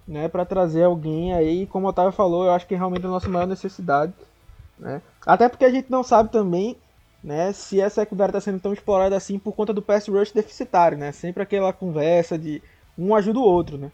né, 0.07 0.29
para 0.29 0.45
trazer 0.45 0.85
alguém 0.85 1.33
aí, 1.33 1.67
como 1.67 1.87
o 1.87 1.91
Otávio 1.91 2.13
falou, 2.13 2.45
eu 2.45 2.53
acho 2.53 2.67
que 2.67 2.75
realmente 2.75 3.05
é 3.05 3.07
a 3.07 3.11
nossa 3.11 3.29
maior 3.29 3.47
necessidade, 3.47 4.13
né? 4.79 5.01
Até 5.27 5.49
porque 5.49 5.65
a 5.65 5.71
gente 5.71 5.91
não 5.91 6.03
sabe 6.03 6.31
também 6.31 6.77
né, 7.23 7.53
se 7.53 7.81
essa 7.81 8.01
secundária 8.01 8.31
está 8.31 8.41
sendo 8.41 8.61
tão 8.61 8.73
explorada 8.73 9.17
assim 9.17 9.39
por 9.39 9.53
conta 9.55 9.73
do 9.73 9.81
pass 9.81 10.09
rush 10.09 10.33
deficitário, 10.33 10.99
né? 10.99 11.13
Sempre 11.13 11.43
aquela 11.43 11.73
conversa 11.73 12.37
de 12.37 12.63
um 12.99 13.15
ajuda 13.15 13.39
o 13.39 13.45
outro, 13.45 13.79
né? 13.79 13.93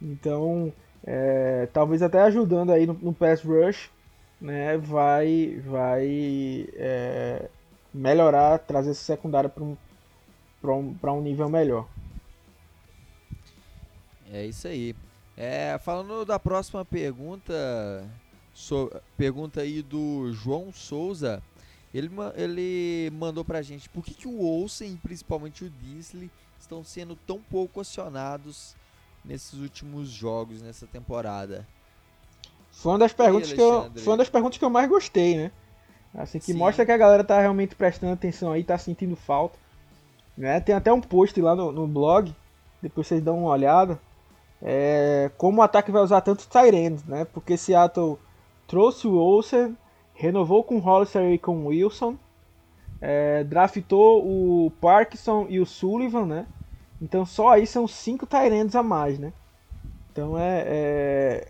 Então, 0.00 0.72
é, 1.04 1.66
talvez 1.72 2.02
até 2.02 2.20
ajudando 2.22 2.70
aí 2.70 2.86
no, 2.86 2.94
no, 2.94 3.14
pass 3.14 3.42
rush, 3.42 3.90
né, 4.40 4.76
vai, 4.78 5.60
vai 5.66 6.66
é, 6.74 7.50
melhorar, 7.92 8.58
trazer 8.58 8.90
essa 8.90 9.02
secundária 9.02 9.48
para 9.48 9.62
um, 9.62 9.76
um, 10.64 10.96
um 11.02 11.20
nível 11.20 11.48
melhor. 11.48 11.86
É 14.32 14.44
isso 14.46 14.68
aí. 14.68 14.94
É, 15.36 15.78
falando 15.78 16.24
da 16.24 16.38
próxima 16.38 16.84
pergunta, 16.84 17.52
so, 18.52 18.90
pergunta 19.16 19.62
aí 19.62 19.82
do 19.82 20.32
João 20.32 20.72
Souza, 20.72 21.42
ele, 21.92 22.10
ele 22.36 23.10
mandou 23.12 23.44
pra 23.44 23.62
gente 23.62 23.88
por 23.88 24.04
que, 24.04 24.14
que 24.14 24.28
o 24.28 24.44
Olsen, 24.44 24.96
principalmente 25.02 25.64
o 25.64 25.70
Disley, 25.70 26.30
estão 26.58 26.84
sendo 26.84 27.16
tão 27.16 27.40
pouco 27.40 27.80
acionados 27.80 28.76
nesses 29.24 29.54
últimos 29.54 30.08
jogos, 30.08 30.62
nessa 30.62 30.86
temporada. 30.86 31.66
Foi 32.70 32.92
uma 32.92 32.98
das 32.98 33.12
perguntas, 33.12 33.50
aí, 33.50 33.56
que, 33.56 33.60
eu, 33.60 33.90
foi 33.96 34.12
uma 34.12 34.18
das 34.18 34.28
perguntas 34.28 34.58
que 34.58 34.64
eu 34.64 34.70
mais 34.70 34.88
gostei, 34.88 35.36
né? 35.36 35.52
Assim, 36.14 36.38
que 36.38 36.46
Sim. 36.46 36.58
mostra 36.58 36.84
que 36.84 36.92
a 36.92 36.96
galera 36.96 37.22
tá 37.22 37.40
realmente 37.40 37.74
prestando 37.74 38.12
atenção 38.12 38.52
aí, 38.52 38.64
tá 38.64 38.76
sentindo 38.76 39.14
falta. 39.14 39.58
Né? 40.36 40.60
Tem 40.60 40.74
até 40.74 40.92
um 40.92 41.00
post 41.00 41.40
lá 41.40 41.54
no, 41.54 41.70
no 41.70 41.86
blog, 41.86 42.34
depois 42.82 43.06
vocês 43.06 43.22
dão 43.22 43.38
uma 43.38 43.50
olhada. 43.50 43.98
É, 44.62 45.30
como 45.38 45.60
o 45.60 45.62
ataque 45.62 45.90
vai 45.90 46.02
usar 46.02 46.20
tantos 46.20 46.46
Tyrands, 46.46 47.04
né? 47.04 47.24
Porque 47.24 47.56
Seattle 47.56 48.18
trouxe 48.66 49.06
o 49.06 49.14
Olsen, 49.14 49.76
renovou 50.14 50.62
com 50.62 50.78
Hollister 50.78 51.32
e 51.32 51.38
com 51.38 51.66
Wilson, 51.66 52.16
é, 53.00 53.42
draftou 53.44 54.22
o 54.24 54.70
Parkinson 54.80 55.46
e 55.48 55.58
o 55.58 55.66
Sullivan, 55.66 56.26
né? 56.26 56.46
Então 57.00 57.24
só 57.24 57.50
aí 57.50 57.66
são 57.66 57.88
cinco 57.88 58.26
Tyrands 58.26 58.76
a 58.76 58.82
mais, 58.82 59.18
né? 59.18 59.32
Então 60.12 60.38
é, 60.38 60.64
é, 60.66 61.48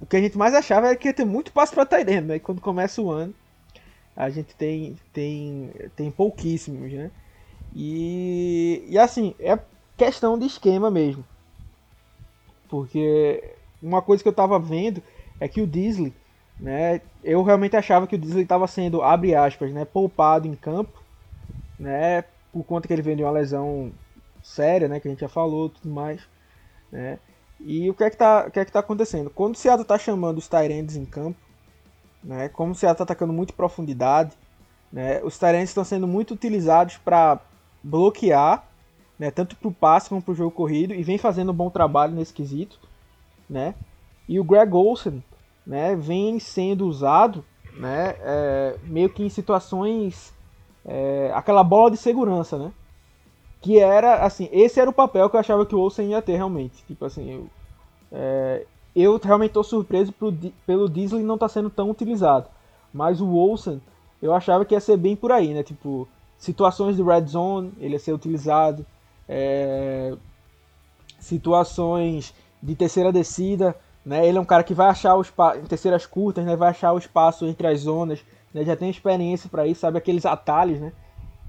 O 0.00 0.06
que 0.06 0.16
a 0.16 0.20
gente 0.20 0.36
mais 0.36 0.54
achava 0.54 0.88
era 0.88 0.96
que 0.96 1.08
ia 1.08 1.14
ter 1.14 1.24
muito 1.24 1.52
passo 1.52 1.72
para 1.72 1.86
Tyrand, 1.86 2.26
né? 2.26 2.38
Quando 2.38 2.60
começa 2.60 3.00
o 3.00 3.10
ano, 3.10 3.34
a 4.16 4.28
gente 4.30 4.54
tem, 4.54 4.96
tem, 5.12 5.70
tem 5.96 6.10
pouquíssimos, 6.10 6.92
né? 6.92 7.10
E, 7.74 8.84
e 8.88 8.98
assim, 8.98 9.34
é 9.38 9.58
questão 9.96 10.38
de 10.38 10.46
esquema 10.46 10.90
mesmo. 10.90 11.24
Porque 12.68 13.54
uma 13.82 14.02
coisa 14.02 14.22
que 14.22 14.28
eu 14.28 14.32
tava 14.32 14.58
vendo 14.58 15.02
é 15.40 15.48
que 15.48 15.60
o 15.60 15.66
Disley, 15.66 16.12
né? 16.60 17.00
Eu 17.24 17.42
realmente 17.42 17.76
achava 17.76 18.06
que 18.06 18.14
o 18.14 18.18
Disley 18.18 18.42
estava 18.42 18.66
sendo, 18.66 19.02
abre 19.02 19.34
aspas, 19.34 19.72
né? 19.72 19.84
Poupado 19.84 20.46
em 20.46 20.54
campo, 20.54 21.02
né? 21.78 22.22
Por 22.52 22.64
conta 22.64 22.86
que 22.86 22.92
ele 22.92 23.02
veio 23.02 23.20
uma 23.20 23.30
lesão 23.30 23.92
séria, 24.42 24.88
né? 24.88 25.00
Que 25.00 25.08
a 25.08 25.10
gente 25.10 25.20
já 25.20 25.28
falou 25.28 25.68
tudo 25.68 25.90
mais, 25.90 26.22
né? 26.90 27.18
E 27.60 27.88
o 27.88 27.94
que 27.94 28.04
é 28.04 28.10
que 28.10 28.16
tá, 28.16 28.46
o 28.48 28.50
que 28.50 28.60
é 28.60 28.64
que 28.64 28.72
tá 28.72 28.80
acontecendo? 28.80 29.30
Quando 29.30 29.54
o 29.54 29.58
Seattle 29.58 29.86
tá 29.86 29.98
chamando 29.98 30.38
os 30.38 30.48
Tyrands 30.48 30.96
em 30.96 31.04
campo, 31.04 31.38
né? 32.22 32.48
Como 32.48 32.72
o 32.72 32.74
Seattle 32.74 32.98
tá 32.98 33.04
atacando 33.04 33.32
muito 33.32 33.54
profundidade, 33.54 34.36
né? 34.92 35.22
Os 35.22 35.38
Tyrands 35.38 35.70
estão 35.70 35.84
sendo 35.84 36.06
muito 36.06 36.34
utilizados 36.34 36.98
para 36.98 37.40
bloquear, 37.82 38.64
né? 39.18 39.30
Tanto 39.30 39.56
para 39.56 39.68
o 39.68 39.72
passe 39.72 40.08
como 40.08 40.22
para 40.22 40.32
o 40.32 40.34
jogo 40.34 40.50
corrido 40.50 40.94
e 40.94 41.02
vem 41.02 41.18
fazendo 41.18 41.50
um 41.50 41.54
bom 41.54 41.70
trabalho 41.70 42.14
nesse 42.14 42.32
quesito, 42.32 42.78
né? 43.48 43.74
E 44.28 44.38
o 44.38 44.44
Greg 44.44 44.72
Olsen, 44.74 45.22
né? 45.66 45.96
Vem 45.96 46.38
sendo 46.38 46.86
usado, 46.86 47.44
né? 47.76 48.14
É, 48.20 48.76
meio 48.84 49.08
que 49.08 49.24
em 49.24 49.28
situações 49.28 50.32
é, 50.84 51.30
aquela 51.34 51.64
bola 51.64 51.90
de 51.90 51.96
segurança, 51.96 52.58
né? 52.58 52.72
Que 53.60 53.78
era, 53.78 54.24
assim, 54.24 54.48
esse 54.52 54.80
era 54.80 54.90
o 54.90 54.92
papel 54.92 55.30
que 55.30 55.36
eu 55.36 55.40
achava 55.40 55.64
que 55.64 55.74
o 55.74 55.78
Olsen 55.78 56.10
ia 56.10 56.20
ter 56.22 56.36
realmente. 56.36 56.84
Tipo 56.84 57.04
assim, 57.04 57.30
eu, 57.30 57.46
é, 58.10 58.66
eu 58.94 59.18
realmente 59.22 59.50
estou 59.50 59.64
surpreso 59.64 60.12
pro, 60.12 60.32
pelo 60.66 60.88
Disney 60.88 61.22
não 61.22 61.34
estar 61.34 61.48
tá 61.48 61.52
sendo 61.54 61.70
tão 61.70 61.90
utilizado. 61.90 62.48
Mas 62.92 63.20
o 63.20 63.34
Olsen, 63.34 63.80
eu 64.20 64.34
achava 64.34 64.64
que 64.64 64.74
ia 64.74 64.80
ser 64.80 64.96
bem 64.96 65.16
por 65.16 65.32
aí, 65.32 65.54
né? 65.54 65.62
Tipo, 65.62 66.06
situações 66.36 66.96
de 66.96 67.02
red 67.02 67.26
zone, 67.26 67.72
ele 67.78 67.94
ia 67.94 67.98
ser 67.98 68.12
utilizado. 68.12 68.84
É, 69.28 70.14
situações 71.18 72.34
de 72.62 72.74
terceira 72.74 73.12
descida, 73.12 73.74
né? 74.04 74.26
Ele 74.26 74.36
é 74.36 74.40
um 74.40 74.44
cara 74.44 74.62
que 74.62 74.74
vai 74.74 74.88
achar 74.88 75.16
os 75.16 75.32
em 75.56 75.66
terceiras 75.66 76.04
curtas, 76.04 76.44
né? 76.44 76.54
Vai 76.56 76.70
achar 76.70 76.92
o 76.92 76.98
espaço 76.98 77.46
entre 77.46 77.66
as 77.66 77.80
zonas, 77.80 78.24
né? 78.52 78.64
Já 78.64 78.76
tem 78.76 78.90
experiência 78.90 79.48
para 79.48 79.66
isso, 79.66 79.80
sabe 79.80 79.98
aqueles 79.98 80.26
atalhos, 80.26 80.80
né? 80.80 80.92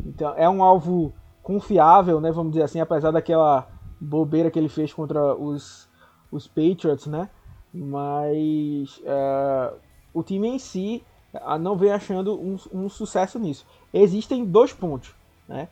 Então 0.05 0.33
é 0.37 0.47
um 0.47 0.63
alvo 0.63 1.11
confiável, 1.41 2.21
né? 2.21 2.31
Vamos 2.31 2.53
dizer 2.53 2.63
assim, 2.63 2.79
apesar 2.79 3.11
daquela 3.11 3.67
bobeira 3.99 4.49
que 4.49 4.59
ele 4.59 4.69
fez 4.69 4.93
contra 4.93 5.35
os, 5.35 5.89
os 6.33 6.47
Patriots, 6.47 7.05
né? 7.05 7.29
Mas 7.73 8.97
uh, 8.99 9.75
o 10.13 10.23
time 10.23 10.47
em 10.47 10.59
si 10.59 11.03
uh, 11.33 11.57
não 11.59 11.77
vem 11.77 11.91
achando 11.91 12.39
um, 12.39 12.57
um, 12.73 12.89
sucesso 12.89 13.39
nisso. 13.39 13.65
Existem 13.93 14.43
dois 14.43 14.73
pontos, 14.73 15.13
né? 15.47 15.67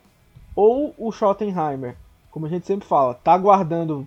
Ou 0.54 0.94
o 0.96 1.10
Schottenheimer, 1.10 1.96
como 2.30 2.46
a 2.46 2.48
gente 2.48 2.66
sempre 2.66 2.86
fala, 2.86 3.14
tá 3.14 3.36
guardando, 3.36 4.06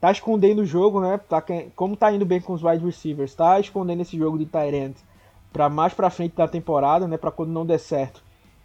tá 0.00 0.10
escondendo 0.10 0.62
o 0.62 0.66
jogo, 0.66 1.00
né? 1.00 1.18
Tá, 1.18 1.42
como 1.74 1.96
tá 1.96 2.12
indo 2.12 2.26
bem 2.26 2.40
com 2.40 2.52
os 2.52 2.62
wide 2.62 2.84
receivers, 2.84 3.34
tá 3.34 3.58
escondendo 3.58 4.02
esse 4.02 4.16
jogo 4.16 4.38
de 4.38 4.46
Tyrant 4.46 4.96
para 5.52 5.68
mais 5.68 5.94
para 5.94 6.10
frente 6.10 6.36
da 6.36 6.46
temporada, 6.46 7.08
né? 7.08 7.16
Para 7.16 7.30
quando 7.30 7.50
não 7.50 7.64
der 7.64 7.78
certo, 7.78 8.22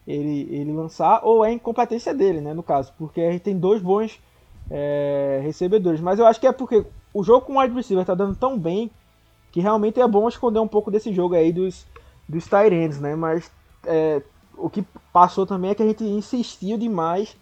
ele, 0.08 0.48
ele 0.54 0.74
lançar, 0.74 1.22
ou 1.24 1.46
é 1.46 1.52
incompetência 1.52 2.14
dele, 2.14 2.42
né, 2.42 2.54
no 2.54 2.62
caso, 2.62 2.94
porque 2.98 3.22
a 3.22 3.32
gente 3.32 3.42
tem 3.42 3.58
dois 3.58 3.82
bons 3.82 4.20
é, 4.76 5.40
recebedores. 5.44 6.02
Mas 6.02 6.18
eu 6.18 6.26
acho 6.26 6.40
que 6.40 6.48
é 6.48 6.52
porque 6.52 6.84
o 7.14 7.24
jogo 7.24 7.46
com 7.46 7.54
o 7.54 7.62
wide 7.62 7.76
receiver 7.76 8.04
tá 8.04 8.16
dando 8.16 8.36
tão 8.36 8.58
bem 8.58 8.90
que 9.52 9.62
realmente 9.62 10.02
é 10.02 10.08
bom 10.08 10.28
esconder 10.28 10.60
um 10.60 10.68
pouco 10.68 10.90
desse 10.90 11.14
jogo 11.14 11.36
aí 11.36 11.54
dos, 11.54 11.86
dos 12.28 12.48
Tyrants, 12.48 13.00
né? 13.00 13.16
Mas 13.16 13.52
é, 13.86 14.24
o 14.58 14.68
que 14.68 14.84
passou 15.14 15.46
também 15.46 15.70
é 15.70 15.76
que 15.76 15.84
a 15.84 15.86
gente 15.86 16.04
insistiu 16.04 16.76
demais 16.76 17.38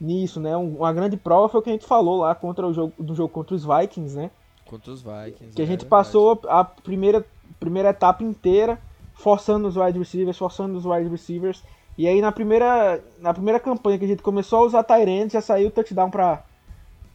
nisso, 0.00 0.38
né? 0.38 0.54
uma 0.54 0.92
grande 0.92 1.16
prova 1.16 1.48
foi 1.48 1.58
o 1.58 1.62
que 1.62 1.70
a 1.70 1.72
gente 1.72 1.86
falou 1.86 2.18
lá 2.18 2.34
contra 2.34 2.66
o 2.66 2.72
jogo 2.72 2.92
do 2.98 3.14
jogo 3.14 3.30
contra 3.30 3.54
os 3.54 3.64
Vikings, 3.64 4.14
né? 4.14 4.30
Contra 4.66 4.92
os 4.92 5.00
Vikings. 5.00 5.56
Que 5.56 5.62
a 5.62 5.64
é 5.64 5.68
gente 5.68 5.86
passou 5.86 6.38
a 6.48 6.62
primeira, 6.62 7.24
primeira 7.58 7.88
etapa 7.88 8.22
inteira 8.22 8.78
forçando 9.14 9.66
os 9.66 9.76
wide 9.76 9.98
receivers, 9.98 10.36
forçando 10.36 10.76
os 10.76 10.84
wide 10.84 11.08
receivers 11.08 11.64
e 11.96 12.06
aí 12.06 12.20
na 12.20 12.30
primeira, 12.30 13.02
na 13.18 13.32
primeira 13.32 13.58
campanha 13.58 13.98
que 13.98 14.04
a 14.04 14.08
gente 14.08 14.22
começou 14.22 14.58
a 14.58 14.66
usar 14.66 14.84
Tyrant, 14.84 15.32
já 15.32 15.40
saiu 15.40 15.68
o 15.68 15.70
touchdown 15.70 16.10
para 16.10 16.44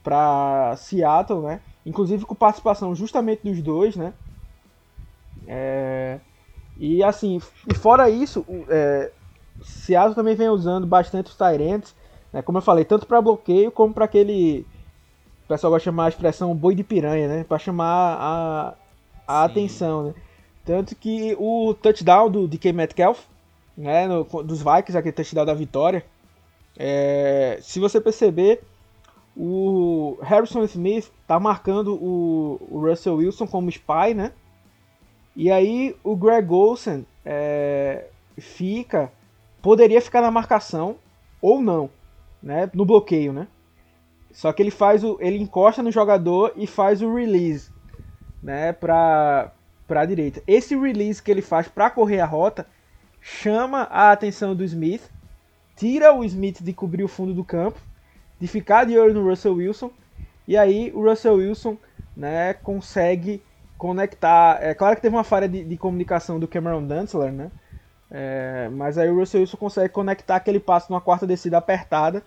para 0.03 0.75
Seattle, 0.77 1.41
né? 1.41 1.61
Inclusive 1.85 2.25
com 2.25 2.35
participação 2.35 2.93
justamente 2.95 3.41
dos 3.43 3.61
dois, 3.61 3.95
né? 3.95 4.13
É, 5.47 6.19
e 6.77 7.03
assim, 7.03 7.41
e 7.69 7.73
fora 7.73 8.09
isso, 8.09 8.45
é, 8.69 9.11
Seattle 9.63 10.15
também 10.15 10.35
vem 10.35 10.49
usando 10.49 10.85
bastante 10.85 11.27
os 11.27 11.35
Tyrants, 11.35 11.95
né? 12.31 12.41
Como 12.41 12.57
eu 12.57 12.61
falei, 12.61 12.85
tanto 12.85 13.05
para 13.05 13.21
bloqueio 13.21 13.71
como 13.71 13.93
para 13.93 14.05
aquele 14.05 14.65
o 15.45 15.47
pessoal 15.47 15.71
gosta 15.71 15.81
de 15.81 15.85
chamar 15.85 16.05
a 16.05 16.09
expressão 16.09 16.55
boi 16.55 16.75
de 16.75 16.83
piranha, 16.83 17.27
né? 17.27 17.43
Para 17.43 17.59
chamar 17.59 18.17
a, 18.19 18.73
a 19.27 19.43
atenção, 19.43 20.03
né? 20.03 20.13
Tanto 20.63 20.95
que 20.95 21.35
o 21.39 21.73
touchdown 21.73 22.29
do 22.29 22.47
DK 22.47 22.71
Metcalf 22.71 23.19
né, 23.75 24.07
no, 24.07 24.23
dos 24.43 24.61
Vikings, 24.61 24.97
aquele 24.97 25.11
touchdown 25.11 25.45
da 25.45 25.53
vitória, 25.53 26.05
é, 26.77 27.57
se 27.61 27.79
você 27.79 27.99
perceber, 27.99 28.61
o 29.35 30.17
Harrison 30.21 30.63
Smith 30.63 31.11
tá 31.25 31.39
marcando 31.39 31.93
o, 31.95 32.59
Russell 32.71 33.15
Wilson 33.15 33.47
como 33.47 33.69
spy, 33.69 34.13
né? 34.15 34.33
E 35.35 35.49
aí 35.49 35.95
o 36.03 36.15
Greg 36.15 36.51
Olsen 36.51 37.05
é, 37.25 38.07
fica, 38.37 39.11
poderia 39.61 40.01
ficar 40.01 40.21
na 40.21 40.31
marcação 40.31 40.97
ou 41.41 41.61
não, 41.61 41.89
né? 42.43 42.69
No 42.73 42.85
bloqueio, 42.85 43.31
né? 43.31 43.47
Só 44.31 44.51
que 44.51 44.61
ele 44.61 44.71
faz 44.71 45.03
o, 45.03 45.17
ele 45.19 45.37
encosta 45.37 45.81
no 45.81 45.91
jogador 45.91 46.53
e 46.55 46.67
faz 46.67 47.01
o 47.01 47.13
release, 47.13 47.71
né? 48.41 48.73
Para 48.73 49.51
para 49.87 50.01
a 50.01 50.05
direita. 50.05 50.41
Esse 50.47 50.73
release 50.73 51.21
que 51.21 51.29
ele 51.29 51.41
faz 51.41 51.67
para 51.67 51.89
correr 51.89 52.21
a 52.21 52.25
rota 52.25 52.65
chama 53.19 53.81
a 53.91 54.13
atenção 54.13 54.55
do 54.55 54.63
Smith, 54.63 55.11
tira 55.75 56.13
o 56.13 56.23
Smith 56.23 56.63
de 56.63 56.71
cobrir 56.71 57.03
o 57.03 57.09
fundo 57.09 57.33
do 57.33 57.43
campo, 57.43 57.77
de 58.41 58.47
ficar 58.47 58.85
de 58.85 58.97
olho 58.97 59.13
no 59.13 59.29
Russell 59.29 59.53
Wilson, 59.53 59.91
e 60.47 60.57
aí 60.57 60.91
o 60.93 61.07
Russell 61.07 61.35
Wilson 61.35 61.77
né, 62.17 62.53
consegue 62.55 63.41
conectar. 63.77 64.57
É 64.61 64.73
claro 64.73 64.95
que 64.95 65.01
teve 65.01 65.15
uma 65.15 65.23
falha 65.23 65.47
de, 65.47 65.63
de 65.63 65.77
comunicação 65.77 66.39
do 66.39 66.47
Cameron 66.47 66.83
Dantzler, 66.83 67.31
né? 67.31 67.51
É, 68.09 68.67
mas 68.71 68.97
aí 68.97 69.09
o 69.09 69.15
Russell 69.15 69.41
Wilson 69.41 69.57
consegue 69.57 69.93
conectar 69.93 70.35
aquele 70.35 70.59
passo 70.59 70.91
numa 70.91 70.99
quarta 70.99 71.25
descida 71.25 71.57
apertada, 71.57 72.23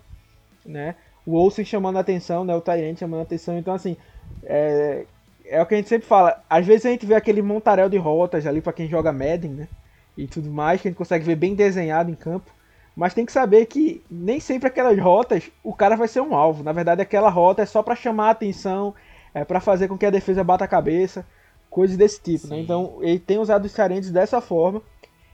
né? 0.64 0.94
O 1.26 1.34
Olsen 1.34 1.64
chamando 1.64 1.96
a 1.96 2.00
atenção, 2.00 2.44
né? 2.44 2.54
O 2.54 2.60
Tyrant 2.60 2.98
chamando 2.98 3.20
a 3.20 3.24
atenção. 3.24 3.58
Então, 3.58 3.74
assim, 3.74 3.96
é, 4.44 5.04
é 5.44 5.60
o 5.60 5.66
que 5.66 5.74
a 5.74 5.76
gente 5.76 5.88
sempre 5.88 6.06
fala. 6.06 6.42
Às 6.48 6.64
vezes 6.64 6.86
a 6.86 6.90
gente 6.90 7.04
vê 7.04 7.14
aquele 7.14 7.42
montarel 7.42 7.88
de 7.88 7.98
rotas 7.98 8.46
ali 8.46 8.60
para 8.60 8.72
quem 8.72 8.88
joga 8.88 9.12
Madden, 9.12 9.50
né? 9.50 9.68
e 10.16 10.26
tudo 10.26 10.50
mais, 10.50 10.80
que 10.80 10.88
a 10.88 10.90
gente 10.90 10.98
consegue 10.98 11.24
ver 11.24 11.36
bem 11.36 11.54
desenhado 11.54 12.10
em 12.10 12.14
campo. 12.14 12.50
Mas 12.96 13.12
tem 13.12 13.26
que 13.26 13.32
saber 13.32 13.66
que 13.66 14.02
nem 14.08 14.38
sempre 14.38 14.68
aquelas 14.68 14.98
rotas 14.98 15.50
o 15.62 15.74
cara 15.74 15.96
vai 15.96 16.06
ser 16.06 16.20
um 16.20 16.34
alvo. 16.34 16.62
Na 16.62 16.72
verdade, 16.72 17.02
aquela 17.02 17.28
rota 17.28 17.62
é 17.62 17.66
só 17.66 17.82
para 17.82 17.96
chamar 17.96 18.28
a 18.28 18.30
atenção, 18.30 18.94
é 19.34 19.44
para 19.44 19.60
fazer 19.60 19.88
com 19.88 19.98
que 19.98 20.06
a 20.06 20.10
defesa 20.10 20.44
bata 20.44 20.64
a 20.64 20.68
cabeça, 20.68 21.26
coisas 21.68 21.96
desse 21.96 22.22
tipo, 22.22 22.46
né? 22.46 22.60
Então 22.60 22.98
ele 23.00 23.18
tem 23.18 23.38
usado 23.38 23.64
os 23.64 23.72
Tyrants 23.72 24.12
dessa 24.12 24.40
forma 24.40 24.80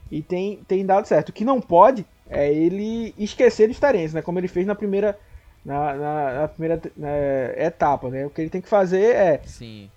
e 0.09 0.23
tem, 0.23 0.63
tem 0.67 0.83
dado 0.83 1.07
certo. 1.07 1.29
O 1.29 1.33
que 1.33 1.45
não 1.45 1.61
pode 1.61 2.03
é 2.27 2.51
ele 2.51 3.13
esquecer 3.15 3.67
dos 3.67 3.79
Tyrants, 3.79 4.13
né? 4.13 4.23
Como 4.23 4.39
ele 4.39 4.47
fez 4.47 4.65
na 4.65 4.73
primeira, 4.73 5.19
na, 5.63 5.93
na, 5.93 6.33
na 6.41 6.47
primeira 6.47 6.81
né, 6.97 7.53
etapa, 7.63 8.09
né? 8.09 8.25
O 8.25 8.31
que 8.31 8.41
ele 8.41 8.49
tem 8.49 8.61
que 8.61 8.67
fazer 8.67 9.15
é 9.15 9.41
Sim. 9.45 9.87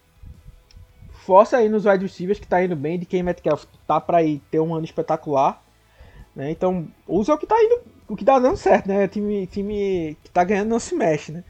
força 1.10 1.56
aí 1.56 1.70
nos 1.70 1.86
wide 1.86 2.04
receivers 2.04 2.38
que 2.38 2.46
tá 2.46 2.62
indo 2.62 2.76
bem, 2.76 2.98
de 2.98 3.06
quem 3.06 3.22
Metcalf 3.22 3.64
tá 3.86 3.98
para 3.98 4.22
ir 4.22 4.42
ter 4.50 4.60
um 4.60 4.74
ano 4.74 4.84
espetacular, 4.84 5.63
né? 6.34 6.50
Então, 6.50 6.86
usa 7.06 7.34
o 7.34 7.38
que 7.38 7.46
tá 7.46 7.56
indo, 7.62 7.80
o 8.08 8.16
que 8.16 8.24
tá 8.24 8.38
dando 8.38 8.56
certo, 8.56 8.86
né? 8.86 9.06
Time, 9.08 9.46
time 9.46 10.16
que 10.22 10.30
tá 10.30 10.44
ganhando 10.44 10.68
não 10.68 10.78
se 10.78 10.94
mexe, 10.94 11.32
né? 11.32 11.44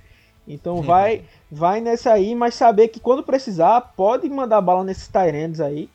Então 0.47 0.83
vai, 0.83 1.25
vai 1.51 1.81
nessa 1.81 2.13
aí, 2.13 2.35
mas 2.35 2.55
saber 2.55 2.89
que 2.89 3.01
quando 3.01 3.23
precisar, 3.23 3.81
pode 3.97 4.29
mandar 4.29 4.61
bala 4.61 4.85
nesses 4.85 5.09
Tyrands 5.09 5.61
aí, 5.61 5.89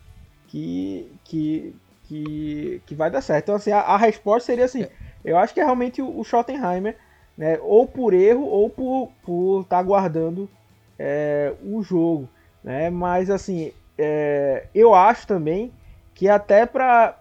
que, 0.48 1.12
que, 1.24 1.76
que, 2.06 2.82
que 2.86 2.96
vai 2.96 3.12
dar 3.12 3.22
certo. 3.22 3.46
Então, 3.46 3.56
assim, 3.56 3.72
a, 3.72 3.82
a 3.82 3.98
resposta 3.98 4.48
seria 4.48 4.66
assim: 4.66 4.88
eu 5.24 5.38
acho 5.38 5.54
que 5.54 5.60
é 5.60 5.64
realmente 5.64 6.02
o, 6.02 6.20
o 6.20 6.24
Schottenheimer, 6.24 6.98
né? 7.38 7.60
Ou 7.62 7.88
por 7.88 8.14
erro, 8.14 8.44
ou 8.46 8.70
por 8.70 9.04
estar 9.04 9.22
por 9.24 9.64
tá 9.66 9.84
guardando 9.84 10.50
é, 10.98 11.54
o 11.64 11.84
jogo, 11.84 12.28
né? 12.64 12.90
Mas, 12.90 13.30
assim, 13.30 13.72
é, 13.98 14.66
eu 14.74 14.96
acho 14.96 15.28
também 15.28 15.72
que 16.16 16.28
até 16.28 16.66
para 16.66 17.20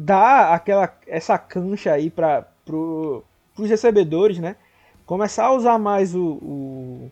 dar 0.00 0.54
aquela 0.54 0.96
essa 1.08 1.36
cancha 1.36 1.92
aí 1.92 2.08
para 2.08 2.46
pro, 2.64 3.24
os 3.58 3.68
recebedores, 3.68 4.38
né? 4.38 4.54
Começar 5.04 5.46
a 5.46 5.52
usar 5.52 5.76
mais 5.76 6.14
o, 6.14 6.34
o, 6.40 7.10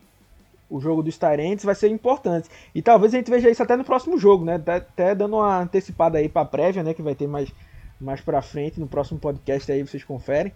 o 0.69 0.79
jogo 0.79 1.03
dos 1.03 1.17
Tyrants 1.17 1.65
vai 1.65 1.75
ser 1.75 1.89
importante. 1.89 2.47
E 2.73 2.81
talvez 2.81 3.13
a 3.13 3.17
gente 3.17 3.29
veja 3.29 3.49
isso 3.49 3.61
até 3.61 3.75
no 3.75 3.83
próximo 3.83 4.17
jogo, 4.17 4.45
né? 4.45 4.55
Até, 4.55 4.75
até 4.75 5.15
dando 5.15 5.35
uma 5.35 5.59
antecipada 5.59 6.17
aí 6.17 6.29
para 6.29 6.45
prévia, 6.45 6.81
né? 6.81 6.93
Que 6.93 7.01
vai 7.01 7.13
ter 7.13 7.27
mais, 7.27 7.51
mais 7.99 8.21
para 8.21 8.41
frente 8.41 8.79
no 8.79 8.87
próximo 8.87 9.19
podcast 9.19 9.69
aí 9.69 9.85
vocês 9.85 10.05
conferem. 10.05 10.53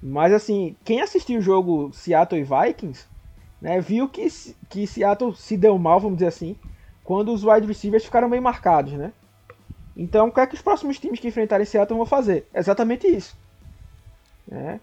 Mas 0.00 0.32
assim, 0.32 0.76
quem 0.84 1.00
assistiu 1.00 1.40
o 1.40 1.42
jogo 1.42 1.90
Seattle 1.92 2.40
e 2.40 2.44
Vikings, 2.44 3.04
né? 3.60 3.80
Viu 3.80 4.08
que, 4.08 4.28
que 4.68 4.86
Seattle 4.86 5.34
se 5.34 5.56
deu 5.56 5.76
mal, 5.76 5.98
vamos 5.98 6.18
dizer 6.18 6.28
assim, 6.28 6.54
quando 7.02 7.32
os 7.32 7.42
wide 7.42 7.66
receivers 7.66 8.04
ficaram 8.04 8.30
bem 8.30 8.40
marcados, 8.40 8.92
né? 8.92 9.12
Então, 9.98 10.28
o 10.28 10.32
que 10.32 10.38
é 10.38 10.46
que 10.46 10.54
os 10.54 10.62
próximos 10.62 10.98
times 10.98 11.18
que 11.18 11.26
enfrentarem 11.26 11.66
Seattle 11.66 11.96
vão 11.96 12.06
fazer? 12.06 12.46
Exatamente 12.54 13.08
isso. 13.08 13.36
É. 14.50 14.78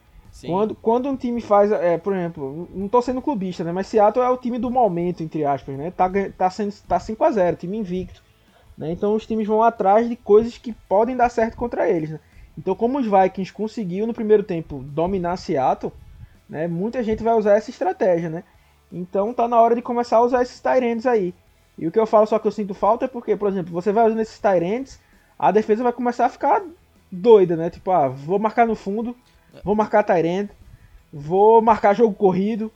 Quando, 0.45 0.75
quando 0.75 1.07
um 1.07 1.15
time 1.15 1.39
faz, 1.39 1.71
é, 1.71 1.97
por 1.97 2.13
exemplo, 2.13 2.67
não 2.75 2.87
estou 2.87 3.01
sendo 3.01 3.21
clubista, 3.21 3.63
né? 3.63 3.71
Mas 3.71 3.87
Seattle 3.87 4.25
é 4.25 4.29
o 4.29 4.35
time 4.35 4.59
do 4.59 4.69
momento, 4.69 5.23
entre 5.23 5.45
aspas, 5.45 5.77
né? 5.77 5.91
Tá, 5.91 6.11
tá, 6.37 6.49
sendo, 6.49 6.73
tá 6.85 6.99
5x0, 6.99 7.55
time 7.55 7.77
invicto. 7.77 8.21
Né? 8.77 8.91
Então 8.91 9.15
os 9.15 9.25
times 9.25 9.47
vão 9.47 9.63
atrás 9.63 10.09
de 10.09 10.17
coisas 10.17 10.57
que 10.57 10.73
podem 10.89 11.15
dar 11.15 11.29
certo 11.29 11.55
contra 11.55 11.89
eles. 11.89 12.09
Né? 12.09 12.19
Então, 12.57 12.75
como 12.75 12.99
os 12.99 13.05
Vikings 13.05 13.53
conseguiu 13.53 14.05
no 14.05 14.13
primeiro 14.13 14.43
tempo 14.43 14.79
dominar 14.83 15.37
Seattle, 15.37 15.93
né? 16.49 16.67
Muita 16.67 17.01
gente 17.01 17.23
vai 17.23 17.33
usar 17.33 17.55
essa 17.55 17.69
estratégia, 17.69 18.29
né? 18.29 18.43
Então 18.91 19.33
tá 19.33 19.47
na 19.47 19.59
hora 19.59 19.75
de 19.75 19.81
começar 19.81 20.17
a 20.17 20.21
usar 20.21 20.41
esses 20.41 20.59
Tyrands 20.59 21.05
aí. 21.05 21.33
E 21.77 21.87
o 21.87 21.91
que 21.91 21.99
eu 21.99 22.05
falo 22.05 22.25
só 22.27 22.37
que 22.37 22.47
eu 22.47 22.51
sinto 22.51 22.73
falta 22.73 23.05
é 23.05 23.07
porque, 23.07 23.35
por 23.35 23.49
exemplo, 23.49 23.73
você 23.73 23.91
vai 23.91 24.05
usando 24.05 24.19
esses 24.19 24.39
Tyrands 24.39 24.99
a 25.37 25.51
defesa 25.51 25.83
vai 25.83 25.93
começar 25.93 26.25
a 26.25 26.29
ficar 26.29 26.63
doida, 27.11 27.55
né? 27.55 27.69
Tipo, 27.69 27.91
ah, 27.91 28.07
vou 28.07 28.39
marcar 28.39 28.65
no 28.65 28.75
fundo, 28.75 29.15
vou 29.63 29.75
marcar 29.75 30.03
Tyrant, 30.03 30.49
vou 31.11 31.61
marcar 31.61 31.93
jogo 31.93 32.13
corrido, 32.13 32.71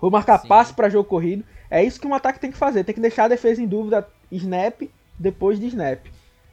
vou 0.00 0.10
marcar 0.10 0.38
Sim. 0.38 0.48
passe 0.48 0.72
para 0.72 0.88
jogo 0.88 1.08
corrido. 1.08 1.44
É 1.70 1.82
isso 1.82 2.00
que 2.00 2.06
um 2.06 2.14
ataque 2.14 2.40
tem 2.40 2.50
que 2.50 2.56
fazer, 2.56 2.84
tem 2.84 2.94
que 2.94 3.00
deixar 3.00 3.24
a 3.24 3.28
defesa 3.28 3.62
em 3.62 3.66
dúvida 3.66 4.08
snap 4.30 4.82
depois 5.18 5.58
de 5.58 5.66
snap, 5.66 6.06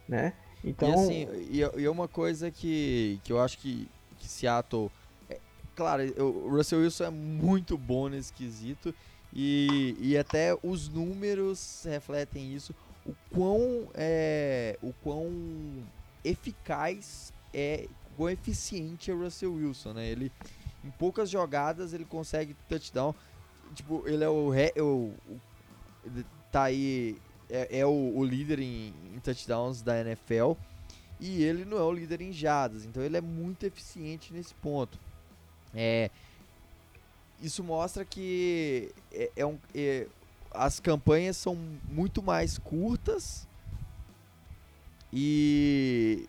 né? 0.08 0.34
Então... 0.64 0.90
E 0.90 0.94
assim, 0.94 1.28
e, 1.50 1.82
e 1.82 1.88
uma 1.88 2.08
coisa 2.08 2.50
que, 2.50 3.20
que 3.24 3.32
eu 3.32 3.40
acho 3.40 3.58
que, 3.58 3.88
que 4.18 4.28
Seattle... 4.28 4.92
É, 5.30 5.38
claro, 5.76 6.04
o 6.22 6.50
Russell 6.50 6.80
Wilson 6.80 7.06
é 7.06 7.10
muito 7.12 7.78
bom 7.78 8.10
nesse 8.10 8.34
quesito 8.34 8.94
e, 9.34 9.96
e 10.00 10.18
até 10.18 10.58
os 10.64 10.90
números 10.90 11.86
refletem 11.86 12.54
isso 12.54 12.74
o 13.06 13.14
quão, 13.30 13.88
é, 13.94 14.78
o 14.82 14.92
quão 15.04 15.32
eficaz 16.24 17.32
é, 17.54 17.88
quão 18.16 18.30
eficiente 18.30 19.12
é 19.12 19.14
o 19.14 19.24
Russell 19.24 19.54
Wilson, 19.54 19.94
né? 19.94 20.08
Ele, 20.08 20.32
em 20.84 20.92
poucas 20.92 21.30
jogadas, 21.30 21.94
ele 21.94 22.06
consegue 22.06 22.56
touchdown. 22.68 23.14
Tipo, 23.74 24.04
ele 24.08 24.24
é 24.24 24.30
o, 24.30 24.54
é 24.54 24.72
o, 24.78 25.14
o 25.30 25.42
tá 26.52 26.64
aí, 26.64 27.18
é, 27.50 27.80
é 27.80 27.86
o, 27.86 28.14
o, 28.16 28.24
líder 28.24 28.60
em, 28.60 28.94
em 29.14 29.20
touchdowns 29.20 29.82
da 29.82 30.00
NFL 30.00 30.54
e 31.20 31.44
ele 31.44 31.66
não 31.66 31.78
é 31.78 31.82
o 31.82 31.92
líder 31.92 32.22
em 32.22 32.32
jadas, 32.32 32.86
então 32.86 33.02
ele 33.02 33.18
é 33.18 33.22
muito 33.22 33.66
eficiente 33.66 34.34
nesse 34.34 34.54
ponto. 34.56 35.00
É, 35.74 36.10
isso 37.42 37.64
mostra 37.64 38.06
que 38.06 38.92
é, 39.12 39.32
é 39.36 39.46
um, 39.46 39.58
é, 39.74 40.08
as 40.58 40.80
campanhas 40.80 41.38
são 41.38 41.56
muito 41.90 42.22
mais 42.22 42.58
curtas 42.58 43.48
e, 45.12 46.28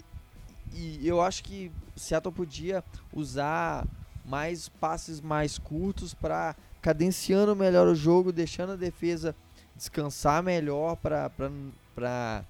e 0.72 1.06
eu 1.06 1.20
acho 1.20 1.42
que 1.42 1.72
Seattle 1.96 2.32
podia 2.32 2.84
usar 3.12 3.86
mais 4.24 4.68
passes 4.68 5.20
mais 5.20 5.58
curtos 5.58 6.14
para 6.14 6.54
cadenciando 6.82 7.56
melhor 7.56 7.88
o 7.88 7.94
jogo, 7.94 8.32
deixando 8.32 8.72
a 8.72 8.76
defesa 8.76 9.34
descansar 9.74 10.42
melhor 10.42 10.96
para 10.96 12.44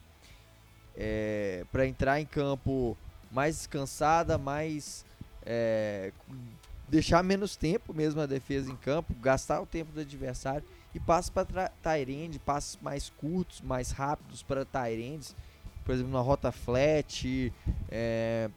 é, 0.96 1.64
entrar 1.86 2.20
em 2.20 2.26
campo 2.26 2.96
mais 3.30 3.56
descansada, 3.56 4.36
mais 4.38 5.04
é, 5.44 6.12
deixar 6.88 7.22
menos 7.22 7.56
tempo 7.56 7.94
mesmo 7.94 8.20
a 8.20 8.26
defesa 8.26 8.70
em 8.70 8.76
campo, 8.76 9.14
gastar 9.20 9.60
o 9.60 9.66
tempo 9.66 9.92
do 9.92 10.00
adversário 10.00 10.64
e 10.96 11.00
passos 11.00 11.28
para 11.28 11.70
Tyrande, 11.82 12.38
passos 12.38 12.78
mais 12.80 13.10
curtos, 13.10 13.60
mais 13.60 13.90
rápidos 13.90 14.42
para 14.42 14.64
Tyrands, 14.64 15.36
por 15.84 15.94
exemplo, 15.94 16.10
na 16.10 16.20
rota 16.20 16.50
flat, 16.50 17.52
é, 17.90 18.50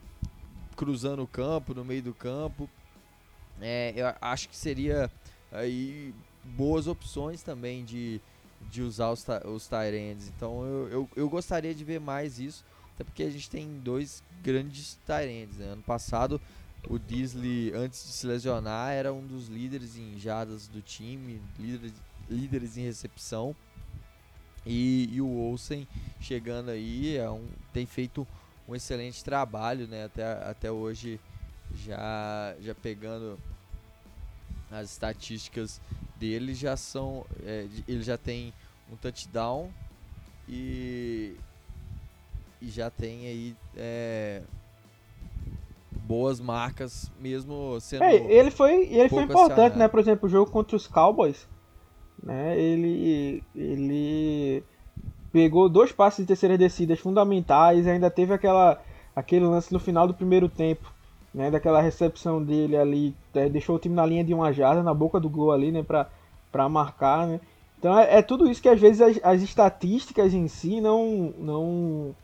cruzando 0.74 1.22
o 1.22 1.26
campo, 1.26 1.74
no 1.74 1.84
meio 1.84 2.02
do 2.02 2.14
campo. 2.14 2.68
É, 3.60 3.92
eu 3.94 4.06
acho 4.22 4.48
que 4.48 4.56
seria 4.56 5.10
aí 5.52 6.14
boas 6.42 6.86
opções 6.86 7.42
também 7.42 7.84
de, 7.84 8.22
de 8.70 8.80
usar 8.80 9.10
os, 9.10 9.26
os. 9.44 9.68
Então 10.34 10.64
eu, 10.64 10.88
eu, 10.88 11.08
eu, 11.16 11.28
gostaria 11.28 11.74
de 11.74 11.84
ver 11.84 12.00
mais 12.00 12.40
isso, 12.40 12.64
até 12.94 13.04
porque 13.04 13.22
a 13.22 13.30
gente 13.30 13.50
tem 13.50 13.68
dois 13.80 14.22
grandes 14.42 14.98
Tyrands. 15.06 15.58
Né? 15.58 15.66
Ano 15.66 15.82
passado 15.82 16.40
o 16.88 16.98
Disley, 16.98 17.72
antes 17.74 18.02
de 18.02 18.12
se 18.12 18.26
lesionar, 18.26 18.92
era 18.92 19.12
um 19.12 19.26
dos 19.26 19.48
líderes 19.48 19.96
em 19.96 20.18
jadas 20.18 20.66
do 20.66 20.80
time, 20.80 21.38
líder 21.58 21.92
líderes 22.30 22.76
em 22.76 22.84
recepção. 22.84 23.54
E, 24.64 25.08
e, 25.12 25.20
o 25.20 25.38
Olsen 25.38 25.88
chegando 26.20 26.70
aí 26.70 27.16
é 27.16 27.30
um, 27.30 27.46
tem 27.72 27.86
feito 27.86 28.26
um 28.68 28.74
excelente 28.74 29.24
trabalho, 29.24 29.88
né? 29.88 30.04
Até, 30.04 30.24
até 30.24 30.70
hoje 30.70 31.18
já, 31.74 32.54
já 32.60 32.74
pegando 32.74 33.38
as 34.70 34.90
estatísticas 34.90 35.80
dele 36.16 36.54
já 36.54 36.76
são 36.76 37.24
é, 37.44 37.66
ele 37.88 38.02
já 38.02 38.16
tem 38.16 38.52
um 38.92 38.96
touchdown 38.96 39.70
e, 40.48 41.34
e 42.60 42.68
já 42.68 42.90
tem 42.90 43.26
aí 43.26 43.56
é, 43.76 44.42
boas 46.06 46.38
marcas 46.38 47.10
mesmo 47.18 47.80
sendo 47.80 48.04
é, 48.04 48.14
ele 48.14 48.50
foi 48.50 48.86
ele 48.88 49.08
foi 49.08 49.22
importante 49.24 49.76
né 49.76 49.88
por 49.88 49.98
exemplo 49.98 50.28
o 50.28 50.30
jogo 50.30 50.50
contra 50.50 50.76
os 50.76 50.86
Cowboys 50.86 51.48
né, 52.22 52.58
ele, 52.58 53.42
ele 53.54 54.62
pegou 55.32 55.68
dois 55.68 55.92
passes 55.92 56.20
de 56.20 56.26
terceira 56.26 56.58
descidas 56.58 56.98
fundamentais, 56.98 57.86
ainda 57.86 58.10
teve 58.10 58.34
aquela, 58.34 58.80
aquele 59.14 59.44
lance 59.46 59.72
no 59.72 59.78
final 59.78 60.06
do 60.06 60.14
primeiro 60.14 60.48
tempo, 60.48 60.92
né, 61.32 61.50
daquela 61.50 61.80
recepção 61.80 62.42
dele 62.42 62.76
ali, 62.76 63.14
é, 63.34 63.48
deixou 63.48 63.76
o 63.76 63.78
time 63.78 63.94
na 63.94 64.04
linha 64.04 64.24
de 64.24 64.34
uma 64.34 64.52
jarda, 64.52 64.82
na 64.82 64.92
boca 64.92 65.18
do 65.18 65.28
gol 65.28 65.52
ali, 65.52 65.72
né, 65.72 65.82
para 65.82 66.68
marcar, 66.68 67.26
né. 67.26 67.40
Então 67.78 67.98
é, 67.98 68.18
é, 68.18 68.22
tudo 68.22 68.50
isso 68.50 68.60
que 68.60 68.68
às 68.68 68.78
vezes 68.78 69.00
as, 69.00 69.20
as, 69.22 69.42
estatísticas 69.42 70.34
em 70.34 70.46
si 70.48 70.82
não, 70.82 71.32
não, 71.38 72.14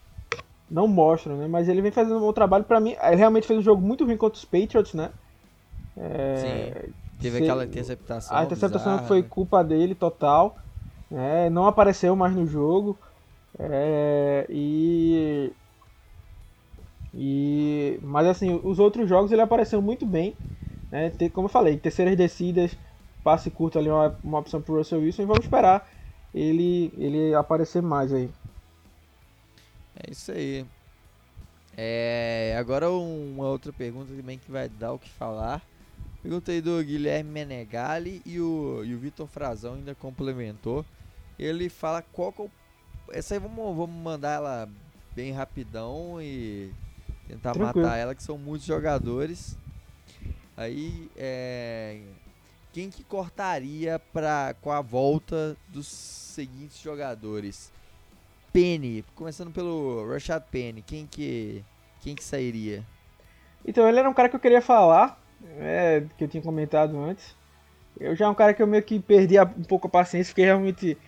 não 0.71 0.87
mostram, 0.87 1.37
né, 1.37 1.47
mas 1.49 1.69
ele 1.69 1.81
vem 1.81 1.93
fazendo 1.93 2.19
um 2.19 2.21
bom 2.21 2.33
trabalho. 2.33 2.65
Para 2.65 2.81
mim, 2.81 2.95
ele 3.03 3.17
realmente 3.17 3.47
fez 3.47 3.59
um 3.59 3.63
jogo 3.63 3.81
muito 3.81 4.05
ruim 4.05 4.19
contra 4.19 4.37
os 4.37 4.45
Patriots, 4.45 4.93
né. 4.93 5.11
É, 5.97 6.83
Sim 6.85 6.93
Teve 7.21 7.39
aquela 7.39 7.65
interceptação. 7.65 8.37
A 8.37 8.45
interceptação 8.45 8.93
bizarra, 8.93 9.09
foi 9.09 9.23
culpa 9.23 9.63
dele 9.65 9.95
total. 9.95 10.57
Né? 11.11 11.49
Não 11.51 11.67
apareceu 11.67 12.15
mais 12.15 12.35
no 12.35 12.47
jogo. 12.47 12.99
É, 13.59 14.47
e 14.51 15.53
E, 17.15 17.99
mas 18.03 18.27
assim, 18.27 18.61
os 18.63 18.79
outros 18.79 19.09
jogos 19.09 19.33
ele 19.33 19.41
apareceu 19.41 19.81
muito 19.81 20.05
bem. 20.05 20.37
Né? 20.91 21.09
Tem, 21.11 21.31
como 21.31 21.47
eu 21.47 21.51
falei, 21.51 21.79
terceiras 21.79 22.15
descidas, 22.15 22.77
passe 23.25 23.51
curto 23.51 23.79
ali, 23.79 23.89
uma, 23.89 24.15
uma 24.23 24.39
opção 24.39 24.61
pro 24.61 24.77
Russell 24.77 25.01
Wilson. 25.01 25.23
E 25.23 25.27
vamos 25.27 25.45
esperar 25.45 25.89
ele, 26.35 26.93
ele 26.99 27.35
aparecer 27.35 27.81
mais 27.81 28.13
aí. 28.13 28.29
É 29.97 30.11
isso 30.11 30.31
aí. 30.31 30.67
É, 31.75 32.55
agora 32.59 32.91
uma 32.91 33.49
outra 33.49 33.73
pergunta 33.73 34.13
também 34.15 34.39
que 34.39 34.51
vai 34.51 34.69
dar 34.69 34.93
o 34.93 34.99
que 34.99 35.09
falar. 35.09 35.63
Perguntei 36.27 36.61
do 36.61 36.83
Guilherme 36.83 37.31
Menegali 37.31 38.21
e 38.27 38.41
o, 38.41 38.83
e 38.85 38.93
o 38.93 38.99
Vitor 38.99 39.29
Frazão 39.29 39.75
ainda 39.75 39.95
complementou. 39.95 40.85
Ele 41.39 41.69
fala 41.69 42.03
qual 42.03 42.33
que 42.33 42.43
é 42.43 42.45
o, 42.47 42.51
Essa 43.13 43.35
aí 43.35 43.39
vamos, 43.39 43.77
vamos 43.77 44.03
mandar 44.03 44.33
ela 44.33 44.69
bem 45.15 45.31
rapidão 45.31 46.21
e 46.21 46.73
tentar 47.29 47.53
Tranquilo. 47.53 47.87
matar 47.87 47.97
ela, 47.99 48.13
que 48.13 48.25
são 48.25 48.37
muitos 48.37 48.67
jogadores. 48.67 49.57
Aí, 50.57 51.09
é, 51.17 52.01
quem 52.73 52.91
que 52.91 53.05
cortaria 53.05 54.01
pra, 54.13 54.53
com 54.61 54.73
a 54.73 54.81
volta 54.81 55.57
dos 55.69 55.87
seguintes 55.87 56.81
jogadores? 56.81 57.73
Penny, 58.53 59.05
começando 59.15 59.53
pelo 59.53 60.11
Rashad 60.11 60.43
Penny, 60.51 60.83
quem 60.83 61.07
que, 61.07 61.63
quem 62.01 62.17
que 62.17 62.25
sairia? 62.25 62.85
Então, 63.65 63.89
ele 63.89 64.01
era 64.01 64.11
um 64.11 64.15
cara 64.15 64.29
que 64.29 64.35
eu 64.35 64.41
queria 64.41 64.61
falar, 64.61 65.25
é, 65.59 66.05
que 66.17 66.25
eu 66.25 66.29
tinha 66.29 66.43
comentado 66.43 66.99
antes. 66.99 67.35
Eu 67.99 68.15
já 68.15 68.27
é 68.27 68.29
um 68.29 68.35
cara 68.35 68.53
que 68.53 68.63
eu 68.63 68.67
meio 68.67 68.83
que 68.83 69.01
perdi 69.01 69.41
um 69.41 69.63
pouco 69.63 69.87
a 69.87 69.91
paciência, 69.91 70.33
porque 70.33 70.45
realmente 70.45 70.99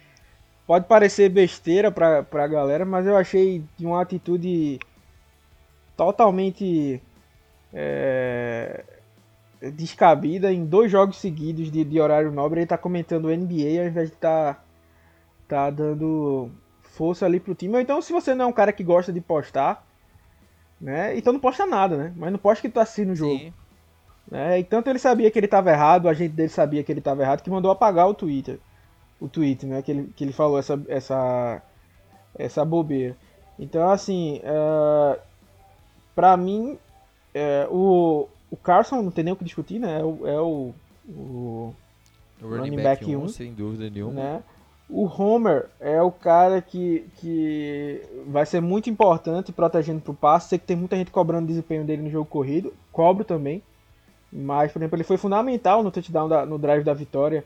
pode 0.67 0.87
parecer 0.87 1.29
besteira 1.29 1.91
pra, 1.91 2.23
pra 2.23 2.47
galera, 2.47 2.85
mas 2.85 3.07
eu 3.07 3.17
achei 3.17 3.63
de 3.77 3.87
uma 3.87 4.01
atitude 4.01 4.79
totalmente 5.97 7.03
é, 7.73 8.85
descabida 9.73 10.53
em 10.53 10.65
dois 10.65 10.91
jogos 10.91 11.19
seguidos 11.19 11.71
de, 11.71 11.85
de 11.85 12.01
horário 12.01 12.33
nobre. 12.33 12.61
Ele 12.61 12.67
tá 12.67 12.79
comentando 12.79 13.31
NBA 13.31 13.81
ao 13.81 13.87
invés 13.87 14.11
de 14.11 14.17
tá, 14.17 14.63
tá 15.47 15.71
dando 15.71 16.51
força 16.83 17.27
ali 17.27 17.39
pro 17.39 17.55
time. 17.55 17.81
então, 17.81 18.01
se 18.01 18.13
você 18.13 18.35
não 18.35 18.47
é 18.47 18.49
um 18.49 18.53
cara 18.53 18.73
que 18.73 18.83
gosta 18.83 19.13
de 19.13 19.21
postar, 19.21 19.87
né? 20.81 21.17
Então 21.17 21.33
não 21.33 21.41
posta 21.41 21.67
nada, 21.67 21.97
né? 21.97 22.13
Mas 22.17 22.33
não 22.33 22.39
posta 22.39 22.63
que 22.63 22.73
tá 22.73 22.83
assim 22.83 23.05
no 23.05 23.15
jogo. 23.15 23.39
Sim. 23.39 23.53
Né? 24.31 24.61
E 24.61 24.65
tanto 24.65 24.91
ele 24.91 24.99
sabia 24.99 25.31
que 25.31 25.39
ele 25.39 25.47
estava 25.47 25.71
errado, 25.71 26.09
a 26.09 26.13
gente 26.13 26.33
dele 26.33 26.49
sabia 26.49 26.83
que 26.83 26.93
ele 26.93 27.01
estava 27.01 27.23
errado, 27.23 27.43
que 27.43 27.51
mandou 27.51 27.71
apagar 27.71 28.09
o 28.09 28.15
Twitter. 28.15 28.59
O 29.21 29.29
tweet, 29.29 29.67
né? 29.67 29.83
Que 29.83 29.91
ele, 29.91 30.13
que 30.15 30.25
ele 30.25 30.33
falou 30.33 30.59
essa, 30.59 30.81
essa, 30.89 31.63
essa 32.39 32.65
bobeira. 32.65 33.17
Então, 33.59 33.91
assim, 33.91 34.41
uh, 34.45 35.19
pra 36.15 36.37
mim, 36.37 36.79
uh, 37.35 37.75
o, 37.75 38.29
o 38.51 38.57
Carson 38.57 39.03
não 39.03 39.11
tem 39.11 39.25
nem 39.25 39.33
o 39.33 39.37
que 39.37 39.45
discutir, 39.45 39.81
né? 39.81 40.01
É 40.01 40.05
o, 40.05 40.27
é 40.27 40.41
o, 40.41 40.75
o, 41.09 41.75
o 42.41 42.49
running, 42.49 42.77
back 42.77 43.05
1, 43.05 43.21
um, 43.21 43.29
sem 43.29 43.53
dúvida 43.53 43.91
nenhuma. 43.91 44.13
Né? 44.13 44.43
O 44.89 45.05
Homer 45.05 45.69
é 45.81 46.01
o 46.01 46.11
cara 46.11 46.63
que, 46.63 47.07
que 47.17 48.01
vai 48.27 48.47
ser 48.47 48.61
muito 48.61 48.89
importante 48.89 49.53
protegendo 49.53 50.01
pro 50.01 50.15
passe. 50.15 50.51
Sei 50.51 50.59
que 50.59 50.67
tem 50.67 50.77
muita 50.77 50.97
gente 50.97 51.11
cobrando 51.11 51.45
o 51.45 51.49
desempenho 51.49 51.85
dele 51.85 52.03
no 52.03 52.11
jogo 52.11 52.25
corrido. 52.25 52.73
Cobro 52.91 53.25
também. 53.25 53.63
Mas, 54.33 54.73
por 54.73 54.79
exemplo, 54.79 54.97
ele 54.97 55.05
foi 55.05 55.17
fundamental 55.17 55.83
no 55.83 55.91
touchdown 55.91 56.29
da, 56.29 56.45
no 56.45 56.59
drive 56.59 56.85
da 56.85 56.93
vitória 56.93 57.45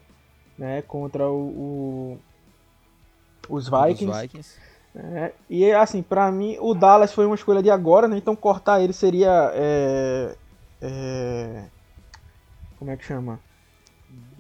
né, 0.59 0.83
contra 0.83 1.29
o, 1.29 2.19
o 3.49 3.55
os 3.55 3.69
Vikings. 3.69 4.11
Os 4.11 4.21
Vikings. 4.21 4.59
É, 4.95 5.33
e 5.49 5.73
assim, 5.73 6.03
para 6.03 6.31
mim, 6.31 6.57
o 6.61 6.75
Dallas 6.75 7.13
foi 7.13 7.25
uma 7.25 7.35
escolha 7.35 7.63
de 7.63 7.71
agora, 7.71 8.07
né? 8.07 8.17
Então 8.17 8.37
cortar 8.37 8.81
ele 8.81 8.93
seria. 8.93 9.51
É, 9.55 10.37
é, 10.83 11.65
como 12.79 12.91
é 12.91 12.97
que 12.97 13.05
chama? 13.05 13.41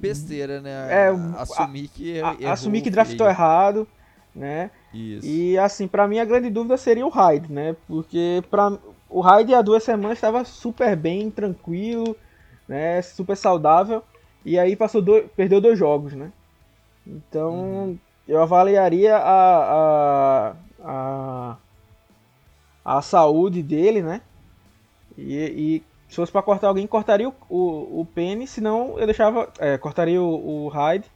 besteira, 0.02 0.60
né? 0.60 0.88
É, 0.90 1.08
assumir 1.38 1.88
que 1.88 2.20
a, 2.20 2.52
assumir 2.52 2.82
que 2.82 2.90
draftou 2.90 3.28
errado, 3.28 3.86
né? 4.34 4.70
Isso. 4.92 5.24
E 5.24 5.56
assim, 5.56 5.86
para 5.86 6.08
mim 6.08 6.18
a 6.18 6.24
grande 6.24 6.50
dúvida 6.50 6.76
seria 6.76 7.06
o 7.06 7.08
Hyde, 7.08 7.52
né? 7.52 7.76
Porque 7.86 8.42
para 8.50 8.76
o 9.08 9.20
Hyde 9.20 9.54
há 9.54 9.62
duas 9.62 9.84
semanas 9.84 10.18
estava 10.18 10.44
super 10.44 10.96
bem, 10.96 11.30
tranquilo, 11.30 12.16
né? 12.68 13.02
Super 13.02 13.36
saudável 13.36 14.02
e 14.44 14.58
aí 14.58 14.74
passou 14.74 15.00
dois, 15.00 15.26
perdeu 15.36 15.60
dois 15.60 15.78
jogos, 15.78 16.12
né? 16.14 16.32
Então 17.06 17.54
uhum. 17.54 17.98
eu 18.26 18.42
avaliaria 18.42 19.16
a, 19.16 20.52
a, 20.52 20.54
a, 20.84 21.56
a 22.84 23.02
saúde 23.02 23.62
dele, 23.62 24.02
né? 24.02 24.20
E, 25.16 25.36
e 25.36 25.82
se 26.08 26.16
fosse 26.16 26.32
para 26.32 26.42
cortar 26.42 26.68
alguém, 26.68 26.86
cortaria 26.86 27.28
o, 27.28 27.34
o, 27.48 28.00
o 28.00 28.06
Penny, 28.06 28.46
senão 28.46 28.98
eu 28.98 29.06
deixava. 29.06 29.48
É, 29.58 29.78
cortaria 29.78 30.20
o, 30.20 30.64
o 30.66 30.68
Hyde. 30.68 31.10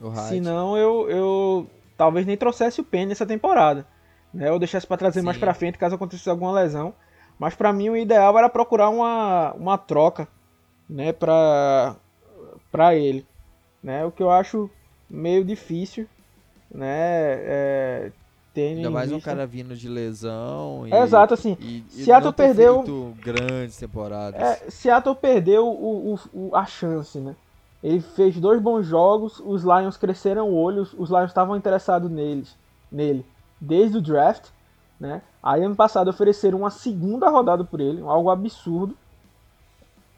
O 0.00 0.08
Hyde. 0.08 0.28
Senão 0.28 0.76
eu, 0.76 1.08
eu 1.08 1.66
talvez 1.96 2.26
nem 2.26 2.36
trouxesse 2.36 2.80
o 2.80 2.84
Penny 2.84 3.12
essa 3.12 3.26
temporada. 3.26 3.86
Né? 4.32 4.48
Eu 4.48 4.58
deixasse 4.58 4.86
para 4.86 4.96
trazer 4.96 5.20
Sim. 5.20 5.26
mais 5.26 5.38
para 5.38 5.54
frente 5.54 5.78
caso 5.78 5.94
acontecesse 5.94 6.28
alguma 6.28 6.52
lesão. 6.52 6.94
Mas 7.38 7.54
para 7.54 7.72
mim 7.72 7.88
o 7.88 7.96
ideal 7.96 8.36
era 8.36 8.48
procurar 8.48 8.88
uma, 8.88 9.52
uma 9.52 9.78
troca, 9.78 10.28
né, 10.92 11.12
para 11.12 11.96
para 12.70 12.94
ele, 12.94 13.26
né? 13.82 14.04
O 14.04 14.10
que 14.10 14.22
eu 14.22 14.30
acho 14.30 14.70
meio 15.08 15.44
difícil, 15.44 16.06
né? 16.70 16.88
É, 16.88 18.12
Ainda 18.54 18.90
mais 18.90 19.10
vista... 19.10 19.16
um 19.16 19.20
cara 19.20 19.46
vindo 19.46 19.74
de 19.74 19.88
lesão. 19.88 20.86
E, 20.86 20.92
é 20.92 21.02
exato, 21.02 21.32
assim. 21.32 21.56
E, 21.58 21.84
e 21.94 22.04
Seattle 22.04 22.32
perdeu. 22.32 23.14
grandes 23.18 23.76
temporadas. 23.78 24.40
É, 24.40 24.70
Seattle 24.70 25.16
perdeu 25.16 25.66
o, 25.66 26.14
o, 26.14 26.48
o, 26.48 26.56
a 26.56 26.66
chance, 26.66 27.18
né? 27.18 27.34
Ele 27.82 28.00
fez 28.00 28.38
dois 28.38 28.60
bons 28.60 28.86
jogos, 28.86 29.40
os 29.44 29.62
Lions 29.62 29.96
cresceram 29.96 30.48
o 30.48 30.54
olho, 30.54 30.82
os 30.82 31.10
Lions 31.10 31.30
estavam 31.30 31.56
interessados 31.56 32.10
neles, 32.10 32.56
nele 32.90 33.24
desde 33.60 33.98
o 33.98 34.02
draft, 34.02 34.50
né? 35.00 35.22
Aí 35.42 35.64
ano 35.64 35.74
passado 35.74 36.08
ofereceram 36.08 36.58
uma 36.58 36.70
segunda 36.70 37.28
rodada 37.28 37.64
por 37.64 37.80
ele, 37.80 38.00
algo 38.02 38.30
absurdo, 38.30 38.96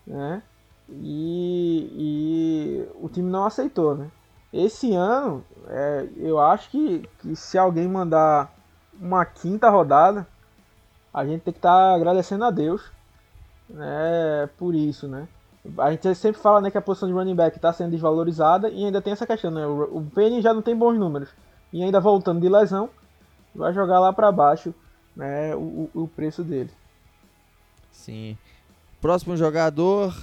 né? 0.06 0.42
E, 0.88 1.90
e 1.96 2.88
o 3.00 3.08
time 3.08 3.30
não 3.30 3.46
aceitou, 3.46 3.94
né? 3.94 4.10
Esse 4.52 4.94
ano, 4.94 5.44
é, 5.66 6.08
eu 6.16 6.38
acho 6.38 6.70
que, 6.70 7.08
que, 7.18 7.34
se 7.34 7.58
alguém 7.58 7.88
mandar 7.88 8.54
uma 9.00 9.24
quinta 9.24 9.68
rodada, 9.68 10.26
a 11.12 11.24
gente 11.24 11.42
tem 11.42 11.52
que 11.52 11.58
estar 11.58 11.90
tá 11.90 11.94
agradecendo 11.94 12.44
a 12.44 12.50
Deus 12.50 12.92
né, 13.68 14.48
por 14.56 14.74
isso, 14.74 15.08
né? 15.08 15.26
A 15.78 15.90
gente 15.90 16.14
sempre 16.14 16.40
fala 16.40 16.60
né, 16.60 16.70
que 16.70 16.76
a 16.76 16.82
posição 16.82 17.08
de 17.08 17.14
running 17.14 17.34
back 17.34 17.56
está 17.56 17.72
sendo 17.72 17.92
desvalorizada 17.92 18.68
e 18.68 18.84
ainda 18.84 19.00
tem 19.00 19.12
essa 19.12 19.26
questão, 19.26 19.50
né? 19.50 19.66
O, 19.66 20.02
Penny 20.14 20.42
já 20.42 20.52
não 20.52 20.60
tem 20.60 20.76
bons 20.76 20.98
números 20.98 21.30
e 21.72 21.82
ainda 21.82 21.98
voltando 22.00 22.40
de 22.40 22.48
lesão, 22.48 22.90
vai 23.54 23.72
jogar 23.72 23.98
lá 23.98 24.12
para 24.12 24.30
baixo 24.30 24.74
né, 25.16 25.54
o, 25.56 25.88
o 25.94 26.08
preço 26.08 26.44
dele. 26.44 26.70
Sim. 27.90 28.36
Próximo 29.00 29.36
jogador, 29.36 30.14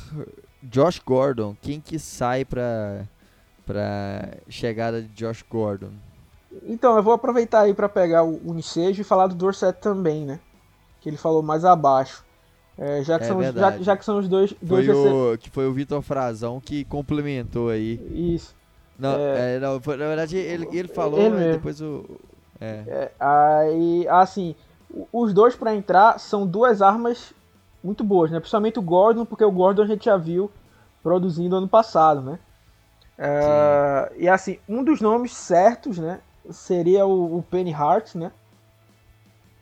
Josh 0.64 1.00
Gordon. 1.00 1.56
Quem 1.62 1.80
que 1.80 1.98
sai 1.98 2.46
para 2.46 3.08
para 3.66 4.38
chegada 4.50 5.02
de 5.02 5.08
Josh 5.10 5.44
Gordon. 5.50 5.92
Então, 6.64 6.98
eu 6.98 7.04
vou 7.04 7.14
aproveitar 7.14 7.62
aí 7.62 7.74
para 7.74 7.88
pegar 7.88 8.24
o, 8.24 8.36
o 8.36 8.60
e 8.60 9.04
falar 9.04 9.28
do 9.28 9.36
Dorset 9.36 9.80
também, 9.80 10.26
né? 10.26 10.40
Que 11.00 11.10
ele 11.10 11.18
falou 11.18 11.42
mais 11.42 11.64
abaixo. 11.64 12.26
É, 12.78 13.04
já, 13.04 13.18
que 13.18 13.26
é 13.26 13.28
são 13.28 13.38
os, 13.38 13.46
já, 13.46 13.72
já, 13.80 13.98
que 13.98 14.06
são 14.06 14.18
os 14.18 14.28
dois. 14.28 14.54
dois 14.62 14.86
foi 14.86 14.96
o, 14.96 15.38
que 15.38 15.50
foi 15.50 15.68
o 15.68 15.74
Vitor 15.74 16.02
Frazão 16.02 16.60
que 16.60 16.84
complementou 16.86 17.70
aí. 17.70 18.00
Isso. 18.36 18.56
Não, 18.98 19.16
é, 19.18 19.56
é, 19.56 19.60
não 19.60 19.80
foi, 19.80 19.98
na 19.98 20.08
verdade 20.08 20.38
ele, 20.38 20.68
ele 20.72 20.88
falou, 20.88 21.20
ele 21.20 21.54
depois 21.54 21.82
o. 21.82 22.06
É. 22.60 22.84
é. 22.88 23.12
aí, 23.20 24.08
assim, 24.10 24.56
os 25.12 25.34
dois 25.34 25.56
para 25.56 25.76
entrar 25.76 26.20
são 26.20 26.46
duas 26.46 26.82
armas 26.82 27.34
muito 27.84 28.04
boas, 28.04 28.32
né? 28.32 28.40
Principalmente 28.40 28.80
o 28.80 28.84
Gordon, 28.84 29.26
porque 29.26 29.44
o 29.44 29.52
Gordon 29.52 29.84
a 29.84 29.88
gente 29.88 30.06
já 30.06 30.18
viu 30.18 30.52
produzindo 31.02 31.56
ano 31.56 31.68
passado, 31.68 32.22
né? 32.22 32.40
Uh, 33.22 34.16
e 34.18 34.28
assim, 34.28 34.58
um 34.68 34.84
dos 34.84 35.00
nomes 35.00 35.36
certos, 35.36 36.00
né, 36.00 36.22
seria 36.50 37.06
o, 37.06 37.38
o, 37.38 37.44
Penny 37.44 37.72
Hart, 37.72 38.16
né, 38.16 38.32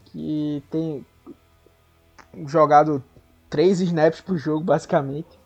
que 0.05 0.63
tem 0.71 1.05
jogado 2.45 3.03
três 3.49 3.81
snaps 3.81 4.21
por 4.21 4.37
jogo, 4.37 4.63
basicamente. 4.63 5.37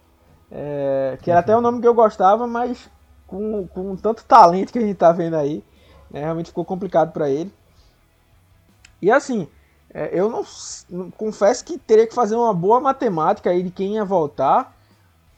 É, 0.51 1.17
que 1.23 1.31
era 1.31 1.39
até 1.39 1.57
o 1.57 1.61
nome 1.61 1.81
que 1.81 1.87
eu 1.87 1.95
gostava, 1.95 2.45
mas 2.45 2.87
com, 3.25 3.65
com 3.67 3.95
tanto 3.95 4.23
talento 4.23 4.71
que 4.71 4.77
a 4.77 4.81
gente 4.81 4.95
tá 4.95 5.11
vendo 5.11 5.35
aí, 5.35 5.63
né, 6.11 6.19
realmente 6.19 6.49
ficou 6.49 6.63
complicado 6.63 7.11
para 7.11 7.27
ele. 7.27 7.51
E 9.01 9.09
assim, 9.09 9.47
é, 9.93 10.09
eu 10.11 10.29
não, 10.29 11.11
confesso 11.11 11.63
que 11.63 11.77
teria 11.77 12.07
que 12.07 12.15
fazer 12.15 12.35
uma 12.35 12.53
boa 12.53 12.79
matemática 12.79 13.51
aí 13.51 13.61
de 13.61 13.69
quem 13.69 13.95
ia 13.95 14.03
voltar, 14.03 14.75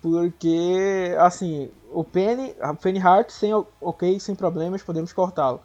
porque 0.01 1.13
assim, 1.19 1.69
o 1.91 2.03
Penny, 2.03 2.55
a 2.61 2.73
Penny 2.73 2.99
Hart, 2.99 3.29
sem, 3.31 3.51
ok, 3.81 4.19
sem 4.19 4.33
problemas, 4.33 4.81
podemos 4.81 5.11
cortá-lo, 5.11 5.59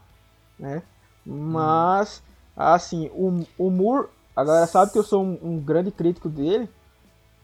né? 0.59 0.83
Mas, 1.25 2.23
assim, 2.57 3.09
o, 3.15 3.45
o 3.57 3.71
Moore, 3.71 4.09
a 4.35 4.43
galera 4.43 4.67
sabe 4.67 4.91
que 4.91 4.99
eu 4.99 5.05
sou 5.05 5.23
um, 5.23 5.39
um 5.41 5.61
grande 5.61 5.93
crítico 5.93 6.29
dele, 6.29 6.69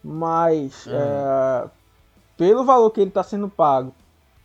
mas 0.03 0.87
é, 0.89 1.69
pelo 2.37 2.65
valor 2.65 2.91
que 2.91 3.01
ele 3.01 3.11
está 3.11 3.23
sendo 3.23 3.49
pago 3.49 3.95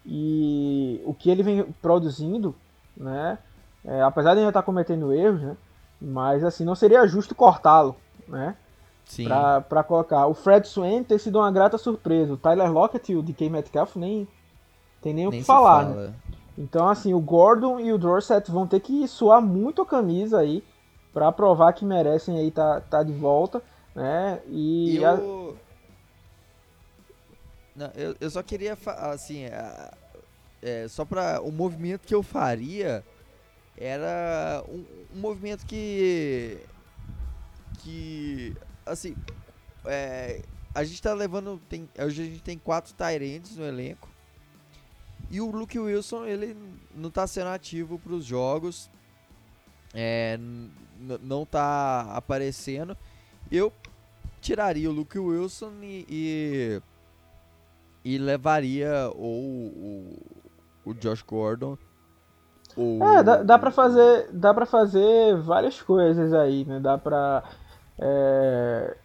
e 0.06 1.02
o 1.06 1.14
que 1.14 1.30
ele 1.30 1.44
vem 1.44 1.64
produzindo, 1.82 2.56
né? 2.96 3.40
É, 3.84 4.02
apesar 4.04 4.34
de 4.34 4.40
ainda 4.40 4.50
estar 4.50 4.62
cometendo 4.62 5.12
erros, 5.14 5.42
né? 5.42 5.58
Mas 6.02 6.44
assim, 6.44 6.66
não 6.66 6.74
seria 6.74 7.06
justo 7.06 7.36
cortá-lo, 7.36 7.96
né? 8.28 8.56
Sim. 9.06 9.26
Pra, 9.26 9.62
pra 9.62 9.84
colocar. 9.84 10.26
O 10.26 10.34
Fred 10.34 10.68
Swain 10.68 11.04
ter 11.04 11.20
sido 11.20 11.38
uma 11.38 11.52
grata 11.52 11.78
surpresa. 11.78 12.34
O 12.34 12.38
Tyler 12.38 12.72
Lockett 12.72 13.12
e 13.12 13.16
o 13.16 13.22
DK 13.22 13.50
Metcalf 13.50 13.96
nem 13.96 14.28
tem 15.02 15.14
nem, 15.14 15.28
nem 15.28 15.28
o 15.28 15.32
que 15.32 15.44
falar, 15.44 15.86
fala. 15.86 16.08
né? 16.08 16.14
Então, 16.58 16.88
assim, 16.88 17.14
o 17.14 17.20
Gordon 17.20 17.80
e 17.80 17.92
o 17.92 17.98
Dorset 17.98 18.50
vão 18.52 18.68
ter 18.68 18.80
que 18.80 19.08
suar 19.08 19.42
muito 19.42 19.82
a 19.82 19.86
camisa 19.86 20.40
aí 20.40 20.64
para 21.14 21.32
provar 21.32 21.74
que 21.74 21.84
merecem 21.84 22.38
aí 22.38 22.52
tá, 22.52 22.82
tá 22.82 23.04
de 23.04 23.12
volta, 23.12 23.62
né? 23.96 24.40
E, 24.48 24.98
e 24.98 25.06
a... 25.06 25.16
Não, 27.76 27.90
eu, 27.96 28.16
eu 28.20 28.30
só 28.30 28.44
queria, 28.44 28.78
assim, 28.86 29.46
é, 30.62 30.88
só 30.88 31.04
para 31.04 31.42
o 31.42 31.52
movimento 31.52 32.06
que 32.06 32.14
eu 32.14 32.22
faria 32.22 33.04
era 33.78 34.64
um, 34.68 34.86
um 35.16 35.20
movimento 35.20 35.66
que 35.66 36.60
que 37.80 38.56
assim 38.86 39.16
é, 39.86 40.42
a 40.74 40.84
gente 40.84 41.02
tá 41.02 41.14
levando 41.14 41.60
tem 41.68 41.90
hoje 42.00 42.22
a 42.22 42.26
gente 42.26 42.42
tem 42.42 42.58
quatro 42.58 42.94
Tyrants 42.94 43.56
no 43.58 43.66
elenco. 43.66 44.10
E 45.30 45.40
o 45.40 45.50
Luke 45.50 45.80
Wilson 45.80 46.26
ele 46.26 46.56
não 46.94 47.10
tá 47.10 47.26
sendo 47.26 47.48
ativo 47.48 47.98
para 47.98 48.14
os 48.14 48.26
jogos. 48.26 48.90
É, 49.94 50.38
não 51.22 51.46
tá 51.46 52.02
aparecendo. 52.14 52.98
Eu 53.50 53.72
tiraria 54.42 54.90
o 54.90 54.94
Luke 54.94 55.18
Wilson 55.18 55.72
e, 55.82 56.06
e, 56.10 56.82
e 58.04 58.18
levaria 58.18 59.10
ou 59.16 59.42
o, 59.42 60.18
o 60.86 60.94
Josh 60.94 61.22
Gordon 61.22 61.78
É, 62.78 63.24
dá, 63.24 63.44
dá 63.44 63.60
pra 63.60 63.72
fazer. 63.72 64.28
Dá 64.32 64.54
pra 64.54 64.66
fazer 64.66 65.36
várias 65.38 65.82
coisas 65.82 66.34
aí, 66.34 66.66
né? 66.66 66.80
Dá 66.80 66.98
pra. 66.98 67.44
É, 68.00 68.96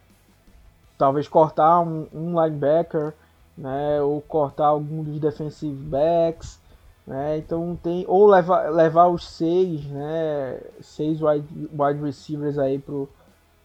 talvez 0.97 1.27
cortar 1.27 1.81
um, 1.81 2.07
um, 2.13 2.43
linebacker, 2.43 3.13
né? 3.57 4.01
Ou 4.01 4.21
cortar 4.21 4.67
algum 4.67 5.03
dos 5.03 5.19
defensive 5.19 5.75
backs. 5.75 6.59
Né? 7.05 7.37
Então 7.37 7.77
tem. 7.81 8.05
Ou 8.07 8.27
levar, 8.27 8.69
levar 8.71 9.07
os 9.07 9.27
seis, 9.27 9.85
né? 9.85 10.59
Seis 10.81 11.21
wide, 11.21 11.69
wide 11.71 12.03
receivers 12.03 12.57
aí 12.57 12.79
pro, 12.79 13.09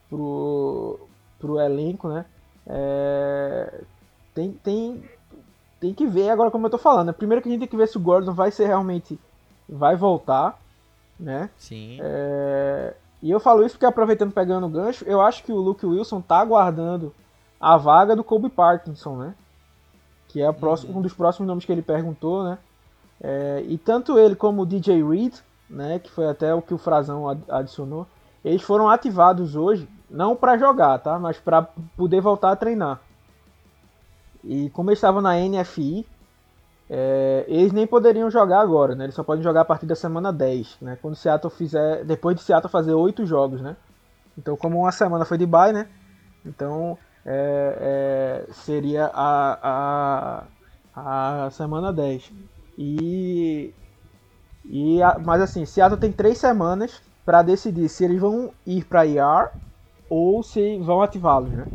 pro, 0.08 1.00
pro 1.38 1.60
elenco, 1.60 2.08
né? 2.08 2.24
É, 2.66 3.80
tem, 4.34 4.52
tem, 4.52 5.02
tem 5.80 5.92
que 5.92 6.06
ver 6.06 6.30
agora 6.30 6.50
como 6.50 6.66
eu 6.66 6.70
tô 6.70 6.78
falando. 6.78 7.08
Né? 7.08 7.12
Primeiro 7.12 7.42
que 7.42 7.48
a 7.48 7.52
gente 7.52 7.60
tem 7.60 7.68
que 7.68 7.76
ver 7.76 7.88
se 7.88 7.96
o 7.96 8.00
Gordon 8.00 8.32
vai 8.32 8.50
ser 8.50 8.66
realmente 8.66 9.18
vai 9.72 9.96
voltar, 9.96 10.58
né? 11.18 11.50
Sim. 11.56 11.98
É... 12.00 12.94
E 13.22 13.30
eu 13.30 13.40
falo 13.40 13.64
isso 13.64 13.76
porque 13.76 13.86
aproveitando 13.86 14.32
pegando 14.32 14.66
o 14.66 14.70
gancho, 14.70 15.04
eu 15.04 15.20
acho 15.20 15.44
que 15.44 15.52
o 15.52 15.56
Luke 15.56 15.86
Wilson 15.86 16.20
tá 16.20 16.38
aguardando 16.38 17.14
a 17.60 17.76
vaga 17.76 18.16
do 18.16 18.24
Kobe 18.24 18.48
Parkinson, 18.48 19.16
né? 19.16 19.34
Que 20.28 20.42
é 20.42 20.52
próximo, 20.52 20.92
uhum. 20.92 20.98
um 20.98 21.02
dos 21.02 21.12
próximos 21.12 21.46
nomes 21.46 21.64
que 21.64 21.72
ele 21.72 21.82
perguntou, 21.82 22.44
né? 22.44 22.58
É... 23.20 23.64
e 23.66 23.78
tanto 23.78 24.18
ele 24.18 24.34
como 24.34 24.62
o 24.62 24.66
DJ 24.66 25.02
Reed, 25.02 25.34
né? 25.70 25.98
Que 25.98 26.10
foi 26.10 26.28
até 26.28 26.52
o 26.54 26.60
que 26.60 26.74
o 26.74 26.78
Frazão 26.78 27.28
adicionou, 27.48 28.06
eles 28.44 28.62
foram 28.62 28.88
ativados 28.88 29.54
hoje, 29.54 29.88
não 30.10 30.34
para 30.34 30.58
jogar, 30.58 30.98
tá? 30.98 31.18
Mas 31.18 31.38
para 31.38 31.62
poder 31.96 32.20
voltar 32.20 32.50
a 32.52 32.56
treinar. 32.56 33.00
E 34.42 34.68
como 34.70 34.90
eles 34.90 34.98
estavam 34.98 35.22
na 35.22 35.36
NFI, 35.38 36.04
é, 36.94 37.46
eles 37.48 37.72
nem 37.72 37.86
poderiam 37.86 38.30
jogar 38.30 38.60
agora, 38.60 38.94
né? 38.94 39.04
Eles 39.04 39.14
só 39.14 39.24
podem 39.24 39.42
jogar 39.42 39.62
a 39.62 39.64
partir 39.64 39.86
da 39.86 39.96
semana 39.96 40.30
10, 40.30 40.76
né? 40.82 40.98
Quando 41.00 41.16
Seattle 41.16 41.50
fizer, 41.50 42.04
depois 42.04 42.36
de 42.36 42.42
Seattle 42.42 42.70
fazer 42.70 42.92
oito 42.92 43.24
jogos, 43.24 43.62
né? 43.62 43.78
Então, 44.36 44.58
como 44.58 44.80
uma 44.80 44.92
semana 44.92 45.24
foi 45.24 45.38
de 45.38 45.46
bye, 45.46 45.72
né? 45.72 45.88
Então, 46.44 46.98
é, 47.24 48.44
é, 48.46 48.52
seria 48.52 49.10
a, 49.14 50.44
a, 50.94 51.46
a 51.46 51.50
semana 51.50 51.94
10. 51.94 52.30
E, 52.76 53.72
e 54.62 55.02
a, 55.02 55.18
mas 55.18 55.40
assim, 55.40 55.64
Seattle 55.64 55.98
tem 55.98 56.12
três 56.12 56.36
semanas 56.36 57.00
para 57.24 57.40
decidir 57.40 57.88
se 57.88 58.04
eles 58.04 58.20
vão 58.20 58.52
ir 58.66 58.84
para 58.84 59.06
IR 59.06 59.48
ou 60.10 60.42
se 60.42 60.78
vão 60.80 61.00
ativá-los, 61.00 61.52
né? 61.52 61.68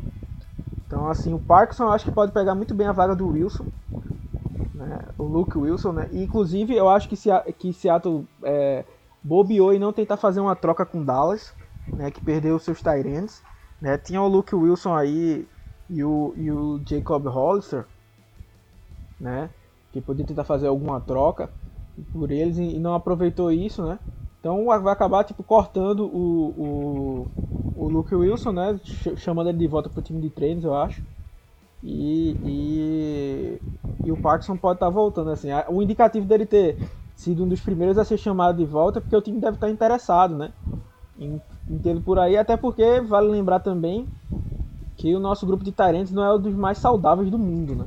Então, 0.85 1.07
assim, 1.07 1.33
o 1.33 1.39
Parkinson 1.39 1.85
eu 1.85 1.91
acho 1.91 2.05
que 2.05 2.11
pode 2.11 2.31
pegar 2.31 2.53
muito 2.53 2.75
bem 2.75 2.85
a 2.85 2.91
vaga 2.91 3.15
do 3.15 3.29
Wilson 3.29 3.65
né? 4.77 4.99
O 5.17 5.23
Luke 5.23 5.57
Wilson, 5.57 5.91
né? 5.91 6.09
E, 6.11 6.23
inclusive, 6.23 6.75
eu 6.75 6.87
acho 6.89 7.09
que, 7.09 7.15
se, 7.15 7.29
que 7.57 7.73
Seattle 7.73 8.27
é, 8.43 8.85
bobeou 9.23 9.73
e 9.73 9.79
não 9.79 9.91
tentar 9.91 10.17
fazer 10.17 10.39
uma 10.39 10.55
troca 10.55 10.85
com 10.85 11.03
Dallas, 11.03 11.55
né? 11.95 12.11
Que 12.11 12.21
perdeu 12.21 12.55
os 12.55 12.63
seus 12.63 12.81
Tyrants, 12.81 13.43
né? 13.81 13.97
Tinha 13.97 14.21
o 14.21 14.27
Luke 14.27 14.55
Wilson 14.55 14.95
aí 14.95 15.47
e 15.89 16.03
o, 16.03 16.33
e 16.37 16.51
o 16.51 16.81
Jacob 16.87 17.25
Hollister, 17.27 17.85
né? 19.19 19.49
Que 19.91 20.01
podia 20.01 20.25
tentar 20.25 20.43
fazer 20.43 20.67
alguma 20.67 20.99
troca 21.01 21.51
por 22.11 22.31
eles 22.31 22.57
e 22.57 22.79
não 22.79 22.93
aproveitou 22.93 23.51
isso, 23.51 23.85
né? 23.85 23.99
Então 24.39 24.65
vai 24.65 24.93
acabar 24.93 25.23
tipo 25.23 25.43
cortando 25.43 26.05
o, 26.05 27.23
o, 27.25 27.27
o 27.73 27.89
Luke 27.89 28.13
Wilson, 28.13 28.51
né? 28.51 28.79
Chamando 29.15 29.49
ele 29.49 29.57
de 29.57 29.67
volta 29.67 29.89
pro 29.89 30.01
time 30.01 30.21
de 30.21 30.29
treinos, 30.29 30.63
eu 30.63 30.75
acho. 30.75 31.01
E, 31.83 32.31
e, 32.43 33.61
e 34.05 34.11
o 34.11 34.17
Parkinson 34.17 34.57
pode 34.57 34.77
estar 34.77 34.87
tá 34.87 34.91
voltando. 34.91 35.29
Assim. 35.29 35.49
O 35.69 35.81
indicativo 35.81 36.25
dele 36.25 36.45
ter 36.45 36.77
sido 37.15 37.43
um 37.43 37.47
dos 37.47 37.61
primeiros 37.61 37.97
a 37.97 38.05
ser 38.05 38.17
chamado 38.17 38.57
de 38.57 38.65
volta 38.65 38.99
é 38.99 39.01
porque 39.01 39.15
o 39.15 39.21
time 39.21 39.39
deve 39.39 39.55
estar 39.55 39.67
tá 39.67 39.73
interessado 39.73 40.35
né, 40.35 40.51
em, 41.19 41.41
em 41.69 41.77
tê-lo 41.79 42.01
por 42.01 42.19
aí. 42.19 42.37
Até 42.37 42.57
porque 42.57 43.01
vale 43.01 43.27
lembrar 43.27 43.59
também 43.59 44.07
que 44.95 45.15
o 45.15 45.19
nosso 45.19 45.45
grupo 45.45 45.63
de 45.63 45.71
Tyrants 45.71 46.11
não 46.11 46.23
é 46.23 46.35
um 46.35 46.39
dos 46.39 46.55
mais 46.55 46.77
saudáveis 46.79 47.29
do 47.29 47.37
mundo. 47.37 47.75
Né? 47.75 47.85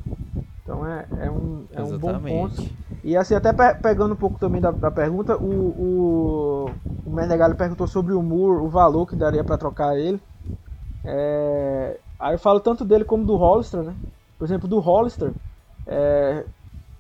Então 0.63 0.87
é, 0.87 1.07
é, 1.19 1.31
um, 1.31 1.65
é 1.73 1.83
um 1.83 1.99
bom 1.99 2.21
ponto. 2.21 2.63
E 3.03 3.17
assim, 3.17 3.35
até 3.35 3.53
pe 3.53 3.75
pegando 3.81 4.13
um 4.13 4.17
pouco 4.17 4.39
também 4.39 4.61
da, 4.61 4.71
da 4.71 4.91
pergunta, 4.91 5.37
o, 5.37 5.51
o, 5.51 6.71
o 7.07 7.11
Menegalho 7.11 7.57
perguntou 7.57 7.87
sobre 7.87 8.13
o 8.13 8.23
Moore, 8.23 8.65
o 8.65 8.69
valor 8.69 9.07
que 9.07 9.17
daria 9.17 9.43
para 9.43 9.59
trocar 9.59 9.99
ele. 9.99 10.21
É, 11.05 11.99
Aí 12.21 12.35
eu 12.35 12.39
falo 12.39 12.61
tanto 12.61 12.85
dele 12.85 13.05
como 13.05 13.25
do 13.25 13.35
Hollister, 13.37 13.83
né? 13.83 13.97
Por 14.39 14.45
exemplo, 14.45 14.69
do 14.69 14.79
Hollister, 14.79 15.33
é, 15.87 16.45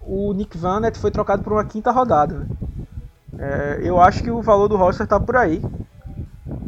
o 0.01 0.33
Nick 0.33 0.57
Vanett 0.57 0.99
foi 0.99 1.11
trocado 1.11 1.43
por 1.43 1.53
uma 1.53 1.65
quinta 1.65 1.91
rodada, 1.91 2.39
né? 2.39 2.49
É, 3.39 3.81
eu 3.83 4.01
acho 4.01 4.23
que 4.23 4.31
o 4.31 4.43
valor 4.43 4.69
do 4.69 4.77
Hollister 4.77 5.07
tá 5.07 5.21
por 5.21 5.37
aí, 5.37 5.63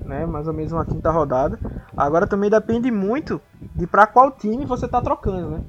né? 0.05 0.27
Mais 0.27 0.47
ou 0.47 0.53
menos 0.53 0.73
uma 0.73 0.85
quinta 0.85 1.11
rodada. 1.11 1.59
Agora 1.97 2.27
também 2.27 2.51
depende 2.51 2.91
muito 2.91 3.41
de 3.75 3.87
para 3.87 4.07
qual 4.07 4.31
time 4.31 4.67
você 4.67 4.87
tá 4.87 5.01
trocando, 5.01 5.51
né? 5.51 5.63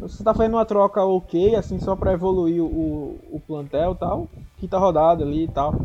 Se 0.00 0.18
você 0.18 0.24
tá 0.24 0.34
fazendo 0.34 0.54
uma 0.54 0.64
troca 0.66 1.02
ok, 1.04 1.56
assim, 1.56 1.78
só 1.78 1.96
para 1.96 2.12
evoluir 2.12 2.62
o, 2.62 3.18
o 3.32 3.40
plantel 3.46 3.94
tal, 3.94 4.28
quinta 4.58 4.78
rodada 4.78 5.24
ali 5.24 5.44
e 5.44 5.48
tal. 5.48 5.76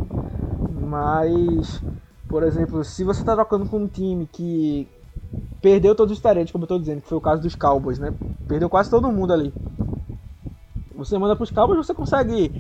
Mas, 0.68 1.84
por 2.30 2.44
exemplo, 2.44 2.84
se 2.84 3.04
você 3.04 3.24
tá 3.24 3.36
trocando 3.36 3.66
com 3.68 3.80
um 3.80 3.88
time 3.88 4.28
que 4.28 4.88
perdeu 5.61 5.95
todos 5.95 6.13
os 6.13 6.21
talentos, 6.21 6.51
como 6.51 6.63
eu 6.63 6.67
tô 6.67 6.79
dizendo, 6.79 7.01
que 7.01 7.07
foi 7.07 7.17
o 7.17 7.21
caso 7.21 7.41
dos 7.41 7.55
Cowboys, 7.55 7.99
né? 7.99 8.13
Perdeu 8.47 8.69
quase 8.69 8.89
todo 8.89 9.11
mundo 9.11 9.34
ali. 9.34 9.53
Você 10.95 11.17
manda 11.17 11.36
pros 11.36 11.51
Cowboys, 11.51 11.86
você 11.86 11.93
consegue 11.93 12.51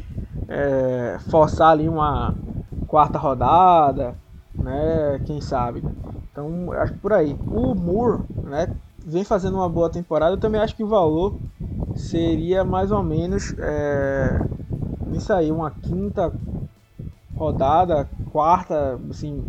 é, 0.47 1.17
forçar 1.29 1.71
ali 1.71 1.87
uma 1.87 2.33
quarta 2.87 3.17
rodada, 3.17 4.15
né? 4.55 5.19
Quem 5.25 5.41
sabe. 5.41 5.83
Então, 6.31 6.71
acho 6.73 6.93
que 6.93 6.99
por 6.99 7.13
aí. 7.13 7.37
O 7.51 7.73
Moore, 7.73 8.21
né? 8.43 8.69
Vem 9.05 9.23
fazendo 9.23 9.55
uma 9.55 9.69
boa 9.69 9.89
temporada. 9.89 10.33
Eu 10.33 10.39
também 10.39 10.61
acho 10.61 10.75
que 10.75 10.83
o 10.83 10.87
valor 10.87 11.35
seria 11.95 12.63
mais 12.63 12.91
ou 12.91 13.03
menos 13.03 13.55
é, 13.57 14.39
isso 15.13 15.33
aí, 15.33 15.51
uma 15.51 15.71
quinta 15.71 16.33
rodada, 17.35 18.07
quarta, 18.31 18.99
assim, 19.09 19.43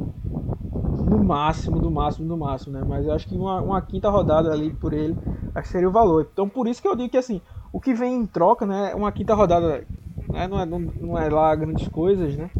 no 1.13 1.23
máximo, 1.23 1.79
no 1.79 1.91
máximo, 1.91 2.27
no 2.27 2.37
máximo, 2.37 2.73
né? 2.73 2.85
Mas 2.87 3.05
eu 3.05 3.13
acho 3.13 3.27
que 3.27 3.37
uma, 3.37 3.61
uma, 3.61 3.83
quinta 3.83 4.09
rodada 4.09 4.51
ali 4.51 4.73
por 4.73 4.93
ele, 4.93 5.17
acho 5.55 5.67
que 5.67 5.73
seria 5.73 5.89
o 5.89 5.93
valor. 5.93 6.27
Então 6.33 6.49
por 6.49 6.67
isso 6.67 6.81
que 6.81 6.89
eu 6.89 6.97
digo 6.97 7.11
que 7.11 7.19
assim, 7.19 7.41
o 7.73 7.81
que 7.81 7.93
vem 7.93 8.15
em 8.15 8.27
troca, 8.27 8.65
né? 8.65 8.95
Uma 8.95 9.13
quinta 9.13 9.35
rodada 9.35 9.87
né, 10.29 10.49
não, 10.49 10.61
é, 10.61 10.67
não, 10.67 10.79
não 10.79 11.19
é 11.19 11.29
lá 11.29 11.55
grandes 11.55 11.87
coisas, 11.89 12.35
né? 12.37 12.51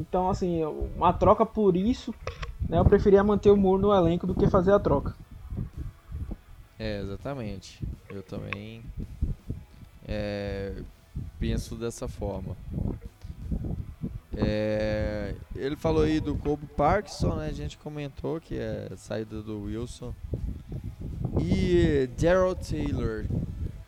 Então 0.00 0.30
assim, 0.30 0.64
uma 0.96 1.12
troca 1.12 1.44
por 1.44 1.76
isso, 1.76 2.14
né? 2.68 2.78
Eu 2.78 2.84
preferia 2.84 3.22
manter 3.22 3.50
o 3.50 3.56
Muro 3.56 3.82
no 3.82 3.94
elenco 3.94 4.26
do 4.26 4.34
que 4.34 4.48
fazer 4.48 4.72
a 4.72 4.80
troca. 4.80 5.14
É, 6.78 7.00
exatamente. 7.00 7.82
Eu 8.10 8.22
também 8.22 8.82
é, 10.06 10.72
penso 11.38 11.74
dessa 11.74 12.08
forma. 12.08 12.56
É, 14.36 15.34
ele 15.54 15.76
falou 15.76 16.02
aí 16.02 16.20
do 16.20 16.36
Kobe 16.36 16.66
Parkinson, 16.76 17.36
né? 17.36 17.46
A 17.48 17.52
gente 17.52 17.78
comentou 17.78 18.38
que 18.38 18.58
é 18.58 18.88
a 18.92 18.96
saída 18.96 19.40
do 19.42 19.62
Wilson. 19.62 20.12
E 21.40 22.08
Daryl 22.20 22.54
Taylor, 22.54 23.24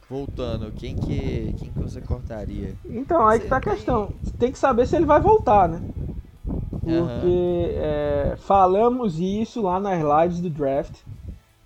voltando, 0.09 0.73
quem 0.73 0.97
que, 0.97 1.55
quem 1.59 1.71
que 1.71 1.79
você 1.79 2.01
cortaria? 2.01 2.75
Então, 2.87 3.27
aí 3.27 3.41
que 3.41 3.47
tá 3.47 3.59
a 3.59 3.61
questão. 3.61 4.13
Tem 4.39 4.51
que 4.51 4.59
saber 4.59 4.87
se 4.87 4.97
ele 4.97 5.05
vai 5.05 5.21
voltar, 5.21 5.69
né? 5.69 5.83
Porque 6.81 7.27
uhum. 7.27 7.71
é, 7.77 8.37
falamos 8.39 9.19
isso 9.19 9.61
lá 9.61 9.79
nas 9.79 10.01
lives 10.01 10.41
do 10.41 10.49
draft, 10.49 11.01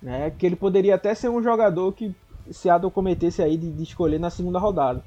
né? 0.01 0.29
Que 0.31 0.45
ele 0.45 0.57
poderia 0.57 0.95
até 0.95 1.15
ser 1.15 1.29
um 1.29 1.41
jogador 1.41 1.93
que 1.93 2.13
Seattle 2.51 2.91
cometesse 2.91 3.41
aí 3.41 3.55
de, 3.55 3.71
de 3.71 3.83
escolher 3.83 4.19
na 4.19 4.29
segunda 4.29 4.59
rodada. 4.59 5.01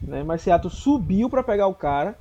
Né? 0.00 0.24
Mas 0.24 0.42
Seattle 0.42 0.72
subiu 0.72 1.30
para 1.30 1.44
pegar 1.44 1.68
o 1.68 1.74
cara 1.74 2.18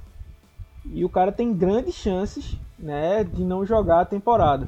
e 0.85 1.05
o 1.05 1.09
cara 1.09 1.31
tem 1.31 1.53
grandes 1.53 1.95
chances 1.95 2.57
né, 2.77 3.23
de 3.23 3.43
não 3.43 3.65
jogar 3.65 4.01
a 4.01 4.05
temporada. 4.05 4.67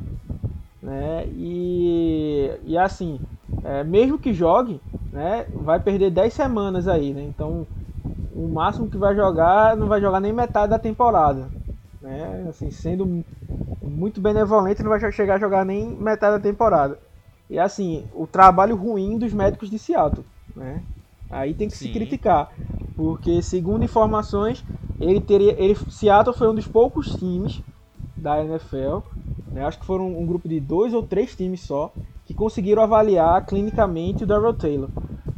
Né? 0.81 1.25
E, 1.27 2.51
e 2.65 2.77
assim, 2.77 3.19
é, 3.63 3.83
mesmo 3.83 4.19
que 4.19 4.33
jogue, 4.33 4.81
né, 5.11 5.45
vai 5.53 5.79
perder 5.79 6.11
10 6.11 6.33
semanas 6.33 6.87
aí. 6.87 7.13
Né? 7.13 7.23
Então, 7.23 7.65
o 8.33 8.47
máximo 8.47 8.89
que 8.89 8.97
vai 8.97 9.15
jogar, 9.15 9.75
não 9.75 9.87
vai 9.87 10.01
jogar 10.01 10.19
nem 10.19 10.33
metade 10.33 10.69
da 10.69 10.79
temporada. 10.79 11.47
Né? 12.01 12.45
Assim, 12.49 12.69
sendo 12.69 13.23
muito 13.81 14.19
benevolente, 14.19 14.83
não 14.83 14.89
vai 14.89 15.11
chegar 15.11 15.35
a 15.35 15.39
jogar 15.39 15.65
nem 15.65 15.87
metade 15.95 16.37
da 16.37 16.43
temporada. 16.43 16.99
E 17.49 17.59
assim, 17.59 18.05
o 18.13 18.25
trabalho 18.25 18.75
ruim 18.75 19.17
dos 19.17 19.33
médicos 19.33 19.69
de 19.69 19.79
Seattle. 19.79 20.25
Né? 20.55 20.81
Aí 21.33 21.53
tem 21.53 21.67
que 21.67 21.75
Sim. 21.75 21.87
se 21.87 21.93
criticar. 21.93 22.51
Porque, 22.95 23.41
segundo 23.41 23.83
informações, 23.83 24.63
ele 24.99 25.19
teria. 25.19 25.55
Ele, 25.61 25.75
Seattle 25.75 26.35
foi 26.35 26.47
um 26.47 26.55
dos 26.55 26.67
poucos 26.67 27.15
times 27.17 27.61
da 28.15 28.43
NFL, 28.43 28.99
né, 29.51 29.65
acho 29.65 29.79
que 29.79 29.85
foram 29.85 30.07
um 30.07 30.25
grupo 30.25 30.47
de 30.47 30.59
dois 30.59 30.93
ou 30.93 31.01
três 31.01 31.35
times 31.35 31.61
só, 31.61 31.93
que 32.25 32.33
conseguiram 32.33 32.83
avaliar 32.83 33.43
clinicamente 33.45 34.23
o 34.23 34.27
Darrell 34.27 34.53
Taylor. 34.53 34.89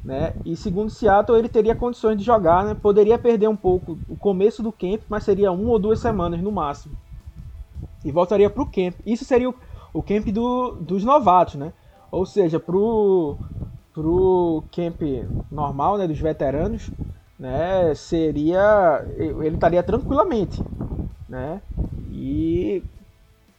Né? 0.03 0.33
E 0.45 0.55
segundo 0.55 0.89
Seattle, 0.91 1.39
ele 1.39 1.49
teria 1.49 1.73
condições 1.73 2.17
de 2.17 2.23
jogar, 2.23 2.63
né? 2.63 2.75
poderia 2.75 3.17
perder 3.17 3.47
um 3.47 3.55
pouco 3.55 3.97
o 4.07 4.15
começo 4.15 4.61
do 4.61 4.71
camp, 4.71 5.01
mas 5.09 5.23
seria 5.23 5.51
uma 5.51 5.71
ou 5.71 5.79
duas 5.79 5.99
semanas 5.99 6.41
no 6.41 6.51
máximo. 6.51 6.95
E 8.03 8.11
voltaria 8.11 8.49
para 8.49 8.61
o 8.61 8.67
camp. 8.67 8.95
Isso 9.03 9.25
seria 9.25 9.49
o, 9.49 9.55
o 9.93 10.03
camp 10.03 10.27
do, 10.27 10.75
dos 10.75 11.03
novatos, 11.03 11.55
né? 11.55 11.73
Ou 12.11 12.23
seja, 12.23 12.59
pro, 12.59 13.39
pro 13.95 14.65
camp 14.73 15.01
normal, 15.49 15.97
né, 15.97 16.07
dos 16.07 16.19
veteranos, 16.19 16.91
né, 17.39 17.95
seria 17.95 19.05
ele 19.17 19.55
estaria 19.55 19.81
tranquilamente, 19.81 20.61
né? 21.29 21.61
E 22.11 22.83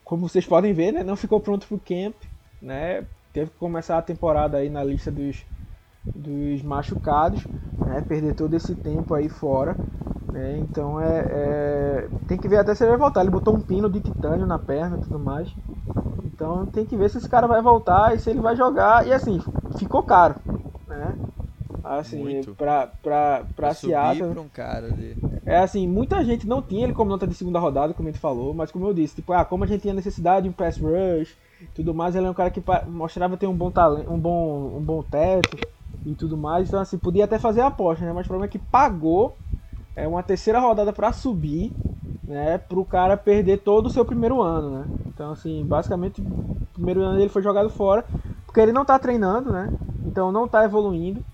como 0.05 0.29
vocês 0.29 0.47
podem 0.47 0.75
ver, 0.75 0.93
né, 0.93 1.03
não 1.03 1.17
ficou 1.17 1.41
pronto 1.41 1.67
para 1.67 1.77
o 1.77 1.81
camp, 1.81 2.15
né? 2.63 3.07
Teve 3.33 3.51
que 3.51 3.59
começar 3.59 3.99
a 3.99 4.03
temporada 4.03 4.59
aí 4.59 4.71
na 4.71 4.85
lista 4.85 5.11
dos 5.11 5.45
dos 6.15 6.63
machucados, 6.63 7.47
né? 7.83 8.03
Perder 8.03 8.35
todo 8.35 8.55
esse 8.55 8.75
tempo 8.77 9.15
aí 9.15 9.29
fora, 9.29 9.79
né? 10.37 10.59
Então 10.59 11.01
é, 11.01 11.27
é, 11.31 12.09
tem 12.27 12.39
que 12.39 12.47
ver 12.49 12.59
até 12.59 12.75
se 12.75 12.85
ele 12.85 12.91
vai 12.91 12.99
voltar. 12.99 13.23
Ele 13.23 13.31
botou 13.31 13.55
um 13.55 13.61
pino 13.61 13.89
de 13.89 14.01
titânio 14.01 14.47
na 14.47 14.59
perna 14.59 14.97
e 14.97 15.01
tudo 15.01 15.19
mais. 15.19 15.49
Então 16.23 16.67
tem 16.67 16.85
que 16.85 16.97
ver 16.97 17.09
se 17.09 17.19
esse 17.19 17.29
cara 17.29 17.47
vai 17.47 17.63
voltar 17.63 18.15
e 18.15 18.19
se 18.19 18.29
ele 18.29 18.41
vai 18.41 18.55
jogar. 18.55 19.07
E 19.07 19.13
assim, 19.13 19.41
ficou 19.77 20.03
caro, 20.03 20.37
né? 20.87 21.17
Assim, 21.83 22.19
Muito. 22.19 22.55
pra, 22.55 22.87
pra, 22.87 23.47
pra 23.55 23.73
Seattle. 23.73 24.33
Pra 24.33 24.41
um 24.41 24.49
cara 24.49 24.89
ali. 24.89 25.17
É 25.45 25.59
assim, 25.59 25.87
muita 25.87 26.25
gente 26.25 26.47
não 26.47 26.61
tinha 26.61 26.85
ele 26.85 26.93
como 26.93 27.11
nota 27.11 27.27
de 27.27 27.35
segunda 27.35 27.61
rodada, 27.61 27.95
como 27.95 28.09
a 28.09 28.13
gente 28.13 28.21
falou, 28.21 28.53
mas 28.53 28.73
como 28.73 28.87
eu 28.87 28.93
disse, 28.93 29.15
tipo, 29.15 29.33
ah, 29.33 29.45
como 29.45 29.63
a 29.63 29.67
gente 29.67 29.83
tinha 29.83 29.95
necessidade 29.95 30.43
de 30.45 30.49
um 30.49 30.53
pass 30.53 30.79
rush 30.79 31.37
tudo 31.75 31.95
mais, 31.95 32.15
ele 32.17 32.27
é 32.27 32.31
um 32.31 32.35
cara 32.35 32.51
que 32.51 32.63
mostrava 32.87 33.37
ter 33.37 33.47
um 33.47 33.57
bom 33.57 33.71
talento, 33.71 34.11
um 34.11 34.19
bom, 34.19 34.77
um 34.77 34.83
bom 34.83 35.03
teto 35.03 35.57
e 36.05 36.15
tudo 36.15 36.37
mais. 36.37 36.69
Então, 36.69 36.81
assim, 36.81 36.99
podia 36.99 37.25
até 37.25 37.39
fazer 37.39 37.61
a 37.61 37.69
aposta, 37.69 38.05
né? 38.05 38.13
Mas 38.13 38.27
o 38.27 38.29
problema 38.29 38.47
é 38.47 38.49
que 38.49 38.59
pagou 38.59 39.39
é 39.97 40.07
uma 40.07 40.23
terceira 40.23 40.61
rodada 40.61 40.93
para 40.93 41.11
subir, 41.13 41.73
né? 42.25 42.59
Pro 42.59 42.85
cara 42.85 43.17
perder 43.17 43.59
todo 43.59 43.87
o 43.87 43.91
seu 43.91 44.05
primeiro 44.05 44.43
ano, 44.43 44.71
né? 44.79 44.85
Então, 45.07 45.33
assim, 45.33 45.65
basicamente, 45.65 46.21
o 46.21 46.75
primeiro 46.75 47.01
ano 47.01 47.17
dele 47.17 47.31
foi 47.31 47.43
jogado 47.43 47.71
fora, 47.71 48.05
porque 48.45 48.61
ele 48.61 48.73
não 48.73 48.85
tá 48.85 48.99
treinando, 48.99 49.51
né? 49.51 49.73
Então 50.05 50.31
não 50.31 50.47
tá 50.47 50.65
evoluindo. 50.65 51.25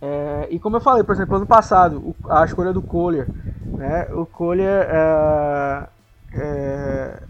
É, 0.00 0.48
e 0.50 0.58
como 0.58 0.76
eu 0.76 0.80
falei, 0.80 1.04
por 1.04 1.14
exemplo, 1.14 1.36
ano 1.36 1.46
passado, 1.46 2.16
a 2.28 2.44
escolha 2.44 2.72
do 2.72 2.82
Collier, 2.82 3.28
né? 3.66 4.08
O 4.12 4.26
Collier, 4.26 4.88
é, 4.90 5.88
é, 6.34 7.22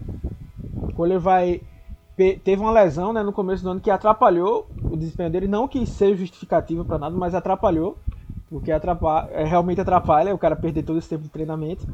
o 0.75 0.93
Collier 0.93 1.19
vai 1.19 1.61
teve 2.15 2.61
uma 2.61 2.71
lesão, 2.71 3.11
né, 3.11 3.23
no 3.23 3.33
começo 3.33 3.63
do 3.63 3.71
ano 3.71 3.79
que 3.79 3.89
atrapalhou 3.89 4.67
o 4.83 4.95
desempenho 4.95 5.31
dele, 5.31 5.47
não 5.47 5.67
que 5.67 5.83
seja 5.85 6.15
justificativa 6.15 6.85
para 6.85 6.99
nada, 6.99 7.15
mas 7.17 7.33
atrapalhou, 7.33 7.97
porque 8.53 8.71
atrapalha, 8.71 9.27
é, 9.31 9.43
realmente 9.43 9.81
atrapalha 9.81 10.33
o 10.33 10.37
cara 10.37 10.55
perder 10.55 10.83
todo 10.83 10.99
esse 10.99 11.09
tempo 11.09 11.23
de 11.23 11.29
treinamento. 11.29 11.85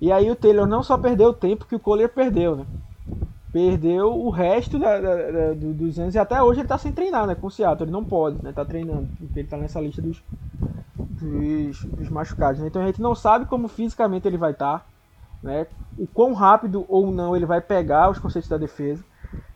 E 0.00 0.10
aí 0.10 0.30
o 0.30 0.34
Taylor 0.34 0.66
não 0.66 0.82
só 0.82 0.96
perdeu 0.96 1.28
o 1.28 1.34
tempo 1.34 1.66
que 1.66 1.76
o 1.76 1.80
Collier 1.80 2.08
perdeu, 2.08 2.56
né? 2.56 2.66
perdeu 3.52 4.16
o 4.16 4.30
resto 4.30 4.78
da, 4.78 5.00
da, 5.00 5.14
da, 5.30 5.52
dos 5.54 5.98
anos 5.98 6.14
e 6.14 6.18
até 6.18 6.42
hoje 6.42 6.60
ele 6.60 6.66
está 6.66 6.78
sem 6.78 6.92
treinar, 6.92 7.26
né? 7.26 7.34
Com 7.34 7.48
o 7.48 7.50
Seattle, 7.50 7.84
ele 7.84 7.92
não 7.92 8.04
pode, 8.04 8.42
né? 8.42 8.52
Tá 8.52 8.64
treinando, 8.64 9.08
porque 9.18 9.40
ele 9.40 9.46
está 9.46 9.56
nessa 9.56 9.80
lista 9.80 10.00
dos, 10.00 10.22
dos, 10.96 11.84
dos 11.84 12.08
machucados. 12.08 12.60
Né? 12.60 12.68
Então 12.68 12.82
a 12.82 12.86
gente 12.86 13.02
não 13.02 13.14
sabe 13.14 13.46
como 13.46 13.68
fisicamente 13.68 14.26
ele 14.26 14.36
vai 14.36 14.52
estar, 14.52 14.78
tá, 14.78 14.84
né? 15.42 15.66
O 15.98 16.06
quão 16.06 16.32
rápido 16.32 16.86
ou 16.88 17.10
não 17.10 17.36
ele 17.36 17.44
vai 17.44 17.60
pegar 17.60 18.08
os 18.08 18.18
conceitos 18.18 18.48
da 18.48 18.56
defesa, 18.56 19.04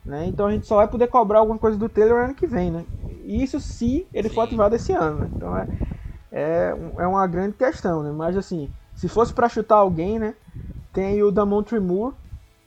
né? 0.04 0.26
Então 0.26 0.46
a 0.46 0.52
gente 0.52 0.66
só 0.66 0.76
vai 0.76 0.88
poder 0.88 1.06
cobrar 1.06 1.38
alguma 1.38 1.58
coisa 1.58 1.78
do 1.78 1.88
Taylor 1.88 2.24
ano 2.24 2.34
que 2.34 2.46
vem, 2.46 2.70
né? 2.70 2.84
Isso 3.24 3.60
se 3.60 4.06
ele 4.12 4.28
Sim. 4.28 4.34
for 4.34 4.42
ativado 4.42 4.74
esse 4.74 4.92
ano, 4.92 5.20
né? 5.20 5.30
Então 5.34 5.56
é, 5.56 5.68
é, 6.34 6.76
é 6.98 7.06
uma 7.06 7.24
grande 7.28 7.52
questão, 7.52 8.02
né? 8.02 8.10
Mas 8.10 8.36
assim, 8.36 8.68
se 8.96 9.08
fosse 9.08 9.32
para 9.32 9.48
chutar 9.48 9.76
alguém, 9.76 10.18
né? 10.18 10.34
Tem 10.92 11.22
o 11.22 11.30
Damon 11.30 11.64
Moore, 11.80 12.14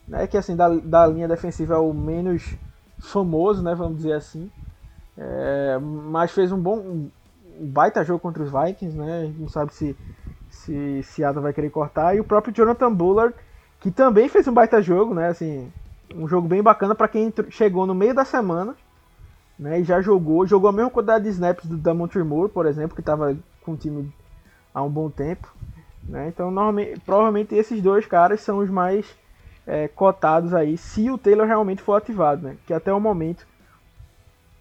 né, 0.08 0.26
que 0.26 0.38
assim 0.38 0.56
da, 0.56 0.70
da 0.70 1.06
linha 1.06 1.28
defensiva 1.28 1.76
é 1.76 1.78
o 1.78 1.94
menos 1.94 2.56
famoso, 2.98 3.62
né, 3.62 3.76
vamos 3.76 3.98
dizer 3.98 4.14
assim. 4.14 4.50
É, 5.18 5.78
mas 5.82 6.32
fez 6.32 6.52
um 6.52 6.60
bom 6.60 6.78
um 6.78 7.10
baita 7.60 8.06
jogo 8.06 8.20
contra 8.20 8.42
os 8.42 8.52
Vikings, 8.52 8.98
né? 8.98 9.34
Não 9.38 9.50
sabe 9.50 9.74
se 9.74 9.98
se 10.50 11.04
Seattle 11.04 11.44
vai 11.44 11.52
querer 11.52 11.70
cortar 11.70 12.16
e 12.16 12.22
o 12.22 12.24
próprio 12.24 12.54
Jonathan 12.54 12.94
Bullard, 12.94 13.36
que 13.82 13.92
também 13.92 14.30
fez 14.30 14.48
um 14.48 14.54
baita 14.54 14.82
jogo, 14.82 15.14
né? 15.14 15.28
Assim, 15.28 15.72
um 16.16 16.26
jogo 16.28 16.48
bem 16.48 16.64
bacana 16.64 16.96
para 16.96 17.08
quem 17.10 17.34
chegou 17.50 17.86
no 17.86 17.94
meio 17.94 18.14
da 18.14 18.24
semana, 18.24 18.76
né? 19.60 19.82
E 19.82 19.84
já 19.84 20.00
jogou, 20.00 20.48
jogou 20.48 20.70
a 20.70 20.74
mesma 20.74 20.90
quantidade 20.90 21.26
de 21.26 21.32
snaps 21.32 21.66
do 21.66 21.76
Damon 21.76 22.08
Moore, 22.26 22.50
por 22.50 22.66
exemplo, 22.66 22.96
que 22.96 23.02
estava 23.02 23.36
com 23.68 23.74
o 23.74 23.78
time 23.78 24.10
há 24.74 24.82
um 24.82 24.90
bom 24.90 25.10
tempo, 25.10 25.54
né? 26.08 26.30
Então, 26.30 26.54
provavelmente 27.06 27.54
esses 27.54 27.82
dois 27.82 28.06
caras 28.06 28.40
são 28.40 28.60
os 28.60 28.70
mais 28.70 29.06
é, 29.66 29.90
cotados 29.90 30.54
aí, 30.54 30.78
se 30.78 31.12
o 31.12 31.18
Taylor 31.18 31.46
realmente 31.46 31.82
for 31.82 31.96
ativado, 31.96 32.48
né? 32.48 32.58
Que 32.66 32.74
até 32.74 32.94
o 32.94 33.00
momento, 33.00 33.46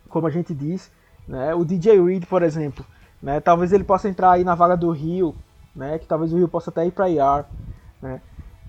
como 0.09 0.27
a 0.27 0.31
gente 0.31 0.53
diz, 0.53 0.91
né? 1.29 1.55
O 1.55 1.65
DJ 1.65 2.03
Reed, 2.03 2.27
por 2.27 2.43
exemplo, 2.43 2.85
né? 3.23 3.39
Talvez 3.39 3.73
ele 3.73 3.85
possa 3.85 4.09
entrar 4.09 4.33
aí 4.33 4.43
na 4.43 4.57
vaga 4.57 4.77
do 4.77 4.91
Rio, 4.91 5.37
né? 5.75 6.01
Que 6.01 6.07
talvez 6.07 6.33
o 6.33 6.37
Rio 6.37 6.49
possa 6.49 6.71
até 6.71 6.85
ir 6.85 6.91
para 6.91 7.09
IR, 7.09 7.45
né? 8.03 8.21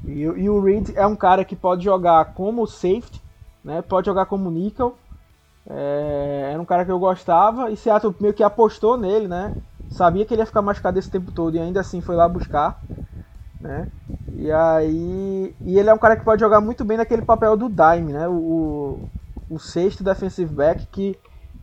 E, 0.05 0.21
e, 0.21 0.49
o 0.49 0.61
Reed 0.61 0.91
é 0.95 1.07
um 1.07 1.15
cara 1.15 1.43
que 1.43 1.55
pode 1.55 1.83
jogar 1.83 2.23
como 2.35 2.67
safety, 2.67 3.19
né? 3.63 3.81
Pode 3.81 4.05
jogar 4.05 4.27
como 4.27 4.51
nickel. 4.51 4.95
É, 5.69 6.51
era 6.53 6.61
um 6.61 6.65
cara 6.65 6.85
que 6.85 6.91
eu 6.91 6.99
gostava 6.99 7.71
e 7.71 7.75
Seattle 7.75 8.15
meio 8.21 8.33
que 8.33 8.43
apostou 8.43 8.95
nele, 8.95 9.27
né? 9.27 9.57
Sabia 9.89 10.25
que 10.25 10.33
ele 10.33 10.41
ia 10.41 10.45
ficar 10.45 10.61
machucado 10.61 10.99
esse 10.99 11.09
tempo 11.09 11.31
todo 11.31 11.55
e 11.55 11.59
ainda 11.59 11.79
assim 11.79 12.01
foi 12.01 12.15
lá 12.15 12.27
buscar 12.27 12.81
né? 13.59 13.87
E 14.31 14.51
aí. 14.51 15.55
E 15.65 15.79
ele 15.79 15.89
é 15.89 15.93
um 15.93 15.97
cara 15.97 16.15
que 16.15 16.23
pode 16.23 16.39
jogar 16.39 16.61
muito 16.61 16.83
bem 16.83 16.97
naquele 16.97 17.21
papel 17.21 17.55
do 17.55 17.69
Dime, 17.69 18.13
né? 18.13 18.27
O, 18.27 18.99
o 19.49 19.59
sexto 19.59 20.03
defensive 20.03 20.53
back 20.53 20.85
que 20.87 21.17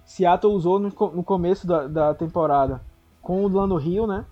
Seattle 0.04 0.52
usou 0.52 0.78
no, 0.78 0.88
no 0.88 1.24
começo 1.24 1.66
da, 1.66 1.86
da 1.86 2.14
temporada 2.14 2.80
com 3.22 3.44
o 3.44 3.48
Lando 3.48 3.80
Hill, 3.80 4.06
né? 4.06 4.24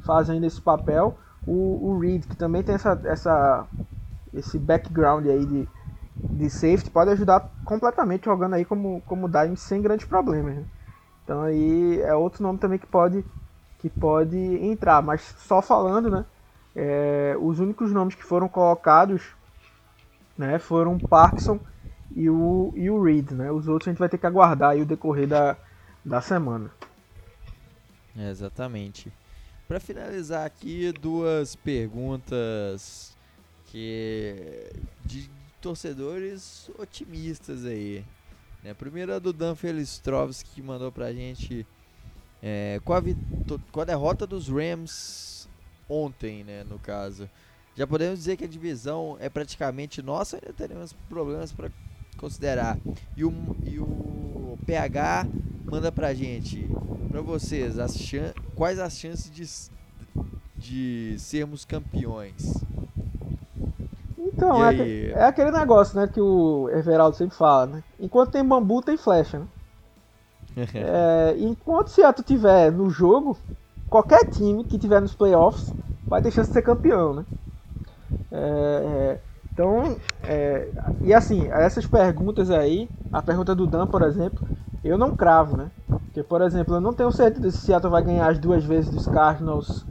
Fazendo 0.00 0.44
esse 0.44 0.60
papel. 0.60 1.16
O, 1.46 1.90
o 1.90 1.98
Reed, 1.98 2.26
que 2.26 2.36
também 2.36 2.62
tem 2.62 2.74
essa, 2.74 3.00
essa, 3.04 3.66
esse 4.34 4.58
background 4.58 5.26
aí 5.26 5.46
de, 5.46 5.68
de 6.30 6.50
safety, 6.50 6.90
pode 6.90 7.10
ajudar 7.10 7.40
completamente 7.64 8.26
jogando 8.26 8.54
aí 8.54 8.64
como, 8.66 9.00
como 9.06 9.28
Dime 9.28 9.56
sem 9.56 9.80
grandes 9.80 10.06
problemas. 10.06 10.56
Né? 10.56 10.64
Então 11.28 11.42
aí 11.42 12.00
é 12.00 12.14
outro 12.14 12.42
nome 12.42 12.58
também 12.58 12.78
que 12.78 12.86
pode, 12.86 13.22
que 13.80 13.90
pode 13.90 14.38
entrar. 14.38 15.02
Mas 15.02 15.20
só 15.36 15.60
falando, 15.60 16.10
né? 16.10 16.24
É, 16.74 17.36
os 17.38 17.60
únicos 17.60 17.92
nomes 17.92 18.14
que 18.14 18.24
foram 18.24 18.48
colocados 18.48 19.22
né, 20.38 20.58
foram 20.58 20.94
o 20.96 21.08
Parkinson 21.08 21.60
e 22.16 22.30
o, 22.30 22.72
e 22.74 22.88
o 22.88 23.02
Reed. 23.02 23.32
Né? 23.32 23.52
Os 23.52 23.68
outros 23.68 23.88
a 23.88 23.90
gente 23.90 23.98
vai 23.98 24.08
ter 24.08 24.16
que 24.16 24.24
aguardar 24.24 24.70
aí 24.70 24.80
o 24.80 24.86
decorrer 24.86 25.28
da, 25.28 25.54
da 26.02 26.22
semana. 26.22 26.70
É, 28.16 28.30
exatamente. 28.30 29.12
para 29.66 29.78
finalizar 29.78 30.46
aqui, 30.46 30.90
duas 30.92 31.54
perguntas 31.54 33.14
que 33.66 34.72
de 35.04 35.28
torcedores 35.60 36.70
otimistas 36.78 37.66
aí. 37.66 38.02
Né? 38.62 38.70
A 38.70 38.74
primeira 38.74 39.14
é 39.14 39.20
do 39.20 39.32
Dan 39.32 39.54
Felistrovski 39.54 40.50
que 40.56 40.62
mandou 40.62 40.90
pra 40.90 41.12
gente 41.12 41.66
é, 42.42 42.80
com, 42.84 42.92
a 42.92 43.02
com 43.72 43.80
a 43.80 43.84
derrota 43.84 44.26
dos 44.26 44.48
Rams 44.48 45.48
ontem, 45.88 46.44
né, 46.44 46.64
no 46.64 46.78
caso. 46.78 47.28
Já 47.76 47.86
podemos 47.86 48.18
dizer 48.18 48.36
que 48.36 48.44
a 48.44 48.48
divisão 48.48 49.16
é 49.20 49.28
praticamente 49.28 50.02
nossa, 50.02 50.36
ainda 50.36 50.52
teremos 50.52 50.92
problemas 51.08 51.52
para 51.52 51.70
considerar. 52.16 52.76
E 53.16 53.24
o, 53.24 53.32
e 53.64 53.78
o 53.78 54.58
PH 54.66 55.26
manda 55.64 55.92
pra 55.92 56.12
gente, 56.12 56.68
pra 57.08 57.20
vocês, 57.20 57.78
as 57.78 57.96
quais 58.54 58.78
as 58.78 58.98
chances 58.98 59.30
de, 59.30 59.46
de 60.56 61.18
sermos 61.18 61.64
campeões? 61.64 62.52
Então, 64.38 64.64
é, 64.64 64.70
é, 65.10 65.24
aquele 65.24 65.50
negócio, 65.50 65.98
né, 65.98 66.06
que 66.06 66.20
o 66.20 66.68
Everaldo 66.70 67.16
sempre 67.16 67.36
fala, 67.36 67.66
né? 67.66 67.84
Enquanto 67.98 68.30
tem 68.30 68.46
bambu, 68.46 68.80
tem 68.80 68.96
flecha, 68.96 69.40
né? 69.40 69.48
é, 70.76 71.34
enquanto 71.38 71.88
o 71.88 71.90
Seattle 71.90 72.24
tiver 72.24 72.70
no 72.70 72.88
jogo, 72.88 73.36
qualquer 73.90 74.24
time 74.30 74.64
que 74.64 74.78
tiver 74.78 75.00
nos 75.00 75.12
playoffs 75.12 75.74
vai 76.08 76.22
ter 76.22 76.30
chance 76.30 76.50
de 76.50 76.52
ser 76.54 76.62
campeão, 76.62 77.14
né? 77.14 77.26
É, 78.30 78.38
é 78.38 79.20
então, 79.52 80.00
é, 80.22 80.72
e 81.02 81.12
assim, 81.12 81.48
essas 81.48 81.84
perguntas 81.84 82.48
aí, 82.48 82.88
a 83.12 83.20
pergunta 83.20 83.56
do 83.56 83.66
Dan, 83.66 83.88
por 83.88 84.02
exemplo, 84.02 84.40
eu 84.84 84.96
não 84.96 85.10
cravo, 85.10 85.56
né? 85.56 85.72
Porque, 86.06 86.22
por 86.22 86.42
exemplo, 86.42 86.76
eu 86.76 86.80
não 86.80 86.94
tenho 86.94 87.10
certeza 87.10 87.50
se 87.50 87.58
Seattle 87.58 87.90
vai 87.90 88.04
ganhar 88.04 88.28
as 88.30 88.38
duas 88.38 88.64
vezes 88.64 88.88
dos 88.88 89.04
Cardinals, 89.04 89.84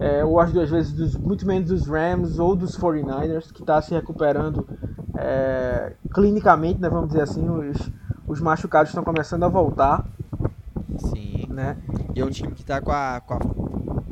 é, 0.00 0.24
ou 0.24 0.40
as 0.40 0.52
duas 0.52 0.70
vezes 0.70 0.92
dos, 0.92 1.16
muito 1.16 1.46
menos 1.46 1.68
dos 1.68 1.86
Rams 1.86 2.38
ou 2.38 2.54
dos 2.56 2.78
49ers, 2.78 3.52
que 3.52 3.62
está 3.62 3.80
se 3.80 3.94
recuperando 3.94 4.66
é, 5.16 5.92
clinicamente, 6.12 6.80
né? 6.80 6.88
Vamos 6.88 7.08
dizer 7.08 7.22
assim, 7.22 7.48
os, 7.48 7.90
os 8.26 8.40
machucados 8.40 8.90
estão 8.90 9.04
começando 9.04 9.44
a 9.44 9.48
voltar. 9.48 10.06
Sim. 10.98 11.46
Né? 11.48 11.76
E 12.14 12.20
é 12.20 12.24
um 12.24 12.30
time 12.30 12.52
que 12.52 12.62
está 12.62 12.80
com 12.80 12.90
a, 12.90 13.20
com 13.24 13.34
a 13.34 13.38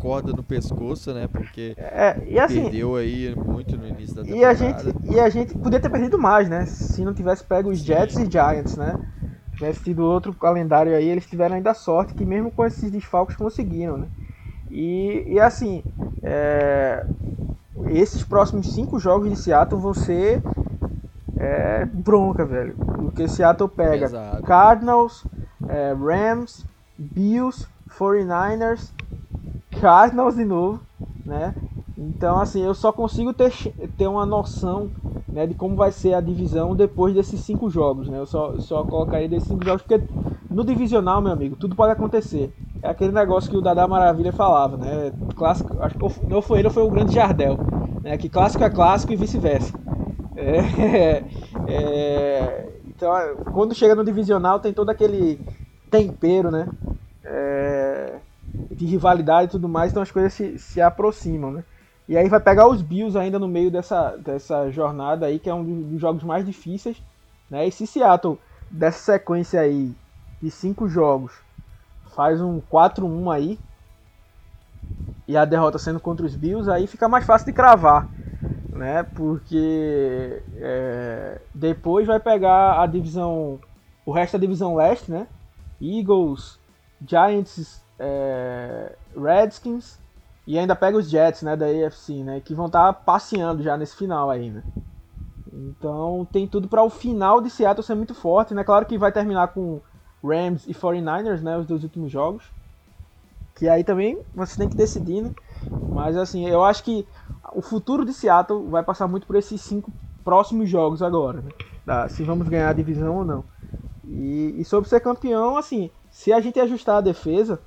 corda 0.01 0.33
no 0.33 0.43
pescoço, 0.43 1.13
né? 1.13 1.29
Porque 1.29 1.75
é, 1.77 2.41
assim, 2.41 2.63
perdeu 2.63 2.97
aí 2.97 3.35
muito 3.37 3.77
no 3.77 3.87
início 3.87 4.15
da 4.17 4.23
temporada. 4.23 4.41
E 4.41 4.45
a 4.45 4.55
gente, 4.55 5.15
e 5.15 5.21
a 5.21 5.29
gente 5.29 5.55
podia 5.59 5.81
ter 5.81 5.91
perdido 5.91 6.19
mais, 6.19 6.49
né? 6.49 6.67
Se 6.67 7.05
não 7.05 7.15
tivesse 7.15 7.45
pego 7.45 7.71
os 7.71 7.79
Jets 7.79 8.17
e 8.17 8.31
Giants, 8.31 8.77
né? 8.77 8.99
Tivesse 9.55 9.83
tido 9.83 10.05
outro 10.05 10.33
calendário 10.35 10.95
aí, 10.95 11.09
eles 11.09 11.27
tiveram 11.27 11.57
ainda 11.57 11.75
sorte 11.75 12.15
que 12.15 12.25
mesmo 12.25 12.51
com 12.51 12.65
esses 12.65 12.91
desfalques 12.91 13.37
conseguiram, 13.37 13.99
né? 13.99 14.09
E, 14.73 15.35
e 15.35 15.39
assim, 15.39 15.85
é, 16.23 17.05
esses 17.89 18.25
próximos 18.25 18.69
cinco 18.69 18.99
jogos 18.99 19.29
de 19.29 19.37
Seattle 19.37 19.81
vão 19.81 19.93
ser 19.93 20.43
é, 21.37 21.85
bronca, 21.85 22.45
velho. 22.45 22.75
Porque 22.97 23.29
Seattle 23.29 23.69
pega 23.69 24.07
Exato. 24.07 24.43
Cardinals, 24.45 25.27
é, 25.69 25.93
Rams, 25.93 26.65
Bills, 26.99 27.67
49ers 27.99 28.93
Cardinals 29.81 30.37
de 30.37 30.45
novo, 30.45 30.81
né? 31.27 31.55
Então, 31.97 32.41
assim, 32.41 32.63
eu 32.63 32.75
só 32.75 32.93
consigo 32.93 33.35
ter, 33.35 33.53
ter 33.97 34.07
uma 34.07 34.25
noção 34.25 34.91
né, 35.33 35.47
de 35.47 35.55
como 35.55 35.77
vai 35.77 35.93
ser 35.93 36.15
a 36.15 36.21
divisão 36.21 36.75
depois 36.75 37.15
desses 37.15 37.41
cinco 37.41 37.69
jogos, 37.69 38.09
né? 38.09 38.19
Eu 38.19 38.27
só, 38.27 38.59
só 38.59 38.85
colocaria 38.85 39.29
desses 39.29 39.49
cinco 39.49 39.65
jogos, 39.65 39.83
porque 39.83 40.03
no 40.51 40.65
divisional, 40.65 41.21
meu 41.21 41.33
amigo, 41.33 41.57
tudo 41.57 41.77
pode 41.77 41.93
acontecer. 41.93 42.55
É 42.83 42.91
aquele 42.91 43.13
negócio 43.13 43.49
que 43.49 43.57
o 43.57 43.61
Dada 43.61 43.87
Maravilha 43.87 44.33
falava, 44.33 44.77
né? 44.77 45.13
Clássico, 45.37 45.81
acho 45.81 45.97
que 45.97 46.27
não 46.27 46.43
foi 46.43 46.59
ele, 46.59 46.69
foi 46.69 46.83
o 46.83 46.91
grande 46.91 47.15
Jardel, 47.15 47.57
né? 48.03 48.19
Que 48.19 48.29
clássico 48.29 48.65
é 48.65 48.69
clássico 48.71 49.13
e 49.13 49.17
vice-versa. 49.17 49.73
É, 50.37 51.23
é, 51.71 52.69
então, 52.89 53.13
quando 53.53 53.75
chega 53.75 53.95
no 53.95 54.05
divisional, 54.05 54.59
tem 54.59 54.73
todo 54.73 54.91
aquele 54.91 55.39
tempero, 55.91 56.51
né? 56.51 56.67
É, 57.25 58.17
de 58.73 58.85
rivalidade 58.85 59.47
e 59.47 59.53
tudo 59.53 59.69
mais, 59.69 59.93
então 59.93 60.03
as 60.03 60.11
coisas 60.11 60.33
se, 60.33 60.59
se 60.59 60.81
aproximam, 60.81 61.53
né? 61.53 61.65
E 62.09 62.17
aí 62.17 62.29
vai 62.29 62.41
pegar 62.41 62.67
os 62.67 62.83
Bills 62.83 63.17
ainda 63.17 63.39
no 63.39 63.47
meio 63.47 63.71
dessa, 63.71 64.17
dessa 64.17 64.71
jornada 64.73 65.27
aí, 65.27 65.39
que 65.39 65.49
é 65.49 65.55
um 65.55 65.65
dos 65.65 66.01
jogos 66.01 66.25
mais 66.25 66.45
difíceis, 66.45 67.01
né? 67.49 67.65
E 67.67 67.71
se 67.71 67.87
Seattle, 67.87 68.39
dessa 68.69 69.13
sequência 69.13 69.61
aí 69.61 69.95
de 70.43 70.51
cinco 70.51 70.89
jogos, 70.89 71.33
faz 72.15 72.41
um 72.41 72.61
4-1 72.61 73.31
aí, 73.31 73.59
e 75.27 75.37
a 75.37 75.45
derrota 75.45 75.79
sendo 75.79 76.01
contra 76.01 76.27
os 76.27 76.35
Bills, 76.35 76.71
aí 76.71 76.87
fica 76.87 77.09
mais 77.09 77.25
fácil 77.25 77.47
de 77.47 77.53
cravar, 77.53 78.09
né? 78.71 79.03
Porque 79.03 80.43
é, 80.55 81.41
depois 81.55 82.07
vai 82.07 82.19
pegar 82.19 82.83
a 82.83 82.87
divisão, 82.87 83.61
o 84.05 84.13
resto 84.13 84.35
da 84.35 84.41
divisão 84.41 84.75
leste, 84.75 85.11
né? 85.11 85.27
Eagles, 85.81 86.59
Giants, 87.07 87.83
é, 87.99 88.97
Redskins 89.17 90.01
e 90.47 90.59
ainda 90.59 90.75
pega 90.75 90.99
os 90.99 91.09
Jets, 91.09 91.43
né, 91.43 91.57
da 91.57 91.67
AFC, 91.67 92.23
né, 92.25 92.41
que 92.41 92.55
vão 92.55 92.67
estar 92.67 92.93
tá 92.93 92.93
passeando 92.93 93.63
já 93.63 93.77
nesse 93.77 93.97
final 93.97 94.29
aí, 94.29 94.51
né. 94.51 94.65
Então 95.53 96.27
tem 96.33 96.47
tudo 96.47 96.69
para 96.69 96.83
o 96.83 96.91
final 96.91 97.41
de 97.41 97.51
Seattle 97.51 97.85
ser 97.85 97.95
muito 97.95 98.15
forte, 98.15 98.55
né. 98.55 98.65
Claro 98.65 98.87
que 98.87 98.99
vai 98.99 99.13
terminar 99.13 99.49
com 99.49 99.81
Rams 100.23 100.67
e 100.67 100.75
49ers, 100.75 101.43
né, 101.43 101.57
os 101.59 101.67
dois 101.67 101.83
últimos 101.83 102.11
jogos. 102.11 102.53
Que 103.55 103.69
aí 103.69 103.85
também 103.85 104.19
você 104.35 104.57
tem 104.57 104.69
que 104.69 104.77
decidir, 104.77 105.23
né? 105.23 105.33
Mas 105.89 106.17
assim, 106.17 106.47
eu 106.49 106.65
acho 106.65 106.83
que 106.85 107.07
o 107.53 107.61
futuro 107.61 108.05
de 108.05 108.13
Seattle 108.13 108.69
vai 108.71 108.83
passar 108.83 109.09
muito 109.09 109.27
por 109.27 109.37
esses 109.37 109.61
cinco 109.61 109.93
próximos 110.25 110.69
jogos 110.69 111.03
agora, 111.03 111.43
né? 111.43 111.53
Tá, 111.85 112.09
se 112.09 112.23
vamos 112.23 112.49
ganhar 112.49 112.71
a 112.71 112.73
divisão 112.73 113.19
ou 113.19 113.25
não. 113.25 113.45
E, 114.05 114.55
e 114.59 114.65
sobre 114.65 114.89
ser 114.89 115.01
campeão, 115.01 115.57
assim, 115.57 115.91
se 116.11 116.33
a 116.33 116.41
gente 116.41 116.59
ajustar 116.61 116.97
a 116.99 117.01
defesa, 117.01 117.63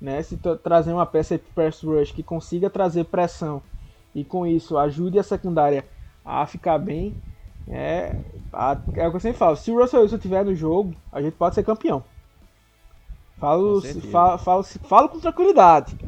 né? 0.00 0.22
Se 0.22 0.36
trazer 0.62 0.92
uma 0.92 1.06
peça 1.06 1.38
press 1.54 1.82
rush 1.82 2.12
que 2.12 2.22
consiga 2.22 2.70
trazer 2.70 3.04
pressão 3.04 3.62
e 4.14 4.24
com 4.24 4.46
isso 4.46 4.78
ajude 4.78 5.18
a 5.18 5.22
secundária 5.22 5.86
a 6.24 6.46
ficar 6.46 6.78
bem, 6.78 7.16
é, 7.68 8.14
a, 8.52 8.76
é 8.94 9.06
o 9.06 9.10
que 9.10 9.16
eu 9.16 9.20
sempre 9.20 9.38
falo. 9.38 9.56
Se 9.56 9.70
o 9.70 9.80
Russell 9.80 10.02
Wilson 10.02 10.16
estiver 10.16 10.44
no 10.44 10.54
jogo, 10.54 10.94
a 11.12 11.20
gente 11.20 11.34
pode 11.34 11.54
ser 11.54 11.62
campeão. 11.62 12.02
Falo, 13.38 13.82
com 13.82 14.00
falo, 14.10 14.38
falo, 14.38 14.62
falo, 14.62 15.08
com 15.08 15.20
tranquilidade. 15.20 15.96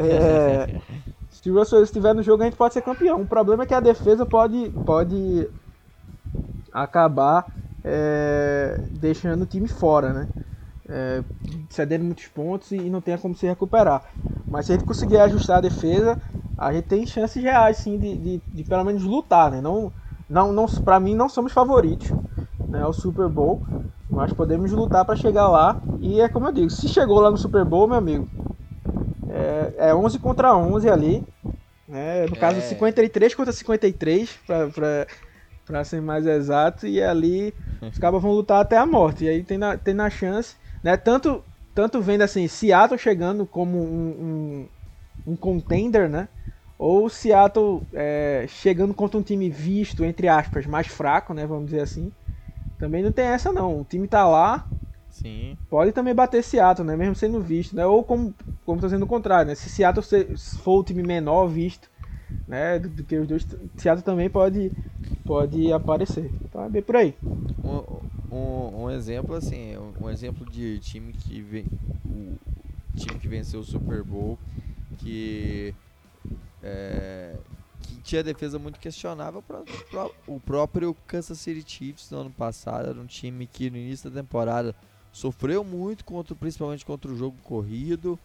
É, 0.00 0.80
se 1.28 1.50
o 1.50 1.58
Russell 1.58 1.80
Wilson 1.80 1.90
estiver 1.90 2.14
no 2.14 2.22
jogo, 2.22 2.40
a 2.40 2.46
gente 2.46 2.56
pode 2.56 2.72
ser 2.72 2.82
campeão. 2.82 3.20
O 3.20 3.26
problema 3.26 3.64
é 3.64 3.66
que 3.66 3.74
a 3.74 3.80
defesa 3.80 4.24
pode, 4.24 4.70
pode 4.86 5.50
acabar 6.72 7.52
é, 7.82 8.78
deixando 8.92 9.42
o 9.42 9.46
time 9.46 9.66
fora, 9.66 10.12
né? 10.12 10.28
é, 10.88 11.22
cedendo 11.68 12.04
muitos 12.04 12.26
pontos 12.28 12.72
e 12.72 12.78
não 12.88 13.00
tenha 13.00 13.18
como 13.18 13.34
se 13.34 13.46
recuperar. 13.46 14.02
Mas 14.50 14.66
se 14.66 14.72
a 14.72 14.76
gente 14.76 14.86
conseguir 14.86 15.18
ajustar 15.18 15.58
a 15.58 15.60
defesa, 15.60 16.18
a 16.56 16.72
gente 16.72 16.86
tem 16.86 17.06
chances 17.06 17.42
reais 17.42 17.76
sim 17.76 17.98
de, 17.98 18.16
de, 18.16 18.42
de 18.52 18.64
pelo 18.64 18.84
menos 18.84 19.02
lutar, 19.04 19.50
né? 19.50 19.60
Não, 19.60 19.92
não, 20.28 20.52
não, 20.52 20.66
para 20.66 21.00
mim 21.00 21.14
não 21.14 21.28
somos 21.28 21.52
favoritos, 21.52 22.10
né? 22.68 22.84
O 22.86 22.92
Super 22.92 23.28
Bowl, 23.28 23.62
mas 24.10 24.32
podemos 24.32 24.70
lutar 24.72 25.04
para 25.04 25.16
chegar 25.16 25.48
lá. 25.48 25.80
E 26.00 26.20
é 26.20 26.28
como 26.28 26.46
eu 26.46 26.52
digo, 26.52 26.70
se 26.70 26.88
chegou 26.88 27.20
lá 27.20 27.30
no 27.30 27.36
Super 27.36 27.64
Bowl, 27.64 27.88
meu 27.88 27.96
amigo, 27.96 28.28
é, 29.28 29.88
é 29.88 29.94
11 29.94 30.18
contra 30.18 30.56
11 30.56 30.88
ali, 30.88 31.24
né? 31.88 32.26
No 32.26 32.36
caso, 32.36 32.58
é. 32.58 32.62
53 32.62 33.34
contra 33.34 33.52
53 33.52 34.38
para 34.46 35.06
para 35.66 35.84
ser 35.84 36.00
mais 36.00 36.26
exato, 36.26 36.86
e 36.86 37.02
ali 37.02 37.52
os 37.82 37.98
cabos 38.00 38.22
vão 38.22 38.32
lutar 38.32 38.62
até 38.62 38.78
a 38.78 38.86
morte. 38.86 39.24
E 39.24 39.28
aí 39.28 39.44
tem 39.44 39.58
na, 39.58 39.76
tem 39.76 39.92
na 39.92 40.08
chance 40.08 40.56
né? 40.82 40.96
Tanto, 40.96 41.44
tanto 41.74 42.00
vendo 42.00 42.22
assim, 42.22 42.46
Seattle 42.48 42.98
chegando 42.98 43.46
como 43.46 43.78
um, 43.78 44.68
um, 45.26 45.32
um 45.32 45.36
contender, 45.36 46.08
né? 46.08 46.28
Ou 46.78 47.08
Seattle 47.08 47.82
é, 47.92 48.46
chegando 48.48 48.94
contra 48.94 49.18
um 49.18 49.22
time 49.22 49.50
visto, 49.50 50.04
entre 50.04 50.28
aspas, 50.28 50.64
mais 50.64 50.86
fraco, 50.86 51.34
né? 51.34 51.44
Vamos 51.44 51.66
dizer 51.66 51.80
assim. 51.80 52.12
Também 52.78 53.02
não 53.02 53.10
tem 53.10 53.24
essa 53.24 53.52
não. 53.52 53.80
O 53.80 53.84
time 53.84 54.06
tá 54.06 54.26
lá. 54.26 54.64
Sim. 55.10 55.58
Pode 55.68 55.90
também 55.90 56.14
bater 56.14 56.42
Seattle, 56.44 56.86
né? 56.86 56.96
Mesmo 56.96 57.16
sendo 57.16 57.40
visto, 57.40 57.74
né? 57.74 57.84
Ou 57.84 58.04
como, 58.04 58.32
como 58.64 58.80
tá 58.80 58.88
sendo 58.88 59.02
o 59.02 59.08
contrário, 59.08 59.48
né? 59.48 59.56
Se 59.56 59.68
Seattle 59.68 60.04
for 60.62 60.78
o 60.78 60.84
time 60.84 61.02
menor 61.02 61.48
visto, 61.48 61.90
né? 62.46 62.78
Do, 62.78 62.88
do 62.88 63.02
que 63.02 63.18
os 63.18 63.26
dois, 63.26 63.44
Seattle 63.76 64.04
também 64.04 64.30
pode, 64.30 64.70
pode 65.24 65.72
aparecer. 65.72 66.30
Então 66.44 66.62
é 66.62 66.68
bem 66.68 66.82
por 66.82 66.94
aí. 66.94 67.14
Um, 67.64 68.36
um, 68.36 68.84
um 68.84 68.90
exemplo 68.90 69.34
assim, 69.34 69.76
um, 69.76 70.04
um, 70.04 70.10
exemplo 70.10 70.48
de 70.48 70.78
time 70.78 71.12
que 71.12 71.40
vem, 71.40 71.64
o 72.04 72.38
time 72.96 73.18
que 73.18 73.26
venceu 73.26 73.58
o 73.58 73.64
Super 73.64 74.04
Bowl, 74.04 74.38
que 74.98 75.74
é, 76.62 77.36
que 77.82 77.96
tinha 78.02 78.22
defesa 78.22 78.58
muito 78.58 78.78
questionável 78.78 79.42
o 80.26 80.40
próprio 80.40 80.94
Kansas 81.06 81.38
City 81.38 81.64
Chiefs 81.66 82.10
no 82.10 82.18
ano 82.18 82.30
passado, 82.30 82.90
era 82.90 83.00
um 83.00 83.06
time 83.06 83.46
que 83.46 83.70
no 83.70 83.76
início 83.76 84.10
da 84.10 84.20
temporada 84.20 84.74
sofreu 85.12 85.64
muito 85.64 86.04
contra, 86.04 86.34
principalmente 86.34 86.84
contra 86.84 87.10
o 87.10 87.16
jogo 87.16 87.36
corrido 87.42 88.18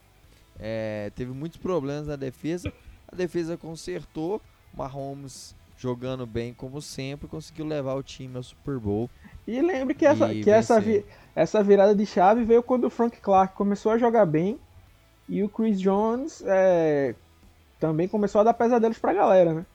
é, 0.59 1.11
teve 1.15 1.31
muitos 1.31 1.57
problemas 1.57 2.07
na 2.07 2.15
defesa. 2.15 2.71
A 3.07 3.15
defesa 3.15 3.57
consertou. 3.57 4.41
Mahomes 4.73 5.55
jogando 5.77 6.25
bem 6.25 6.53
como 6.53 6.81
sempre, 6.81 7.27
conseguiu 7.27 7.65
levar 7.65 7.95
o 7.95 8.03
time 8.03 8.37
ao 8.37 8.43
Super 8.43 8.79
Bowl. 8.79 9.09
E 9.45 9.61
lembre 9.61 9.93
que 9.93 10.05
essa, 10.05 10.29
que 10.29 10.49
essa, 10.49 10.79
vi, 10.79 11.05
essa 11.35 11.61
virada 11.61 11.93
de 11.93 12.05
chave 12.05 12.43
veio 12.43 12.63
quando 12.63 12.85
o 12.85 12.89
Frank 12.89 13.19
Clark 13.19 13.55
começou 13.55 13.91
a 13.91 13.97
jogar 13.97 14.25
bem 14.25 14.57
e 15.27 15.43
o 15.43 15.49
Chris 15.49 15.79
Jones 15.79 16.41
é, 16.45 17.13
também 17.83 18.07
começou 18.07 18.39
a 18.39 18.45
dar 18.45 18.53
pesadelos 18.53 18.97
pra 18.97 19.11
galera, 19.11 19.53
né? 19.53 19.65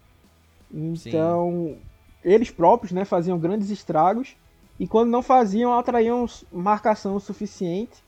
Então, 0.73 1.51
Sim. 1.53 1.83
eles 2.25 2.51
próprios 2.51 2.91
né, 2.91 3.05
faziam 3.05 3.39
grandes 3.39 3.69
estragos 3.69 4.35
e 4.81 4.87
quando 4.87 5.11
não 5.11 5.21
faziam, 5.21 5.79
atraíam 5.79 6.25
marcação 6.51 7.21
suficiente 7.21 8.03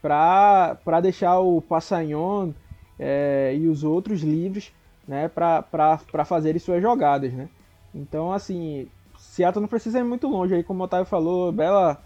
para 0.00 1.00
deixar 1.02 1.40
o 1.40 1.60
Passanhon 1.60 2.52
é, 2.96 3.56
e 3.56 3.66
os 3.66 3.82
outros 3.82 4.22
livres 4.22 4.72
né, 5.08 5.26
para 5.26 6.24
fazerem 6.24 6.60
suas 6.60 6.80
jogadas. 6.80 7.32
Né? 7.32 7.48
Então, 7.92 8.32
assim, 8.32 8.88
Seattle 9.18 9.62
não 9.62 9.68
precisa 9.68 9.98
ir 9.98 10.04
muito 10.04 10.28
longe 10.28 10.54
aí, 10.54 10.62
como 10.62 10.80
o 10.80 10.84
Otávio 10.84 11.06
falou, 11.06 11.50
bela, 11.50 12.00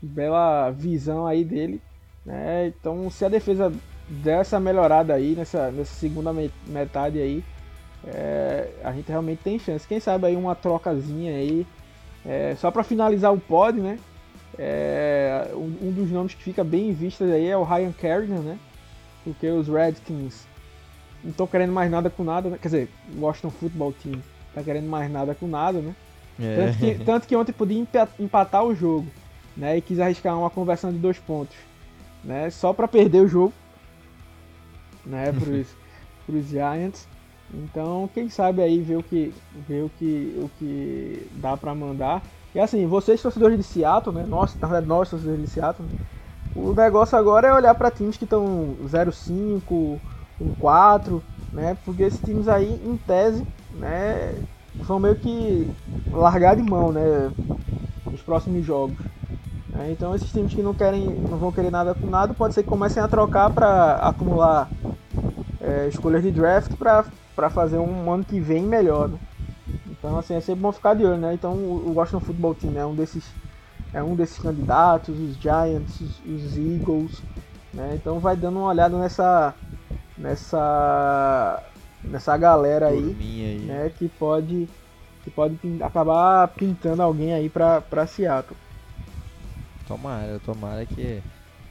bela 0.00 0.70
visão 0.70 1.26
aí 1.26 1.42
dele. 1.44 1.82
Né? 2.24 2.68
Então, 2.68 3.10
se 3.10 3.24
a 3.24 3.28
defesa 3.28 3.72
der 4.10 4.40
essa 4.40 4.58
melhorada 4.58 5.14
aí 5.14 5.36
nessa, 5.36 5.70
nessa 5.70 5.94
segunda 5.94 6.32
metade 6.66 7.20
aí, 7.20 7.44
é, 8.04 8.68
a 8.82 8.92
gente 8.92 9.08
realmente 9.08 9.40
tem 9.42 9.58
chance. 9.58 9.86
Quem 9.86 10.00
sabe 10.00 10.26
aí 10.26 10.36
uma 10.36 10.54
trocazinha 10.54 11.32
aí, 11.32 11.66
é, 12.26 12.54
só 12.56 12.70
para 12.70 12.82
finalizar 12.82 13.32
o 13.32 13.38
pod, 13.38 13.80
né? 13.80 13.98
É, 14.58 15.50
um, 15.54 15.88
um, 15.88 15.92
dos 15.92 16.10
nomes 16.10 16.34
que 16.34 16.42
fica 16.42 16.64
bem 16.64 16.88
em 16.88 16.92
vista 16.92 17.24
aí 17.24 17.46
é 17.46 17.56
o 17.56 17.62
Ryan 17.62 17.92
Kerrigan, 17.92 18.40
né? 18.40 18.58
Porque 19.22 19.48
os 19.48 19.68
Redskins 19.68 20.46
não 21.22 21.30
estão 21.30 21.46
querendo 21.46 21.72
mais 21.72 21.90
nada 21.90 22.10
com 22.10 22.24
nada, 22.24 22.48
né? 22.48 22.58
quer 22.60 22.68
dizer, 22.68 22.88
o 23.14 23.20
Washington 23.20 23.50
Football 23.50 23.94
Team 24.02 24.20
tá 24.54 24.62
querendo 24.62 24.88
mais 24.88 25.10
nada 25.10 25.34
com 25.34 25.46
nada, 25.46 25.80
né? 25.80 25.94
É. 26.40 26.56
Tanto, 26.56 26.78
que, 26.78 27.04
tanto 27.04 27.28
que 27.28 27.36
ontem 27.36 27.52
podia 27.52 27.86
empatar 28.18 28.64
o 28.64 28.74
jogo, 28.74 29.06
né? 29.56 29.76
E 29.76 29.80
quis 29.80 30.00
arriscar 30.00 30.36
uma 30.36 30.50
conversão 30.50 30.90
de 30.90 30.98
dois 30.98 31.18
pontos, 31.18 31.56
né? 32.24 32.50
Só 32.50 32.72
para 32.72 32.88
perder 32.88 33.20
o 33.20 33.28
jogo, 33.28 33.52
né? 35.10 35.32
Pros, 35.32 35.66
pros 36.26 36.46
Giants. 36.46 37.06
Então, 37.52 38.08
quem 38.14 38.28
sabe 38.28 38.62
aí 38.62 38.80
ver 38.80 38.96
o 38.96 39.02
que, 39.02 39.34
ver 39.68 39.82
o 39.82 39.90
que, 39.98 40.34
o 40.38 40.48
que 40.58 41.26
dá 41.32 41.56
para 41.56 41.74
mandar. 41.74 42.22
E 42.54 42.60
assim, 42.60 42.86
vocês 42.86 43.20
torcedores 43.20 43.58
de 43.58 43.64
Seattle, 43.64 44.14
né? 44.14 44.24
Nós, 44.26 44.56
na 44.60 44.68
verdade, 44.68 44.86
nós 44.86 45.10
torcedores 45.10 45.40
de 45.40 45.48
Seattle, 45.48 45.86
né? 45.86 45.94
o 46.54 46.72
negócio 46.72 47.16
agora 47.16 47.48
é 47.48 47.54
olhar 47.54 47.74
para 47.74 47.90
times 47.90 48.16
que 48.16 48.24
estão 48.24 48.76
0-5, 48.84 50.00
1-4, 50.40 51.22
né? 51.52 51.76
Porque 51.84 52.02
esses 52.02 52.20
times 52.20 52.48
aí, 52.48 52.80
em 52.84 52.96
tese, 52.96 53.46
né, 53.70 54.34
vão 54.74 54.98
meio 54.98 55.16
que 55.16 55.70
largar 56.10 56.56
de 56.56 56.62
mão, 56.62 56.92
né, 56.92 57.30
nos 58.04 58.22
próximos 58.22 58.64
jogos. 58.64 58.98
Né? 59.80 59.92
Então, 59.92 60.14
esses 60.14 60.30
times 60.30 60.52
que 60.52 60.62
não 60.62 60.74
querem, 60.74 61.06
não 61.06 61.38
vão 61.38 61.50
querer 61.50 61.70
nada 61.70 61.94
com 61.94 62.06
nada, 62.06 62.34
pode 62.34 62.54
ser 62.54 62.62
que 62.62 62.68
comecem 62.68 63.02
a 63.02 63.08
trocar 63.08 63.50
para 63.50 63.94
acumular 63.94 64.70
é, 65.60 65.88
escolhas 65.88 66.22
de 66.22 66.30
draft 66.30 66.72
para 66.76 67.50
fazer 67.50 67.78
um 67.78 68.12
ano 68.12 68.24
que 68.24 68.38
vem 68.38 68.62
melhor. 68.62 69.08
Né? 69.08 69.18
Então, 69.90 70.18
assim, 70.18 70.34
é 70.34 70.40
sempre 70.40 70.60
bom 70.60 70.72
ficar 70.72 70.94
de 70.94 71.04
olho, 71.04 71.18
né? 71.18 71.34
Então, 71.34 71.52
o 71.52 71.94
Washington 71.94 72.20
Football 72.20 72.54
Team 72.54 72.76
é 72.76 72.84
um 72.84 72.94
desses, 72.94 73.24
é 73.92 74.02
um 74.02 74.14
desses 74.14 74.38
candidatos, 74.38 75.18
os 75.18 75.36
Giants, 75.36 76.00
os, 76.00 76.20
os 76.26 76.56
Eagles, 76.56 77.22
né? 77.72 77.92
Então, 77.94 78.18
vai 78.18 78.36
dando 78.36 78.58
uma 78.58 78.68
olhada 78.68 78.98
nessa, 78.98 79.54
nessa, 80.16 81.62
nessa 82.02 82.36
galera 82.36 82.88
aí, 82.88 83.16
aí, 83.20 83.64
né? 83.66 83.92
Que 83.96 84.08
pode, 84.08 84.68
que 85.22 85.30
pode 85.30 85.56
acabar 85.82 86.48
pintando 86.48 87.02
alguém 87.02 87.34
aí 87.34 87.48
para 87.48 87.80
para 87.82 88.06
Seattle. 88.06 88.56
Tomara, 89.90 90.38
tomara 90.46 90.86
que 90.86 91.20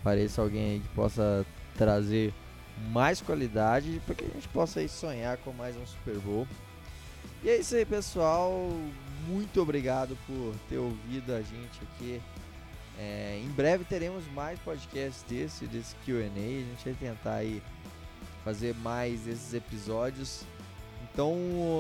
apareça 0.02 0.42
alguém 0.42 0.72
aí 0.72 0.80
que 0.82 0.90
possa 0.90 1.46
trazer 1.78 2.34
mais 2.92 3.22
qualidade 3.22 4.02
para 4.06 4.14
que 4.14 4.26
a 4.26 4.28
gente 4.28 4.46
possa 4.50 4.82
aí 4.82 4.90
sonhar 4.90 5.38
com 5.38 5.54
mais 5.54 5.78
um 5.78 5.86
Super 5.86 6.18
Bowl. 6.18 6.46
E 7.42 7.50
é 7.50 7.56
isso 7.56 7.78
aí, 7.78 7.86
pessoal. 7.86 8.70
Muito 9.26 9.62
obrigado 9.62 10.18
por 10.28 10.54
ter 10.68 10.78
ouvido 10.80 11.34
a 11.34 11.42
gente 11.42 11.80
aqui. 11.82 12.22
É, 13.00 13.42
em 13.42 13.48
breve 13.52 13.86
teremos 13.86 14.30
mais 14.34 14.60
podcasts 14.60 15.24
desse, 15.24 15.66
desse 15.66 15.96
QA. 16.06 16.26
A 16.26 16.30
gente 16.30 16.84
vai 16.84 16.94
tentar 16.96 17.36
aí 17.36 17.64
fazer 18.44 18.76
mais 18.84 19.30
esses 19.30 19.54
episódios. 19.54 20.44
Então, 21.10 21.38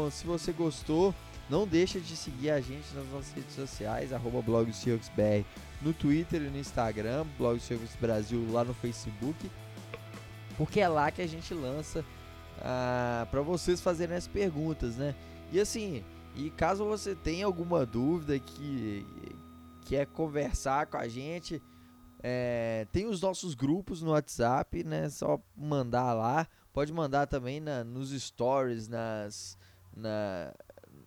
se 0.10 0.26
você 0.26 0.54
gostou, 0.54 1.14
não 1.50 1.68
deixa 1.68 2.00
de 2.00 2.16
seguir 2.16 2.52
a 2.52 2.62
gente 2.62 2.88
nas 2.96 3.06
nossas 3.10 3.34
redes 3.34 3.54
sociais, 3.54 4.14
arroba 4.14 4.42
no 5.82 5.94
Twitter 5.94 6.42
e 6.42 6.50
no 6.50 6.58
Instagram, 6.58 7.26
Blog 7.38 7.60
Brasil 8.00 8.52
lá 8.52 8.64
no 8.64 8.74
Facebook, 8.74 9.50
porque 10.58 10.80
é 10.82 10.88
lá 10.88 11.10
que 11.10 11.22
a 11.22 11.28
gente 11.28 11.54
lança 11.54 12.04
ah, 12.62 13.28
para 13.32 13.42
vocês 13.42 13.80
fazerem 13.80 14.16
as 14.16 14.28
perguntas, 14.28 14.98
né? 14.98 15.16
E 15.52 15.60
assim, 15.60 16.04
e 16.36 16.50
caso 16.50 16.86
você 16.86 17.16
tenha 17.16 17.46
alguma 17.46 17.86
dúvida 17.86 18.38
que 18.38 19.06
quer 19.86 20.06
conversar 20.08 20.86
com 20.88 20.98
a 20.98 21.08
gente, 21.08 21.62
é, 22.22 22.86
tem 22.92 23.08
os 23.08 23.22
nossos 23.22 23.56
grupos 23.56 24.02
no 24.02 24.12
WhatsApp, 24.12 24.84
né? 24.84 25.10
Só 25.10 25.40
mandar 25.56 26.14
lá. 26.14 26.48
Pode 26.74 26.92
mandar 26.94 27.28
também 27.28 27.60
na, 27.60 27.84
nos 27.84 28.12
stories, 28.12 28.88
nas, 28.88 29.58
na, 29.96 30.54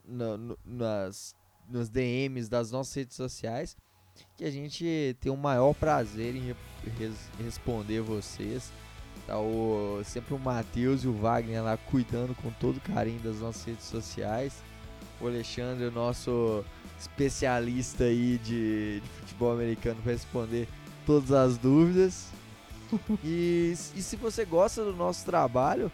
na, 0.04 0.56
nas, 0.64 1.36
nos 1.68 1.88
DMs 1.88 2.48
das 2.48 2.70
nossas 2.70 2.94
redes 2.94 3.16
sociais. 3.16 3.76
Que 4.36 4.44
a 4.44 4.50
gente 4.50 5.16
tem 5.20 5.30
o 5.30 5.36
maior 5.36 5.74
prazer 5.74 6.34
em 6.34 6.54
res, 6.98 7.14
responder 7.42 8.00
vocês. 8.00 8.70
Tá 9.26 9.38
o, 9.38 10.02
sempre 10.04 10.34
o 10.34 10.38
Matheus 10.38 11.04
e 11.04 11.08
o 11.08 11.12
Wagner 11.12 11.62
lá 11.62 11.76
cuidando 11.76 12.34
com 12.34 12.50
todo 12.50 12.80
carinho 12.80 13.20
das 13.20 13.38
nossas 13.38 13.64
redes 13.64 13.84
sociais. 13.84 14.62
O 15.20 15.26
Alexandre, 15.26 15.86
o 15.86 15.92
nosso 15.92 16.64
especialista 16.98 18.04
aí 18.04 18.38
de, 18.38 19.00
de 19.00 19.08
futebol 19.20 19.52
americano, 19.52 20.00
para 20.02 20.12
responder 20.12 20.68
todas 21.06 21.30
as 21.30 21.56
dúvidas. 21.56 22.28
e, 23.24 23.72
e 23.72 24.02
se 24.02 24.16
você 24.16 24.44
gosta 24.44 24.84
do 24.84 24.92
nosso 24.92 25.24
trabalho, 25.24 25.90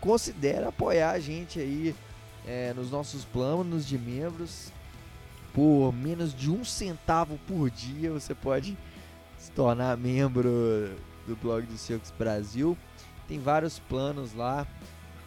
considere 0.00 0.64
apoiar 0.64 1.10
a 1.10 1.20
gente 1.20 1.58
aí 1.58 1.94
é, 2.46 2.72
nos 2.74 2.90
nossos 2.90 3.24
planos 3.24 3.86
de 3.86 3.98
membros. 3.98 4.72
Por 5.52 5.92
menos 5.92 6.34
de 6.34 6.50
um 6.50 6.64
centavo 6.64 7.38
por 7.46 7.70
dia 7.70 8.10
você 8.10 8.34
pode 8.34 8.76
se 9.36 9.50
tornar 9.50 9.96
membro 9.96 10.50
do 11.26 11.36
blog 11.36 11.66
do 11.66 11.76
Seahawks 11.76 12.12
Brasil. 12.18 12.76
Tem 13.28 13.38
vários 13.38 13.78
planos 13.78 14.34
lá 14.34 14.66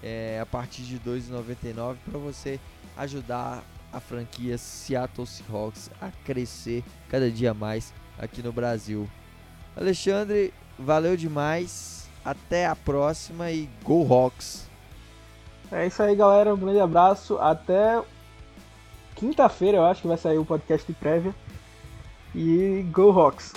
é, 0.01 0.39
a 0.41 0.45
partir 0.45 0.83
de 0.83 0.95
R$ 0.95 1.17
2,99 1.19 1.97
para 2.03 2.19
você 2.19 2.59
ajudar 2.97 3.63
a 3.91 3.99
franquia 3.99 4.57
Seattle 4.57 5.27
Seahawks 5.27 5.89
a 6.01 6.11
crescer 6.25 6.83
cada 7.09 7.29
dia 7.29 7.53
mais 7.53 7.93
aqui 8.17 8.41
no 8.41 8.51
Brasil. 8.51 9.09
Alexandre, 9.75 10.53
valeu 10.77 11.15
demais. 11.15 12.09
Até 12.23 12.65
a 12.65 12.75
próxima 12.75 13.51
e 13.51 13.69
Go 13.83 14.11
Hawks! 14.11 14.67
É 15.71 15.85
isso 15.85 16.01
aí, 16.01 16.15
galera. 16.15 16.53
Um 16.53 16.57
grande 16.57 16.79
abraço. 16.79 17.37
Até 17.37 18.01
quinta-feira, 19.15 19.77
eu 19.77 19.85
acho 19.85 20.01
que 20.01 20.07
vai 20.07 20.17
sair 20.17 20.37
o 20.37 20.45
podcast 20.45 20.85
de 20.85 20.93
prévia. 20.93 21.33
E 22.33 22.85
Go 22.91 23.11
Hawks! 23.11 23.53